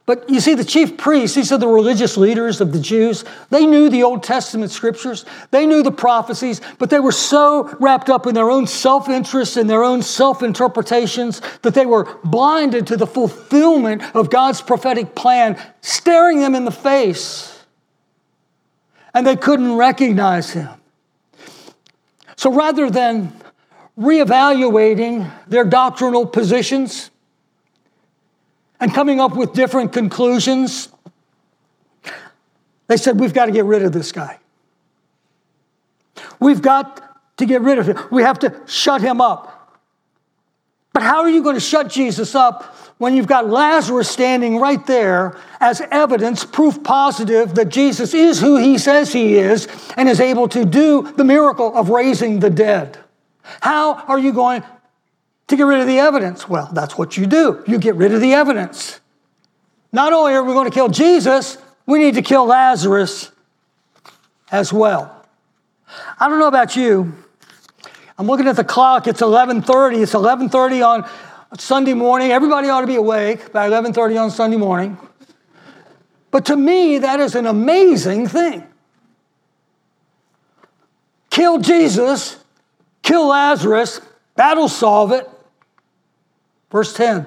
But 0.06 0.28
you 0.28 0.40
see, 0.40 0.54
the 0.54 0.64
chief 0.64 0.98
priests, 0.98 1.34
these 1.34 1.50
are 1.50 1.56
the 1.56 1.66
religious 1.66 2.18
leaders 2.18 2.60
of 2.60 2.72
the 2.72 2.80
Jews, 2.80 3.24
they 3.48 3.64
knew 3.64 3.88
the 3.88 4.02
Old 4.02 4.22
Testament 4.22 4.70
scriptures, 4.70 5.24
they 5.50 5.64
knew 5.64 5.82
the 5.82 5.90
prophecies, 5.90 6.60
but 6.78 6.90
they 6.90 7.00
were 7.00 7.12
so 7.12 7.74
wrapped 7.80 8.10
up 8.10 8.26
in 8.26 8.34
their 8.34 8.50
own 8.50 8.66
self 8.66 9.08
interest 9.08 9.56
and 9.56 9.68
their 9.68 9.82
own 9.82 10.02
self 10.02 10.42
interpretations 10.42 11.40
that 11.62 11.72
they 11.72 11.86
were 11.86 12.18
blinded 12.22 12.86
to 12.88 12.98
the 12.98 13.06
fulfillment 13.06 14.02
of 14.14 14.28
God's 14.28 14.60
prophetic 14.60 15.14
plan, 15.14 15.58
staring 15.80 16.38
them 16.40 16.54
in 16.54 16.66
the 16.66 16.70
face. 16.70 17.64
And 19.14 19.26
they 19.26 19.36
couldn't 19.36 19.72
recognize 19.74 20.50
him. 20.50 20.68
So 22.36 22.52
rather 22.52 22.90
than 22.90 23.32
reevaluating 23.98 25.30
their 25.48 25.64
doctrinal 25.64 26.26
positions, 26.26 27.10
and 28.84 28.92
coming 28.92 29.18
up 29.18 29.34
with 29.34 29.54
different 29.54 29.94
conclusions, 29.94 30.90
they 32.86 32.98
said, 32.98 33.18
We've 33.18 33.32
got 33.32 33.46
to 33.46 33.52
get 33.52 33.64
rid 33.64 33.82
of 33.82 33.92
this 33.92 34.12
guy. 34.12 34.38
We've 36.38 36.60
got 36.60 37.02
to 37.38 37.46
get 37.46 37.62
rid 37.62 37.78
of 37.78 37.88
him. 37.88 37.98
We 38.12 38.24
have 38.24 38.40
to 38.40 38.54
shut 38.66 39.00
him 39.00 39.22
up. 39.22 39.80
But 40.92 41.02
how 41.02 41.22
are 41.22 41.30
you 41.30 41.42
going 41.42 41.54
to 41.54 41.60
shut 41.60 41.88
Jesus 41.88 42.34
up 42.34 42.76
when 42.98 43.16
you've 43.16 43.26
got 43.26 43.48
Lazarus 43.48 44.10
standing 44.10 44.58
right 44.58 44.86
there 44.86 45.38
as 45.60 45.80
evidence, 45.90 46.44
proof 46.44 46.84
positive 46.84 47.54
that 47.54 47.70
Jesus 47.70 48.12
is 48.12 48.38
who 48.38 48.58
he 48.58 48.76
says 48.76 49.14
he 49.14 49.36
is 49.36 49.66
and 49.96 50.10
is 50.10 50.20
able 50.20 50.46
to 50.48 50.66
do 50.66 51.10
the 51.16 51.24
miracle 51.24 51.74
of 51.74 51.88
raising 51.88 52.38
the 52.38 52.50
dead? 52.50 52.98
How 53.62 53.94
are 53.94 54.18
you 54.18 54.34
going 54.34 54.62
to 55.54 55.62
get 55.62 55.66
rid 55.66 55.80
of 55.80 55.86
the 55.86 55.98
evidence? 55.98 56.48
Well, 56.48 56.68
that's 56.72 56.98
what 56.98 57.16
you 57.16 57.26
do. 57.26 57.62
You 57.66 57.78
get 57.78 57.94
rid 57.94 58.12
of 58.12 58.20
the 58.20 58.34
evidence. 58.34 59.00
Not 59.92 60.12
only 60.12 60.34
are 60.34 60.42
we 60.42 60.52
going 60.52 60.68
to 60.68 60.74
kill 60.74 60.88
Jesus, 60.88 61.58
we 61.86 61.98
need 61.98 62.14
to 62.14 62.22
kill 62.22 62.46
Lazarus 62.46 63.30
as 64.50 64.72
well. 64.72 65.24
I 66.18 66.28
don't 66.28 66.38
know 66.38 66.48
about 66.48 66.76
you. 66.76 67.12
I'm 68.18 68.26
looking 68.26 68.46
at 68.46 68.56
the 68.56 68.64
clock. 68.64 69.06
It's 69.06 69.20
11:30. 69.20 70.02
It's 70.02 70.14
11:30 70.14 70.82
on 70.82 71.08
Sunday 71.58 71.94
morning. 71.94 72.30
Everybody 72.30 72.68
ought 72.68 72.80
to 72.80 72.86
be 72.86 72.96
awake 72.96 73.52
by 73.52 73.66
11:30 73.66 74.16
on 74.16 74.30
Sunday 74.30 74.56
morning. 74.56 74.98
But 76.30 76.46
to 76.46 76.56
me, 76.56 76.98
that 76.98 77.20
is 77.20 77.34
an 77.34 77.46
amazing 77.46 78.26
thing. 78.26 78.66
Kill 81.30 81.58
Jesus, 81.58 82.36
kill 83.02 83.28
Lazarus, 83.28 84.00
that'll 84.34 84.68
solve 84.68 85.12
it. 85.12 85.28
Verse 86.70 86.92
10. 86.92 87.26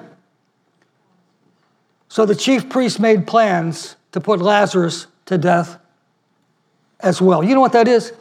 So 2.08 2.26
the 2.26 2.34
chief 2.34 2.68
priests 2.68 2.98
made 2.98 3.26
plans 3.26 3.96
to 4.12 4.20
put 4.20 4.40
Lazarus 4.40 5.06
to 5.26 5.38
death 5.38 5.78
as 7.00 7.20
well. 7.20 7.44
You 7.44 7.54
know 7.54 7.60
what 7.60 7.72
that 7.72 7.88
is? 7.88 8.12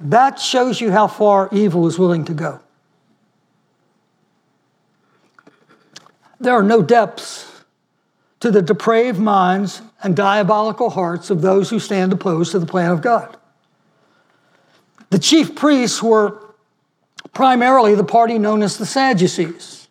That 0.00 0.38
shows 0.38 0.80
you 0.80 0.90
how 0.90 1.06
far 1.06 1.48
evil 1.52 1.86
is 1.86 1.98
willing 1.98 2.24
to 2.26 2.34
go. 2.34 2.60
There 6.40 6.54
are 6.54 6.62
no 6.62 6.82
depths 6.82 7.50
to 8.40 8.50
the 8.50 8.60
depraved 8.60 9.18
minds 9.18 9.80
and 10.02 10.14
diabolical 10.14 10.90
hearts 10.90 11.30
of 11.30 11.40
those 11.40 11.70
who 11.70 11.78
stand 11.78 12.12
opposed 12.12 12.52
to 12.52 12.58
the 12.58 12.66
plan 12.66 12.90
of 12.90 13.00
God. 13.00 13.36
The 15.08 15.18
chief 15.18 15.54
priests 15.54 16.02
were 16.02 16.54
primarily 17.32 17.94
the 17.94 18.04
party 18.04 18.38
known 18.38 18.62
as 18.62 18.76
the 18.76 18.84
Sadducees. 18.84 19.83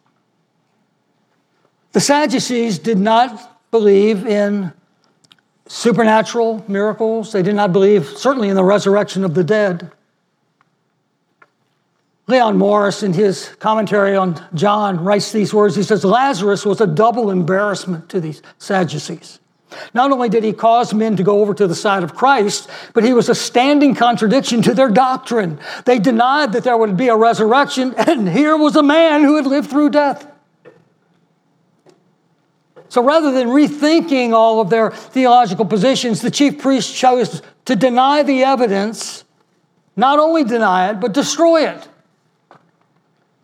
The 1.94 2.02
Sadducees 2.02 2.80
did 2.80 2.98
not 2.98 3.72
believe 3.72 4.26
in 4.26 4.74
supernatural 5.68 6.66
miracles. 6.68 7.32
They 7.32 7.44
did 7.44 7.56
not 7.56 7.72
believe, 7.72 8.08
certainly, 8.08 8.50
in 8.50 8.56
the 8.56 8.64
resurrection 8.64 9.24
of 9.24 9.36
the 9.36 9.44
dead. 9.44 9.92
Leon 12.26 12.58
Morris, 12.58 13.04
in 13.04 13.14
his 13.14 13.50
commentary 13.60 14.16
on 14.16 14.44
John, 14.54 15.04
writes 15.04 15.32
these 15.32 15.54
words. 15.54 15.76
He 15.76 15.84
says, 15.84 16.04
Lazarus 16.04 16.66
was 16.66 16.82
a 16.82 16.88
double 16.88 17.30
embarrassment 17.30 18.10
to 18.10 18.20
these 18.20 18.42
Sadducees. 18.58 19.40
Not 19.94 20.12
only 20.12 20.30
did 20.30 20.44
he 20.44 20.54
cause 20.54 20.94
men 20.94 21.16
to 21.18 21.24
go 21.24 21.42
over 21.42 21.54
to 21.54 21.68
the 21.68 21.76
side 21.76 22.04
of 22.04 22.16
Christ, 22.16 22.70
but 22.94 23.04
he 23.04 23.14
was 23.14 23.30
a 23.30 23.36
standing 23.36 23.94
contradiction 23.94 24.62
to 24.64 24.74
their 24.74 24.90
doctrine. 24.90 25.60
They 25.86 26.00
denied 26.00 26.54
that 26.54 26.64
there 26.64 26.78
would 26.78 26.96
be 26.96 27.10
a 27.10 27.16
resurrection, 27.16 27.94
and 27.98 28.30
here 28.30 28.56
was 28.56 28.76
a 28.76 28.84
man 28.84 29.24
who 29.24 29.36
had 29.36 29.46
lived 29.46 29.70
through 29.70 29.90
death. 29.90 30.33
So 32.94 33.02
rather 33.02 33.32
than 33.32 33.48
rethinking 33.48 34.34
all 34.34 34.62
of 34.62 34.70
their 34.70 34.92
theological 34.92 35.66
positions, 35.66 36.22
the 36.22 36.30
chief 36.30 36.60
priest 36.60 36.96
chose 36.96 37.42
to 37.66 37.76
deny 37.76 38.22
the 38.22 38.44
evidence, 38.44 39.24
not 39.96 40.20
only 40.20 40.44
deny 40.44 40.92
it, 40.92 41.00
but 41.00 41.12
destroy 41.12 41.68
it. 41.68 41.88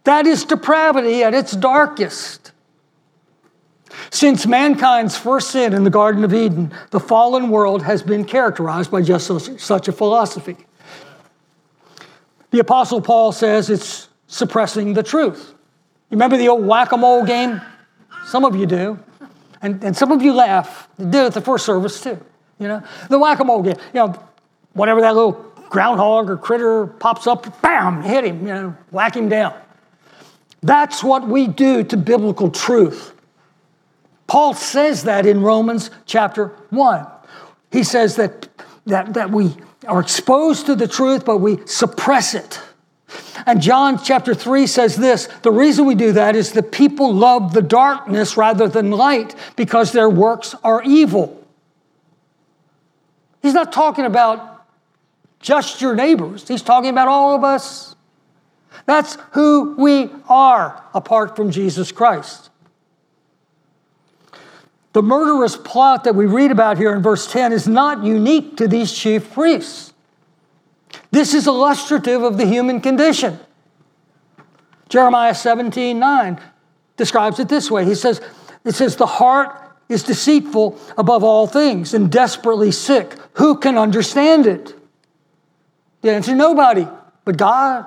That 0.04 0.28
is 0.28 0.46
depravity 0.46 1.24
at 1.24 1.34
its 1.34 1.54
darkest. 1.54 2.52
Since 4.12 4.46
mankind's 4.46 5.18
first 5.18 5.50
sin 5.50 5.74
in 5.74 5.84
the 5.84 5.90
Garden 5.90 6.24
of 6.24 6.32
Eden, 6.32 6.72
the 6.92 7.00
fallen 7.00 7.50
world 7.50 7.82
has 7.82 8.04
been 8.04 8.26
characterized 8.26 8.92
by 8.92 9.02
just 9.02 9.32
such 9.60 9.88
a 9.88 9.92
philosophy. 9.92 10.58
The 12.52 12.60
Apostle 12.60 13.02
Paul 13.02 13.32
says 13.32 13.72
it's 13.72 14.10
suppressing 14.28 14.94
the 14.94 15.02
truth. 15.02 15.56
You 16.12 16.18
remember 16.18 16.38
the 16.38 16.50
old 16.50 16.68
whack 16.68 16.92
a 16.92 16.98
mole 16.98 17.26
game? 17.26 17.60
Some 18.28 18.46
of 18.46 18.56
you 18.56 18.68
do. 18.68 19.00
And, 19.62 19.84
and 19.84 19.96
some 19.96 20.12
of 20.12 20.22
you 20.22 20.34
laugh. 20.34 20.88
Did 20.98 21.16
it 21.16 21.18
at 21.18 21.34
the 21.34 21.42
first 21.42 21.66
service 21.66 22.02
too. 22.02 22.24
You 22.60 22.68
know, 22.68 22.84
the 23.10 23.20
whack-a-mole 23.20 23.64
game. 23.64 23.78
You 23.94 24.00
know, 24.00 24.24
whatever 24.74 25.02
that 25.02 25.16
little 25.16 25.34
groundhog 25.70 26.30
or 26.30 26.38
critter 26.38 26.88
pops 26.88 27.28
up, 27.28 27.62
bam, 27.62 28.02
hit 28.02 28.26
him. 28.26 28.48
You 28.48 28.54
know, 28.54 28.78
whack 28.92 29.16
him 29.16 29.30
down. 29.30 29.54
That's 30.62 31.04
what 31.04 31.28
we 31.28 31.48
do 31.48 31.84
to 31.86 31.98
biblical 31.98 32.50
truth. 32.50 33.14
Paul 34.28 34.54
says 34.54 35.04
that 35.04 35.26
in 35.26 35.42
Romans 35.42 35.90
chapter 36.06 36.50
1. 36.70 37.08
He 37.72 37.84
says 37.84 38.16
that, 38.18 38.48
that, 38.86 39.14
that 39.14 39.32
we 39.32 39.56
are 39.88 40.00
exposed 40.00 40.66
to 40.68 40.76
the 40.76 40.88
truth, 40.88 41.26
but 41.26 41.38
we 41.38 41.66
suppress 41.66 42.36
it. 42.36 42.60
And 43.50 43.64
John 43.64 43.98
chapter 43.98 44.36
3 44.36 44.68
says 44.68 44.96
this 44.96 45.26
the 45.42 45.52
reason 45.52 45.88
we 45.88 45.96
do 45.96 46.12
that 46.12 46.36
is 46.36 46.52
that 46.52 46.72
people 46.72 47.12
love 47.12 47.52
the 47.52 47.64
darkness 47.64 48.38
rather 48.38 48.68
than 48.68 48.92
light 48.92 49.34
because 49.56 49.92
their 49.92 50.08
works 50.08 50.54
are 50.64 50.84
evil. 50.84 51.44
He's 53.42 53.56
not 53.56 53.74
talking 53.74 54.06
about 54.06 54.68
just 55.40 55.82
your 55.82 55.96
neighbors, 55.96 56.48
he's 56.48 56.62
talking 56.62 56.92
about 56.92 57.08
all 57.08 57.36
of 57.36 57.44
us. 57.44 57.96
That's 58.86 59.18
who 59.32 59.74
we 59.80 60.12
are 60.28 60.84
apart 60.94 61.36
from 61.36 61.50
Jesus 61.50 61.92
Christ. 61.92 62.52
The 64.94 65.02
murderous 65.02 65.58
plot 65.58 66.04
that 66.04 66.14
we 66.14 66.28
read 66.28 66.52
about 66.52 66.78
here 66.78 66.94
in 66.94 67.02
verse 67.02 67.26
10 67.32 67.52
is 67.52 67.68
not 67.68 68.04
unique 68.04 68.58
to 68.58 68.68
these 68.68 68.94
chief 68.94 69.34
priests. 69.34 69.89
This 71.12 71.34
is 71.34 71.48
illustrative 71.48 72.24
of 72.24 72.38
the 72.38 72.46
human 72.46 72.82
condition. 72.82 73.40
Jeremiah 74.90 75.36
17 75.36 75.98
9 76.00 76.40
describes 76.98 77.40
it 77.40 77.48
this 77.48 77.72
way. 77.72 77.86
He 77.86 77.96
says, 77.96 78.22
It 78.66 78.76
says, 78.76 78.96
the 78.96 79.06
heart 79.06 79.56
is 79.88 80.04
deceitful 80.04 80.80
above 80.98 81.24
all 81.24 81.48
things 81.48 81.94
and 81.94 82.12
desperately 82.12 82.72
sick. 82.72 83.16
Who 83.34 83.58
can 83.58 83.78
understand 83.78 84.46
it? 84.46 84.76
The 86.02 86.12
answer 86.12 86.36
nobody, 86.36 86.88
but 87.26 87.38
God. 87.38 87.86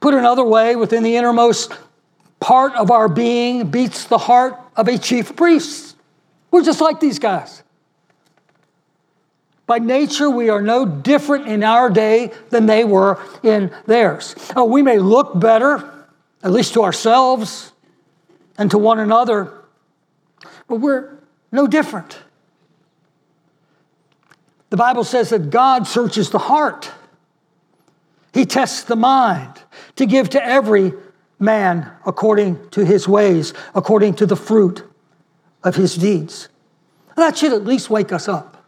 Put 0.00 0.14
another 0.14 0.44
way, 0.44 0.76
within 0.76 1.02
the 1.02 1.16
innermost 1.16 1.72
part 2.38 2.72
of 2.74 2.90
our 2.90 3.08
being 3.08 3.70
beats 3.70 4.04
the 4.04 4.18
heart 4.18 4.58
of 4.76 4.86
a 4.86 4.96
chief 4.96 5.34
priest. 5.34 5.96
We're 6.50 6.62
just 6.62 6.80
like 6.80 7.00
these 7.00 7.18
guys. 7.18 7.62
By 9.70 9.78
nature, 9.78 10.28
we 10.28 10.48
are 10.48 10.60
no 10.60 10.84
different 10.84 11.46
in 11.46 11.62
our 11.62 11.90
day 11.90 12.32
than 12.48 12.66
they 12.66 12.82
were 12.82 13.22
in 13.44 13.70
theirs. 13.86 14.34
Oh, 14.56 14.64
we 14.64 14.82
may 14.82 14.98
look 14.98 15.38
better, 15.38 15.88
at 16.42 16.50
least 16.50 16.74
to 16.74 16.82
ourselves 16.82 17.70
and 18.58 18.68
to 18.72 18.78
one 18.78 18.98
another, 18.98 19.54
but 20.66 20.80
we're 20.80 21.16
no 21.52 21.68
different. 21.68 22.18
The 24.70 24.76
Bible 24.76 25.04
says 25.04 25.30
that 25.30 25.50
God 25.50 25.86
searches 25.86 26.30
the 26.30 26.40
heart, 26.40 26.90
He 28.34 28.46
tests 28.46 28.82
the 28.82 28.96
mind 28.96 29.52
to 29.94 30.04
give 30.04 30.30
to 30.30 30.44
every 30.44 30.94
man 31.38 31.88
according 32.04 32.70
to 32.70 32.84
his 32.84 33.06
ways, 33.06 33.54
according 33.76 34.14
to 34.14 34.26
the 34.26 34.34
fruit 34.34 34.82
of 35.62 35.76
his 35.76 35.94
deeds. 35.94 36.48
That 37.14 37.38
should 37.38 37.52
at 37.52 37.64
least 37.64 37.88
wake 37.88 38.10
us 38.10 38.26
up. 38.26 38.59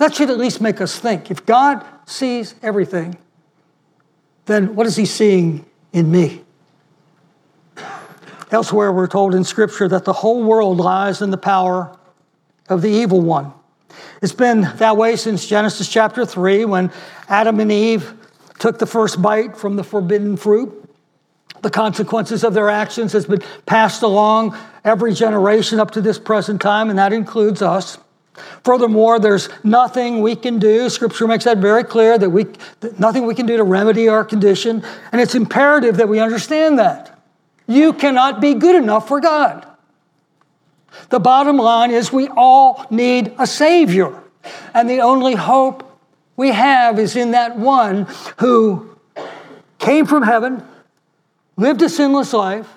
That 0.00 0.14
should 0.14 0.30
at 0.30 0.38
least 0.38 0.62
make 0.62 0.80
us 0.80 0.98
think. 0.98 1.30
If 1.30 1.44
God 1.44 1.84
sees 2.06 2.54
everything, 2.62 3.18
then 4.46 4.74
what 4.74 4.86
is 4.86 4.96
He 4.96 5.04
seeing 5.04 5.66
in 5.92 6.10
me? 6.10 6.42
Elsewhere, 8.50 8.92
we're 8.92 9.08
told 9.08 9.34
in 9.34 9.44
Scripture 9.44 9.88
that 9.88 10.06
the 10.06 10.14
whole 10.14 10.42
world 10.42 10.78
lies 10.78 11.20
in 11.20 11.30
the 11.30 11.36
power 11.36 11.94
of 12.70 12.80
the 12.80 12.88
evil 12.88 13.20
one. 13.20 13.52
It's 14.22 14.32
been 14.32 14.62
that 14.76 14.96
way 14.96 15.16
since 15.16 15.46
Genesis 15.46 15.86
chapter 15.86 16.24
3 16.24 16.64
when 16.64 16.90
Adam 17.28 17.60
and 17.60 17.70
Eve 17.70 18.14
took 18.58 18.78
the 18.78 18.86
first 18.86 19.20
bite 19.20 19.54
from 19.54 19.76
the 19.76 19.84
forbidden 19.84 20.38
fruit. 20.38 20.82
The 21.60 21.70
consequences 21.70 22.42
of 22.42 22.54
their 22.54 22.70
actions 22.70 23.12
has 23.12 23.26
been 23.26 23.42
passed 23.66 24.00
along 24.00 24.56
every 24.82 25.12
generation 25.12 25.78
up 25.78 25.90
to 25.90 26.00
this 26.00 26.18
present 26.18 26.62
time, 26.62 26.88
and 26.88 26.98
that 26.98 27.12
includes 27.12 27.60
us. 27.60 27.98
Furthermore, 28.64 29.18
there's 29.18 29.48
nothing 29.64 30.22
we 30.22 30.36
can 30.36 30.58
do. 30.58 30.88
Scripture 30.88 31.26
makes 31.26 31.44
that 31.44 31.58
very 31.58 31.84
clear 31.84 32.16
that 32.18 32.30
we 32.30 32.44
that 32.80 32.98
nothing 32.98 33.26
we 33.26 33.34
can 33.34 33.46
do 33.46 33.56
to 33.56 33.64
remedy 33.64 34.08
our 34.08 34.24
condition, 34.24 34.82
and 35.12 35.20
it's 35.20 35.34
imperative 35.34 35.96
that 35.96 36.08
we 36.08 36.20
understand 36.20 36.78
that. 36.78 37.18
You 37.66 37.92
cannot 37.92 38.40
be 38.40 38.54
good 38.54 38.76
enough 38.76 39.08
for 39.08 39.20
God. 39.20 39.66
The 41.08 41.20
bottom 41.20 41.56
line 41.56 41.90
is 41.90 42.12
we 42.12 42.28
all 42.28 42.86
need 42.90 43.34
a 43.38 43.46
savior, 43.46 44.20
and 44.74 44.88
the 44.88 45.00
only 45.00 45.34
hope 45.34 45.86
we 46.36 46.52
have 46.52 46.98
is 46.98 47.16
in 47.16 47.32
that 47.32 47.58
one 47.58 48.06
who 48.38 48.96
came 49.78 50.06
from 50.06 50.22
heaven, 50.22 50.62
lived 51.56 51.82
a 51.82 51.88
sinless 51.88 52.32
life, 52.32 52.68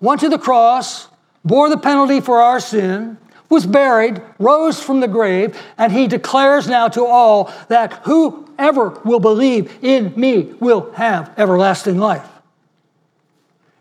went 0.00 0.20
to 0.20 0.28
the 0.28 0.38
cross, 0.38 1.08
bore 1.44 1.68
the 1.68 1.78
penalty 1.78 2.20
for 2.20 2.40
our 2.40 2.60
sin, 2.60 3.18
was 3.48 3.66
buried, 3.66 4.22
rose 4.38 4.82
from 4.82 5.00
the 5.00 5.08
grave, 5.08 5.60
and 5.78 5.92
he 5.92 6.06
declares 6.06 6.68
now 6.68 6.88
to 6.88 7.04
all 7.04 7.52
that 7.68 7.92
whoever 8.04 8.90
will 9.04 9.20
believe 9.20 9.78
in 9.82 10.12
me 10.16 10.54
will 10.60 10.90
have 10.92 11.32
everlasting 11.36 11.98
life. 11.98 12.28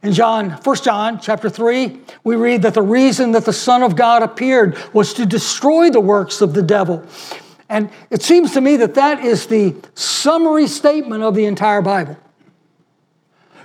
In 0.04 0.12
John, 0.12 0.50
1 0.50 0.76
John 0.78 1.18
chapter 1.20 1.50
3, 1.50 1.98
we 2.26 2.36
read 2.36 2.62
that 2.64 2.74
the 2.74 2.82
reason 2.82 3.32
that 3.32 3.46
the 3.46 3.54
Son 3.54 3.82
of 3.82 3.96
God 3.96 4.22
appeared 4.22 4.78
was 4.94 5.14
to 5.14 5.26
destroy 5.26 5.90
the 5.90 6.02
works 6.02 6.42
of 6.42 6.54
the 6.54 6.62
devil. 6.62 7.06
And 7.70 7.90
it 8.10 8.22
seems 8.22 8.52
to 8.54 8.62
me 8.62 8.76
that 8.78 8.96
that 8.96 9.24
is 9.24 9.48
the 9.48 9.74
summary 9.96 10.68
statement 10.68 11.24
of 11.24 11.36
the 11.36 11.46
entire 11.46 11.82
Bible. 11.82 12.18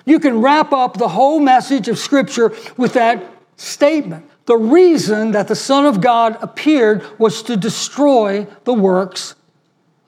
You 0.05 0.21
can 0.21 0.41
wrap 0.41 0.73
up 0.73 0.97
the 0.97 1.09
whole 1.09 1.41
message 1.41 1.89
of 1.89 1.99
Scripture 1.99 2.55
with 2.77 2.95
that 2.95 3.23
statement. 3.57 4.25
The 4.49 4.57
reason 4.57 5.33
that 5.33 5.47
the 5.47 5.55
Son 5.55 5.85
of 5.85 6.01
God 6.01 6.39
appeared 6.41 7.05
was 7.19 7.43
to 7.43 7.55
destroy 7.55 8.47
the 8.65 8.73
works 8.73 9.35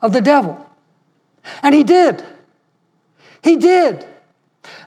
of 0.00 0.14
the 0.14 0.22
devil. 0.22 0.66
And 1.62 1.74
he 1.74 1.84
did. 1.84 2.24
He 3.44 3.56
did. 3.56 4.06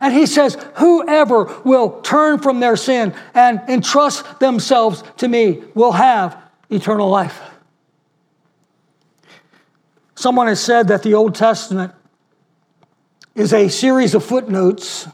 And 0.02 0.12
he 0.12 0.26
says, 0.26 0.58
Whoever 0.78 1.54
will 1.64 2.02
turn 2.02 2.40
from 2.40 2.62
their 2.62 2.76
sin 2.76 3.14
and 3.36 3.62
entrust 3.68 4.40
themselves 4.40 5.04
to 5.18 5.28
me 5.28 5.62
will 5.76 5.92
have 5.92 6.36
eternal 6.72 7.08
life. 7.08 7.40
Someone 10.16 10.48
has 10.48 10.62
said 10.62 10.88
that 10.88 11.04
the 11.04 11.14
Old 11.14 11.36
Testament 11.36 11.94
is 13.36 13.54
a 13.54 13.70
series 13.70 14.16
of 14.16 14.26
footnotes 14.26 15.08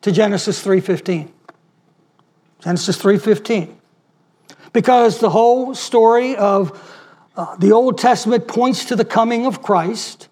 to 0.00 0.10
Genesis 0.10 0.60
3:15. 0.60 1.30
Genesis 2.58 2.96
3:15. 3.00 3.76
Because 4.74 5.20
the 5.20 5.30
whole 5.30 5.74
story 5.74 6.36
of 6.36 6.78
uh, 7.34 7.56
the 7.56 7.72
Old 7.72 7.96
Testament 7.96 8.46
points 8.46 8.84
to 8.86 8.96
the 8.96 9.04
coming 9.04 9.46
of 9.46 9.62
Christ, 9.62 10.28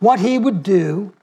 what 0.00 0.20
he 0.20 0.38
would 0.38 0.62
do, 0.62 1.14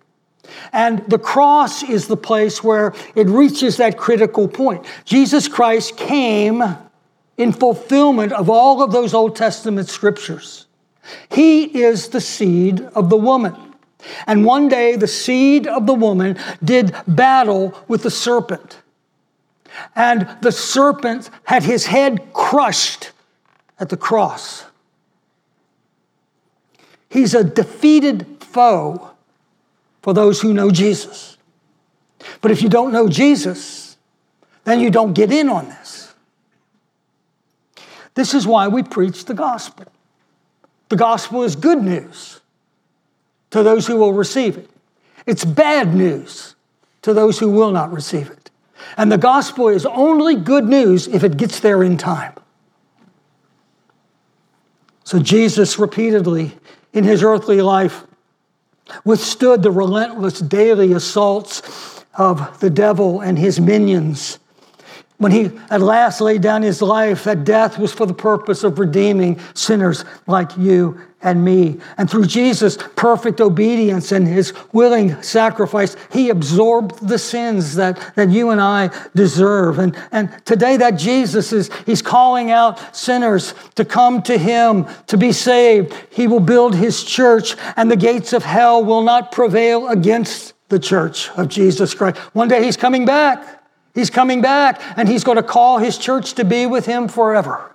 and 0.72 0.99
the 1.07 1.20
cross 1.20 1.84
is 1.84 2.07
the 2.07 2.18
place 2.18 2.64
where 2.64 2.93
it 3.16 3.28
reaches 3.28 3.78
that 3.78 3.97
critical 3.97 4.47
point. 4.47 4.86
Jesus 5.05 5.47
Christ 5.47 5.97
came 5.97 6.64
in 7.38 7.51
fulfillment 7.51 8.32
of 8.34 8.49
all 8.49 8.82
of 8.82 8.91
those 8.91 9.14
Old 9.14 9.36
Testament 9.36 9.89
scriptures. 9.89 10.66
He 11.32 11.64
is 11.84 12.09
the 12.09 12.22
seed 12.22 12.82
of 12.95 13.09
the 13.09 13.18
woman. 13.18 13.55
And 14.28 14.45
one 14.45 14.68
day 14.68 14.95
the 14.95 15.07
seed 15.07 15.68
of 15.68 15.86
the 15.86 15.93
woman 15.93 16.38
did 16.64 16.95
battle 17.07 17.78
with 17.88 18.03
the 18.03 18.11
serpent. 18.11 18.82
And 19.95 20.28
the 20.41 20.51
serpent 20.51 21.30
had 21.43 21.63
his 21.63 21.86
head 21.86 22.34
crushed 22.34 23.11
at 23.80 23.89
the 23.89 23.97
cross. 23.97 24.65
He's 27.09 27.34
a 27.34 27.43
defeated 27.43 28.38
foe 28.39 29.11
for 30.01 30.13
those 30.13 30.41
who 30.41 30.53
know 30.53 30.71
Jesus. 30.71 31.38
But 32.41 32.51
if 32.51 32.61
you 32.61 32.69
don't 32.69 32.91
know 32.91 33.07
Jesus, 33.07 33.97
then 34.63 34.80
you 34.80 34.89
don't 34.89 35.13
get 35.13 35.32
in 35.32 35.49
on 35.49 35.67
this. 35.67 36.13
This 38.15 38.34
is 38.34 38.45
why 38.45 38.67
we 38.67 38.84
preach 38.84 39.26
the 39.26 39.34
gospel. 39.34 39.86
The 40.89 40.95
gospel 40.95 41.43
is 41.43 41.55
good 41.55 41.82
news 41.82 42.39
to 43.49 43.63
those 43.63 43.88
who 43.88 43.97
will 43.97 44.13
receive 44.13 44.57
it, 44.57 44.69
it's 45.26 45.45
bad 45.45 45.93
news 45.93 46.55
to 47.03 47.13
those 47.13 47.38
who 47.38 47.49
will 47.49 47.71
not 47.71 47.91
receive 47.91 48.30
it. 48.30 48.43
And 48.97 49.11
the 49.11 49.17
gospel 49.17 49.69
is 49.69 49.86
only 49.86 50.36
good 50.36 50.65
news 50.65 51.07
if 51.07 51.23
it 51.23 51.38
gets 51.38 51.59
there 51.59 51.84
in 51.84 51.97
time. 51.97 52.34
So 55.03 55.19
Jesus 55.19 55.77
repeatedly 55.77 56.53
in 56.93 57.03
his 57.03 57.23
earthly 57.23 57.61
life 57.61 58.03
withstood 59.03 59.63
the 59.63 59.71
relentless 59.71 60.39
daily 60.39 60.93
assaults 60.93 62.03
of 62.15 62.59
the 62.59 62.69
devil 62.69 63.21
and 63.21 63.38
his 63.38 63.59
minions 63.59 64.39
when 65.18 65.32
he 65.32 65.51
at 65.70 65.82
last 65.82 66.22
laid 66.22 66.41
down 66.41 66.61
his 66.64 66.82
life, 66.82 67.24
that 67.24 67.43
death 67.43 67.78
was 67.78 67.93
for 67.93 68.05
the 68.05 68.14
purpose 68.14 68.64
of 68.64 68.80
redeeming 68.80 69.39
sinners 69.53 70.03
like 70.28 70.57
you 70.57 70.99
and 71.22 71.43
me. 71.43 71.80
And 71.97 72.09
through 72.09 72.26
Jesus' 72.26 72.78
perfect 72.95 73.39
obedience 73.39 74.11
and 74.11 74.28
his 74.28 74.53
willing 74.74 75.22
sacrifice, 75.22 75.95
he 76.11 76.30
absorbed 76.30 77.07
the 77.07 77.18
sins 77.18 77.76
that, 77.76 78.16
that 78.16 78.30
you 78.30 78.49
and 78.49 78.59
I 78.59 78.89
deserve. 79.16 79.80
And, 79.80 79.95
and 80.11 80.30
today, 80.45 80.78
that 80.78 80.91
Jesus 80.91 81.53
is 81.53 81.70
he's 81.86 82.01
calling 82.01 82.51
out 82.51 82.95
sinners 82.95 83.53
to 83.76 83.86
come 83.86 84.22
to 84.24 84.38
him 84.38 84.86
to 85.07 85.18
be 85.18 85.32
saved. 85.32 85.93
He 86.09 86.28
will 86.28 86.41
build 86.41 86.76
his 86.76 87.03
church, 87.03 87.55
and 87.78 87.89
the 87.89 87.95
gates 87.95 88.34
of 88.34 88.43
hell 88.43 88.84
will 88.84 89.03
not 89.03 89.32
prevail 89.32 89.88
against 89.88 90.53
the 90.68 90.80
church 90.80 91.30
of 91.32 91.47
Jesus 91.47 91.93
Christ. 91.93 92.18
One 92.34 92.47
day 92.49 92.64
he's 92.64 92.78
coming 92.78 93.05
back. 93.05 93.62
He's 93.94 94.10
coming 94.10 94.41
back 94.41 94.82
and 94.98 95.08
he's 95.08 95.24
going 95.24 95.38
to 95.38 95.44
call 95.44 95.78
his 95.78 95.98
church 95.98 96.34
to 96.34 96.46
be 96.46 96.66
with 96.66 96.86
him 96.86 97.08
forever. 97.08 97.74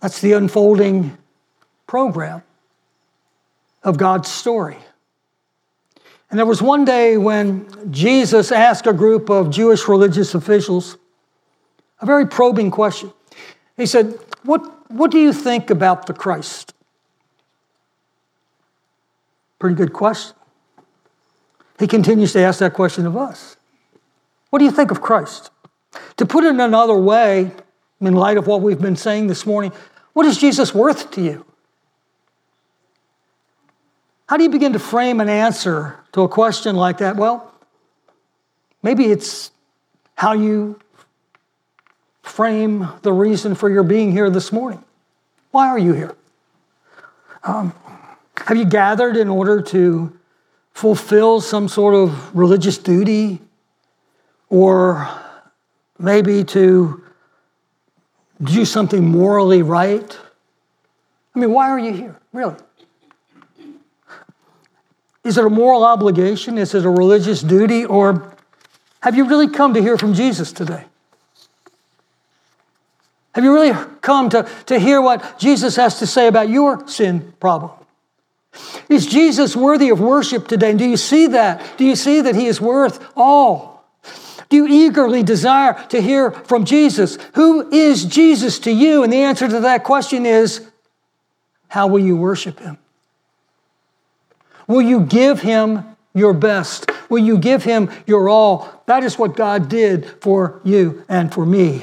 That's 0.00 0.20
the 0.20 0.32
unfolding 0.32 1.16
program 1.86 2.42
of 3.82 3.96
God's 3.96 4.30
story. 4.30 4.76
And 6.30 6.38
there 6.38 6.46
was 6.46 6.60
one 6.60 6.84
day 6.84 7.16
when 7.16 7.90
Jesus 7.92 8.52
asked 8.52 8.86
a 8.86 8.92
group 8.92 9.30
of 9.30 9.50
Jewish 9.50 9.88
religious 9.88 10.34
officials 10.34 10.98
a 12.00 12.06
very 12.06 12.26
probing 12.26 12.70
question. 12.70 13.12
He 13.76 13.86
said, 13.86 14.18
What, 14.42 14.90
what 14.90 15.10
do 15.10 15.18
you 15.18 15.32
think 15.32 15.70
about 15.70 16.06
the 16.06 16.12
Christ? 16.12 16.74
Pretty 19.58 19.76
good 19.76 19.92
question. 19.92 20.36
He 21.78 21.86
continues 21.86 22.32
to 22.32 22.40
ask 22.40 22.60
that 22.60 22.72
question 22.72 23.06
of 23.06 23.16
us. 23.16 23.56
What 24.50 24.60
do 24.60 24.64
you 24.64 24.70
think 24.70 24.90
of 24.90 25.00
Christ? 25.00 25.50
To 26.16 26.26
put 26.26 26.44
it 26.44 26.48
in 26.48 26.60
another 26.60 26.96
way, 26.96 27.50
in 28.00 28.14
light 28.14 28.36
of 28.36 28.46
what 28.46 28.62
we've 28.62 28.80
been 28.80 28.96
saying 28.96 29.26
this 29.26 29.46
morning, 29.46 29.72
what 30.12 30.26
is 30.26 30.38
Jesus 30.38 30.74
worth 30.74 31.10
to 31.12 31.22
you? 31.22 31.44
How 34.28 34.36
do 34.36 34.42
you 34.42 34.50
begin 34.50 34.72
to 34.72 34.78
frame 34.78 35.20
an 35.20 35.28
answer 35.28 36.00
to 36.12 36.22
a 36.22 36.28
question 36.28 36.74
like 36.74 36.98
that? 36.98 37.16
Well, 37.16 37.52
maybe 38.82 39.04
it's 39.04 39.50
how 40.14 40.32
you 40.32 40.80
frame 42.22 42.88
the 43.02 43.12
reason 43.12 43.54
for 43.54 43.70
your 43.70 43.82
being 43.82 44.10
here 44.10 44.30
this 44.30 44.52
morning. 44.52 44.82
Why 45.52 45.68
are 45.68 45.78
you 45.78 45.92
here? 45.92 46.16
Um, 47.44 47.72
have 48.38 48.56
you 48.56 48.64
gathered 48.64 49.16
in 49.16 49.28
order 49.28 49.62
to 49.62 50.15
fulfill 50.76 51.40
some 51.40 51.68
sort 51.68 51.94
of 51.94 52.36
religious 52.36 52.76
duty 52.76 53.40
or 54.50 55.08
maybe 55.98 56.44
to 56.44 57.02
do 58.42 58.62
something 58.66 59.02
morally 59.02 59.62
right. 59.62 60.18
I 61.34 61.38
mean, 61.38 61.50
why 61.50 61.70
are 61.70 61.78
you 61.78 61.94
here, 61.94 62.20
really? 62.30 62.56
Is 65.24 65.38
it 65.38 65.46
a 65.46 65.48
moral 65.48 65.82
obligation? 65.82 66.58
Is 66.58 66.74
it 66.74 66.84
a 66.84 66.90
religious 66.90 67.40
duty? 67.40 67.86
Or 67.86 68.36
have 69.00 69.16
you 69.16 69.26
really 69.26 69.48
come 69.48 69.72
to 69.72 69.80
hear 69.80 69.96
from 69.96 70.12
Jesus 70.12 70.52
today? 70.52 70.84
Have 73.34 73.44
you 73.44 73.54
really 73.54 73.72
come 74.02 74.28
to, 74.28 74.46
to 74.66 74.78
hear 74.78 75.00
what 75.00 75.38
Jesus 75.38 75.76
has 75.76 76.00
to 76.00 76.06
say 76.06 76.26
about 76.26 76.50
your 76.50 76.86
sin 76.86 77.32
problem? 77.40 77.70
Is 78.88 79.06
Jesus 79.06 79.56
worthy 79.56 79.90
of 79.90 80.00
worship 80.00 80.48
today? 80.48 80.70
And 80.70 80.78
do 80.78 80.88
you 80.88 80.96
see 80.96 81.28
that? 81.28 81.76
Do 81.76 81.84
you 81.84 81.96
see 81.96 82.20
that 82.20 82.34
he 82.34 82.46
is 82.46 82.60
worth 82.60 83.04
all? 83.16 83.84
Do 84.48 84.56
you 84.56 84.66
eagerly 84.68 85.22
desire 85.22 85.74
to 85.88 86.00
hear 86.00 86.30
from 86.30 86.64
Jesus? 86.64 87.18
Who 87.34 87.70
is 87.72 88.04
Jesus 88.04 88.58
to 88.60 88.70
you? 88.70 89.02
And 89.02 89.12
the 89.12 89.22
answer 89.22 89.48
to 89.48 89.60
that 89.60 89.84
question 89.84 90.24
is 90.24 90.66
how 91.68 91.88
will 91.88 91.98
you 91.98 92.16
worship 92.16 92.60
him? 92.60 92.78
Will 94.68 94.82
you 94.82 95.00
give 95.00 95.40
him 95.40 95.84
your 96.14 96.32
best? 96.32 96.90
Will 97.10 97.18
you 97.18 97.38
give 97.38 97.64
him 97.64 97.90
your 98.06 98.28
all? 98.28 98.82
That 98.86 99.02
is 99.02 99.18
what 99.18 99.36
God 99.36 99.68
did 99.68 100.06
for 100.22 100.60
you 100.64 101.04
and 101.08 101.32
for 101.32 101.44
me. 101.44 101.82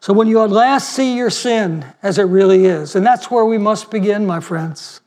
So 0.00 0.12
when 0.12 0.28
you 0.28 0.42
at 0.42 0.50
last 0.50 0.90
see 0.90 1.16
your 1.16 1.30
sin 1.30 1.84
as 2.02 2.18
it 2.18 2.24
really 2.24 2.64
is, 2.64 2.94
and 2.94 3.04
that's 3.04 3.30
where 3.30 3.44
we 3.44 3.58
must 3.58 3.90
begin, 3.90 4.24
my 4.24 4.40
friends. 4.40 5.00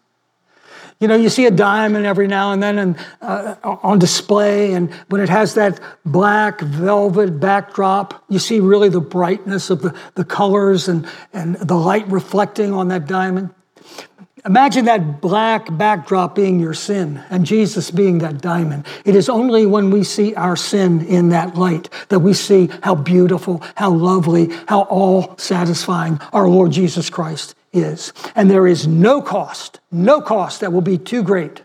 You 1.01 1.07
know, 1.07 1.15
you 1.15 1.29
see 1.29 1.47
a 1.47 1.51
diamond 1.51 2.05
every 2.05 2.27
now 2.27 2.51
and 2.51 2.61
then 2.61 2.77
and, 2.77 2.95
uh, 3.21 3.55
on 3.63 3.97
display, 3.97 4.73
and 4.73 4.93
when 5.09 5.19
it 5.19 5.29
has 5.29 5.55
that 5.55 5.79
black 6.05 6.61
velvet 6.61 7.39
backdrop, 7.39 8.23
you 8.29 8.37
see 8.37 8.59
really 8.59 8.87
the 8.87 9.01
brightness 9.01 9.71
of 9.71 9.81
the, 9.81 9.97
the 10.13 10.23
colors 10.23 10.87
and, 10.87 11.07
and 11.33 11.55
the 11.55 11.73
light 11.73 12.07
reflecting 12.07 12.71
on 12.71 12.89
that 12.89 13.07
diamond. 13.07 13.49
Imagine 14.45 14.85
that 14.85 15.21
black 15.21 15.75
backdrop 15.75 16.35
being 16.35 16.59
your 16.59 16.75
sin 16.75 17.23
and 17.31 17.47
Jesus 17.47 17.89
being 17.89 18.19
that 18.19 18.39
diamond. 18.39 18.85
It 19.03 19.15
is 19.15 19.27
only 19.27 19.65
when 19.65 19.89
we 19.89 20.03
see 20.03 20.35
our 20.35 20.55
sin 20.55 21.03
in 21.07 21.29
that 21.29 21.55
light 21.55 21.89
that 22.09 22.19
we 22.19 22.33
see 22.33 22.69
how 22.83 22.93
beautiful, 22.93 23.63
how 23.75 23.89
lovely, 23.89 24.49
how 24.67 24.81
all 24.83 25.35
satisfying 25.39 26.19
our 26.31 26.47
Lord 26.47 26.71
Jesus 26.71 27.09
Christ 27.09 27.55
is. 27.73 28.13
And 28.35 28.49
there 28.49 28.67
is 28.67 28.87
no 28.87 29.21
cost, 29.21 29.79
no 29.91 30.21
cost 30.21 30.61
that 30.61 30.73
will 30.73 30.81
be 30.81 30.97
too 30.97 31.23
great 31.23 31.63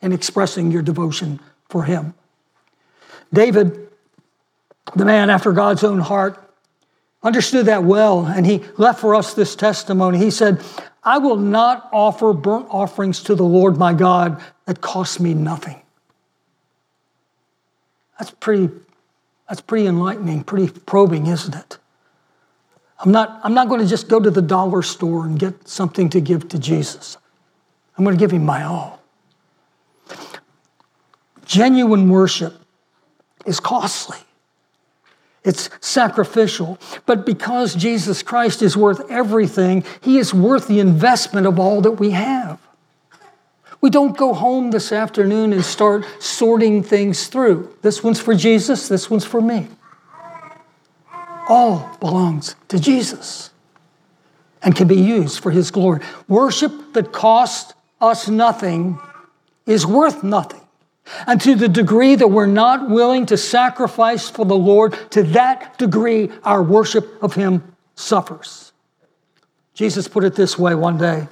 in 0.00 0.12
expressing 0.12 0.70
your 0.70 0.82
devotion 0.82 1.40
for 1.68 1.84
Him. 1.84 2.14
David, 3.32 3.88
the 4.94 5.04
man 5.04 5.30
after 5.30 5.52
God's 5.52 5.84
own 5.84 5.98
heart, 5.98 6.42
understood 7.22 7.66
that 7.66 7.84
well, 7.84 8.26
and 8.26 8.46
he 8.46 8.62
left 8.76 9.00
for 9.00 9.14
us 9.14 9.34
this 9.34 9.56
testimony. 9.56 10.18
He 10.18 10.30
said, 10.30 10.62
I 11.02 11.18
will 11.18 11.36
not 11.36 11.88
offer 11.92 12.32
burnt 12.32 12.66
offerings 12.70 13.22
to 13.24 13.34
the 13.34 13.44
Lord 13.44 13.76
my 13.76 13.92
God 13.92 14.40
that 14.66 14.80
cost 14.80 15.20
me 15.20 15.34
nothing. 15.34 15.80
That's 18.18 18.30
pretty, 18.30 18.70
that's 19.48 19.60
pretty 19.60 19.86
enlightening, 19.86 20.44
pretty 20.44 20.72
probing, 20.86 21.26
isn't 21.26 21.54
it? 21.54 21.78
I'm 23.00 23.12
not, 23.12 23.40
I'm 23.44 23.54
not 23.54 23.68
going 23.68 23.80
to 23.80 23.86
just 23.86 24.08
go 24.08 24.18
to 24.18 24.30
the 24.30 24.42
dollar 24.42 24.82
store 24.82 25.24
and 25.24 25.38
get 25.38 25.68
something 25.68 26.08
to 26.10 26.20
give 26.20 26.48
to 26.48 26.58
Jesus. 26.58 27.16
I'm 27.96 28.04
going 28.04 28.16
to 28.16 28.20
give 28.20 28.32
him 28.32 28.44
my 28.44 28.64
all. 28.64 29.00
Genuine 31.44 32.08
worship 32.08 32.54
is 33.46 33.60
costly. 33.60 34.18
It's 35.44 35.70
sacrificial. 35.80 36.78
But 37.06 37.24
because 37.24 37.74
Jesus 37.74 38.22
Christ 38.22 38.60
is 38.60 38.76
worth 38.76 39.10
everything, 39.10 39.84
He 40.00 40.18
is 40.18 40.34
worth 40.34 40.68
the 40.68 40.80
investment 40.80 41.46
of 41.46 41.58
all 41.58 41.80
that 41.80 41.92
we 41.92 42.10
have. 42.10 42.60
We 43.80 43.90
don't 43.90 44.16
go 44.16 44.34
home 44.34 44.72
this 44.72 44.92
afternoon 44.92 45.52
and 45.52 45.64
start 45.64 46.04
sorting 46.18 46.82
things 46.82 47.28
through. 47.28 47.74
This 47.80 48.02
one's 48.02 48.20
for 48.20 48.34
Jesus, 48.34 48.88
this 48.88 49.08
one's 49.08 49.24
for 49.24 49.40
me. 49.40 49.68
All 51.48 51.96
belongs 52.00 52.54
to 52.68 52.78
Jesus 52.78 53.50
and 54.62 54.76
can 54.76 54.86
be 54.86 54.96
used 54.96 55.40
for 55.40 55.50
His 55.50 55.70
glory. 55.70 56.00
Worship 56.28 56.92
that 56.92 57.12
costs 57.12 57.74
us 58.00 58.28
nothing 58.28 58.98
is 59.66 59.86
worth 59.86 60.22
nothing. 60.22 60.60
And 61.26 61.40
to 61.40 61.54
the 61.54 61.68
degree 61.68 62.14
that 62.16 62.28
we're 62.28 62.46
not 62.46 62.90
willing 62.90 63.26
to 63.26 63.36
sacrifice 63.36 64.28
for 64.28 64.44
the 64.44 64.56
Lord, 64.56 65.10
to 65.12 65.22
that 65.22 65.78
degree 65.78 66.30
our 66.44 66.62
worship 66.62 67.22
of 67.22 67.34
Him 67.34 67.74
suffers. 67.94 68.72
Jesus 69.74 70.06
put 70.06 70.24
it 70.24 70.34
this 70.34 70.58
way 70.58 70.74
one 70.74 70.98
day. 70.98 71.28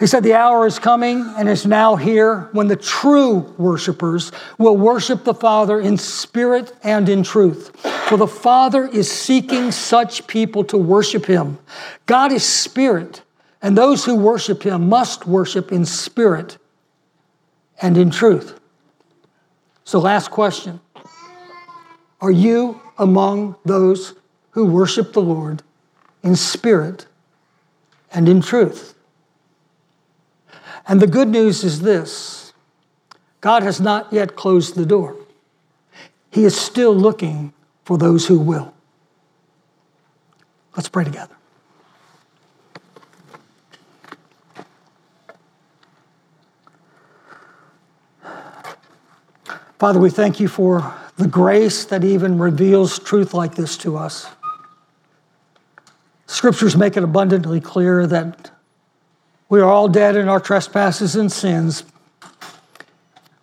He 0.00 0.06
said, 0.06 0.24
The 0.24 0.32
hour 0.32 0.66
is 0.66 0.78
coming 0.78 1.30
and 1.36 1.46
is 1.46 1.66
now 1.66 1.94
here 1.94 2.48
when 2.52 2.68
the 2.68 2.76
true 2.76 3.40
worshipers 3.58 4.32
will 4.56 4.76
worship 4.76 5.24
the 5.24 5.34
Father 5.34 5.78
in 5.78 5.98
spirit 5.98 6.72
and 6.82 7.06
in 7.06 7.22
truth. 7.22 7.76
For 8.08 8.16
the 8.16 8.26
Father 8.26 8.86
is 8.86 9.10
seeking 9.10 9.70
such 9.70 10.26
people 10.26 10.64
to 10.64 10.78
worship 10.78 11.26
Him. 11.26 11.58
God 12.06 12.32
is 12.32 12.42
spirit, 12.42 13.22
and 13.60 13.76
those 13.76 14.06
who 14.06 14.16
worship 14.16 14.62
Him 14.62 14.88
must 14.88 15.26
worship 15.26 15.70
in 15.70 15.84
spirit 15.84 16.56
and 17.82 17.98
in 17.98 18.10
truth. 18.10 18.58
So, 19.84 19.98
last 19.98 20.30
question 20.30 20.80
Are 22.22 22.30
you 22.30 22.80
among 22.96 23.56
those 23.66 24.14
who 24.52 24.64
worship 24.64 25.12
the 25.12 25.20
Lord 25.20 25.62
in 26.22 26.36
spirit 26.36 27.04
and 28.14 28.30
in 28.30 28.40
truth? 28.40 28.94
And 30.90 31.00
the 31.00 31.06
good 31.06 31.28
news 31.28 31.62
is 31.62 31.82
this 31.82 32.52
God 33.40 33.62
has 33.62 33.80
not 33.80 34.12
yet 34.12 34.34
closed 34.34 34.74
the 34.74 34.84
door, 34.84 35.16
He 36.32 36.44
is 36.44 36.60
still 36.60 36.92
looking 36.92 37.52
for 37.84 37.96
those 37.96 38.26
who 38.26 38.40
will. 38.40 38.74
Let's 40.76 40.88
pray 40.88 41.04
together. 41.04 41.36
Father, 49.78 50.00
we 50.00 50.10
thank 50.10 50.40
you 50.40 50.48
for 50.48 50.92
the 51.16 51.28
grace 51.28 51.84
that 51.84 52.02
even 52.02 52.36
reveals 52.36 52.98
truth 52.98 53.32
like 53.32 53.54
this 53.54 53.76
to 53.78 53.96
us. 53.96 54.26
Scriptures 56.26 56.76
make 56.76 56.96
it 56.96 57.04
abundantly 57.04 57.60
clear 57.60 58.08
that 58.08 58.50
we 59.50 59.60
are 59.60 59.68
all 59.68 59.88
dead 59.88 60.16
in 60.16 60.28
our 60.28 60.40
trespasses 60.40 61.16
and 61.16 61.30
sins. 61.30 61.82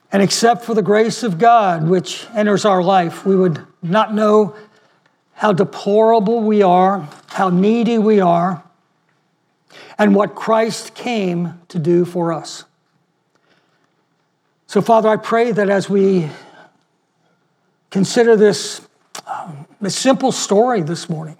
And 0.10 0.24
except 0.24 0.64
for 0.64 0.74
the 0.74 0.82
grace 0.82 1.22
of 1.22 1.38
God, 1.38 1.88
which 1.88 2.26
enters 2.34 2.64
our 2.64 2.82
life, 2.82 3.26
we 3.26 3.36
would 3.36 3.62
not 3.84 4.14
know 4.14 4.56
how 5.34 5.52
deplorable 5.52 6.40
we 6.40 6.64
are, 6.64 7.08
how 7.28 7.50
needy 7.50 7.98
we 7.98 8.22
are, 8.22 8.64
and 10.00 10.16
what 10.16 10.34
Christ 10.34 10.96
came 10.96 11.60
to 11.68 11.78
do 11.78 12.06
for 12.06 12.32
us. 12.32 12.64
So, 14.66 14.82
Father, 14.82 15.10
I 15.10 15.18
pray 15.18 15.52
that 15.52 15.70
as 15.70 15.90
we 15.90 16.30
consider 17.90 18.38
this, 18.38 18.80
um, 19.26 19.68
this 19.82 19.96
simple 19.96 20.32
story 20.32 20.82
this 20.82 21.10
morning 21.10 21.38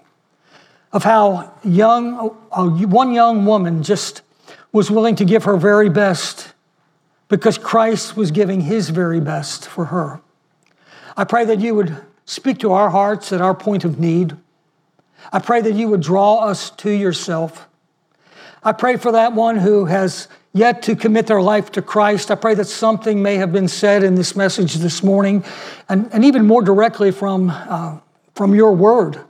of 0.92 1.04
how 1.04 1.54
young, 1.64 2.36
uh, 2.52 2.66
one 2.66 3.14
young 3.14 3.46
woman 3.46 3.82
just 3.82 4.22
was 4.72 4.90
willing 4.90 5.16
to 5.16 5.24
give 5.24 5.44
her 5.44 5.56
very 5.56 5.88
best 5.88 6.52
because 7.28 7.58
Christ 7.58 8.16
was 8.16 8.30
giving 8.30 8.62
his 8.62 8.88
very 8.90 9.20
best 9.20 9.66
for 9.66 9.86
her. 9.86 10.20
I 11.16 11.24
pray 11.24 11.44
that 11.44 11.60
you 11.60 11.74
would 11.74 11.96
speak 12.24 12.58
to 12.58 12.72
our 12.72 12.90
hearts 12.90 13.32
at 13.32 13.40
our 13.40 13.54
point 13.54 13.84
of 13.84 13.98
need. 13.98 14.36
I 15.32 15.38
pray 15.40 15.60
that 15.60 15.74
you 15.74 15.88
would 15.88 16.00
draw 16.00 16.44
us 16.44 16.70
to 16.70 16.90
yourself. 16.90 17.66
I 18.62 18.72
pray 18.72 18.96
for 18.96 19.12
that 19.12 19.32
one 19.32 19.56
who 19.56 19.86
has 19.86 20.28
yet 20.52 20.82
to 20.82 20.96
commit 20.96 21.26
their 21.26 21.42
life 21.42 21.72
to 21.72 21.82
Christ. 21.82 22.30
I 22.30 22.34
pray 22.34 22.54
that 22.54 22.66
something 22.66 23.22
may 23.22 23.36
have 23.36 23.52
been 23.52 23.68
said 23.68 24.02
in 24.02 24.14
this 24.14 24.34
message 24.34 24.74
this 24.74 25.02
morning, 25.02 25.44
and, 25.88 26.08
and 26.12 26.24
even 26.24 26.46
more 26.46 26.62
directly 26.62 27.10
from, 27.10 27.50
uh, 27.50 27.98
from 28.34 28.54
your 28.54 28.72
word, 28.72 29.20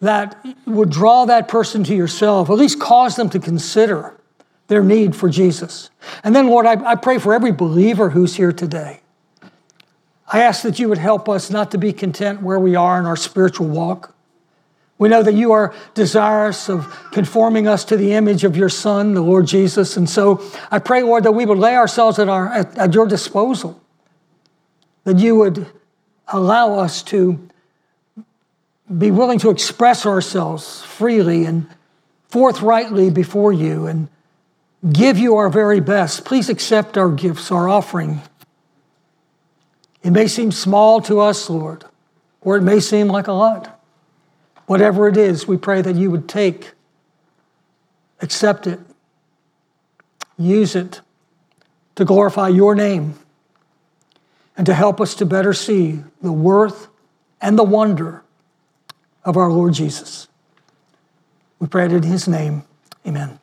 that 0.00 0.44
would 0.66 0.90
draw 0.90 1.26
that 1.26 1.48
person 1.48 1.84
to 1.84 1.94
yourself, 1.94 2.50
at 2.50 2.56
least 2.56 2.80
cause 2.80 3.16
them 3.16 3.28
to 3.30 3.38
consider 3.38 4.19
their 4.70 4.82
need 4.82 5.14
for 5.14 5.28
Jesus. 5.28 5.90
And 6.24 6.34
then, 6.34 6.48
Lord, 6.48 6.64
I, 6.64 6.92
I 6.92 6.94
pray 6.94 7.18
for 7.18 7.34
every 7.34 7.52
believer 7.52 8.08
who's 8.08 8.36
here 8.36 8.52
today. 8.52 9.00
I 10.32 10.42
ask 10.42 10.62
that 10.62 10.78
you 10.78 10.88
would 10.88 10.98
help 10.98 11.28
us 11.28 11.50
not 11.50 11.70
to 11.72 11.78
be 11.78 11.92
content 11.92 12.40
where 12.40 12.58
we 12.58 12.74
are 12.74 12.98
in 12.98 13.04
our 13.04 13.16
spiritual 13.16 13.66
walk 13.66 14.14
we 15.00 15.08
know 15.08 15.22
that 15.22 15.32
you 15.32 15.52
are 15.52 15.74
desirous 15.94 16.68
of 16.68 16.94
conforming 17.10 17.66
us 17.66 17.86
to 17.86 17.96
the 17.96 18.12
image 18.12 18.44
of 18.44 18.54
your 18.54 18.68
Son, 18.68 19.14
the 19.14 19.22
Lord 19.22 19.46
Jesus. 19.46 19.96
And 19.96 20.08
so 20.08 20.44
I 20.70 20.78
pray, 20.78 21.02
Lord, 21.02 21.24
that 21.24 21.32
we 21.32 21.46
would 21.46 21.56
lay 21.56 21.74
ourselves 21.74 22.18
at, 22.18 22.28
our, 22.28 22.52
at, 22.52 22.76
at 22.76 22.92
your 22.92 23.06
disposal, 23.06 23.80
that 25.04 25.18
you 25.18 25.36
would 25.36 25.66
allow 26.28 26.74
us 26.74 27.02
to 27.04 27.48
be 28.98 29.10
willing 29.10 29.38
to 29.38 29.48
express 29.48 30.04
ourselves 30.04 30.82
freely 30.82 31.46
and 31.46 31.66
forthrightly 32.28 33.08
before 33.08 33.54
you 33.54 33.86
and 33.86 34.06
give 34.88 35.18
you 35.18 35.36
our 35.36 35.50
very 35.50 35.80
best. 35.80 36.24
Please 36.24 36.48
accept 36.48 36.96
our 36.96 37.10
gifts, 37.10 37.50
our 37.50 37.68
offering. 37.68 38.22
It 40.02 40.10
may 40.10 40.26
seem 40.26 40.52
small 40.52 41.00
to 41.02 41.20
us, 41.20 41.50
Lord, 41.50 41.84
or 42.40 42.56
it 42.56 42.62
may 42.62 42.80
seem 42.80 43.08
like 43.08 43.26
a 43.26 43.32
lot. 43.32 43.78
Whatever 44.66 45.08
it 45.08 45.16
is, 45.16 45.46
we 45.46 45.56
pray 45.56 45.82
that 45.82 45.96
you 45.96 46.10
would 46.10 46.28
take, 46.28 46.72
accept 48.20 48.66
it, 48.66 48.80
use 50.38 50.74
it 50.74 51.00
to 51.96 52.04
glorify 52.04 52.48
your 52.48 52.74
name 52.74 53.18
and 54.56 54.64
to 54.66 54.74
help 54.74 55.00
us 55.00 55.14
to 55.16 55.26
better 55.26 55.52
see 55.52 56.00
the 56.22 56.32
worth 56.32 56.88
and 57.40 57.58
the 57.58 57.64
wonder 57.64 58.22
of 59.24 59.36
our 59.36 59.50
Lord 59.50 59.74
Jesus. 59.74 60.28
We 61.58 61.66
pray 61.66 61.86
it 61.86 61.92
in 61.92 62.02
his 62.04 62.26
name. 62.26 62.62
Amen. 63.06 63.38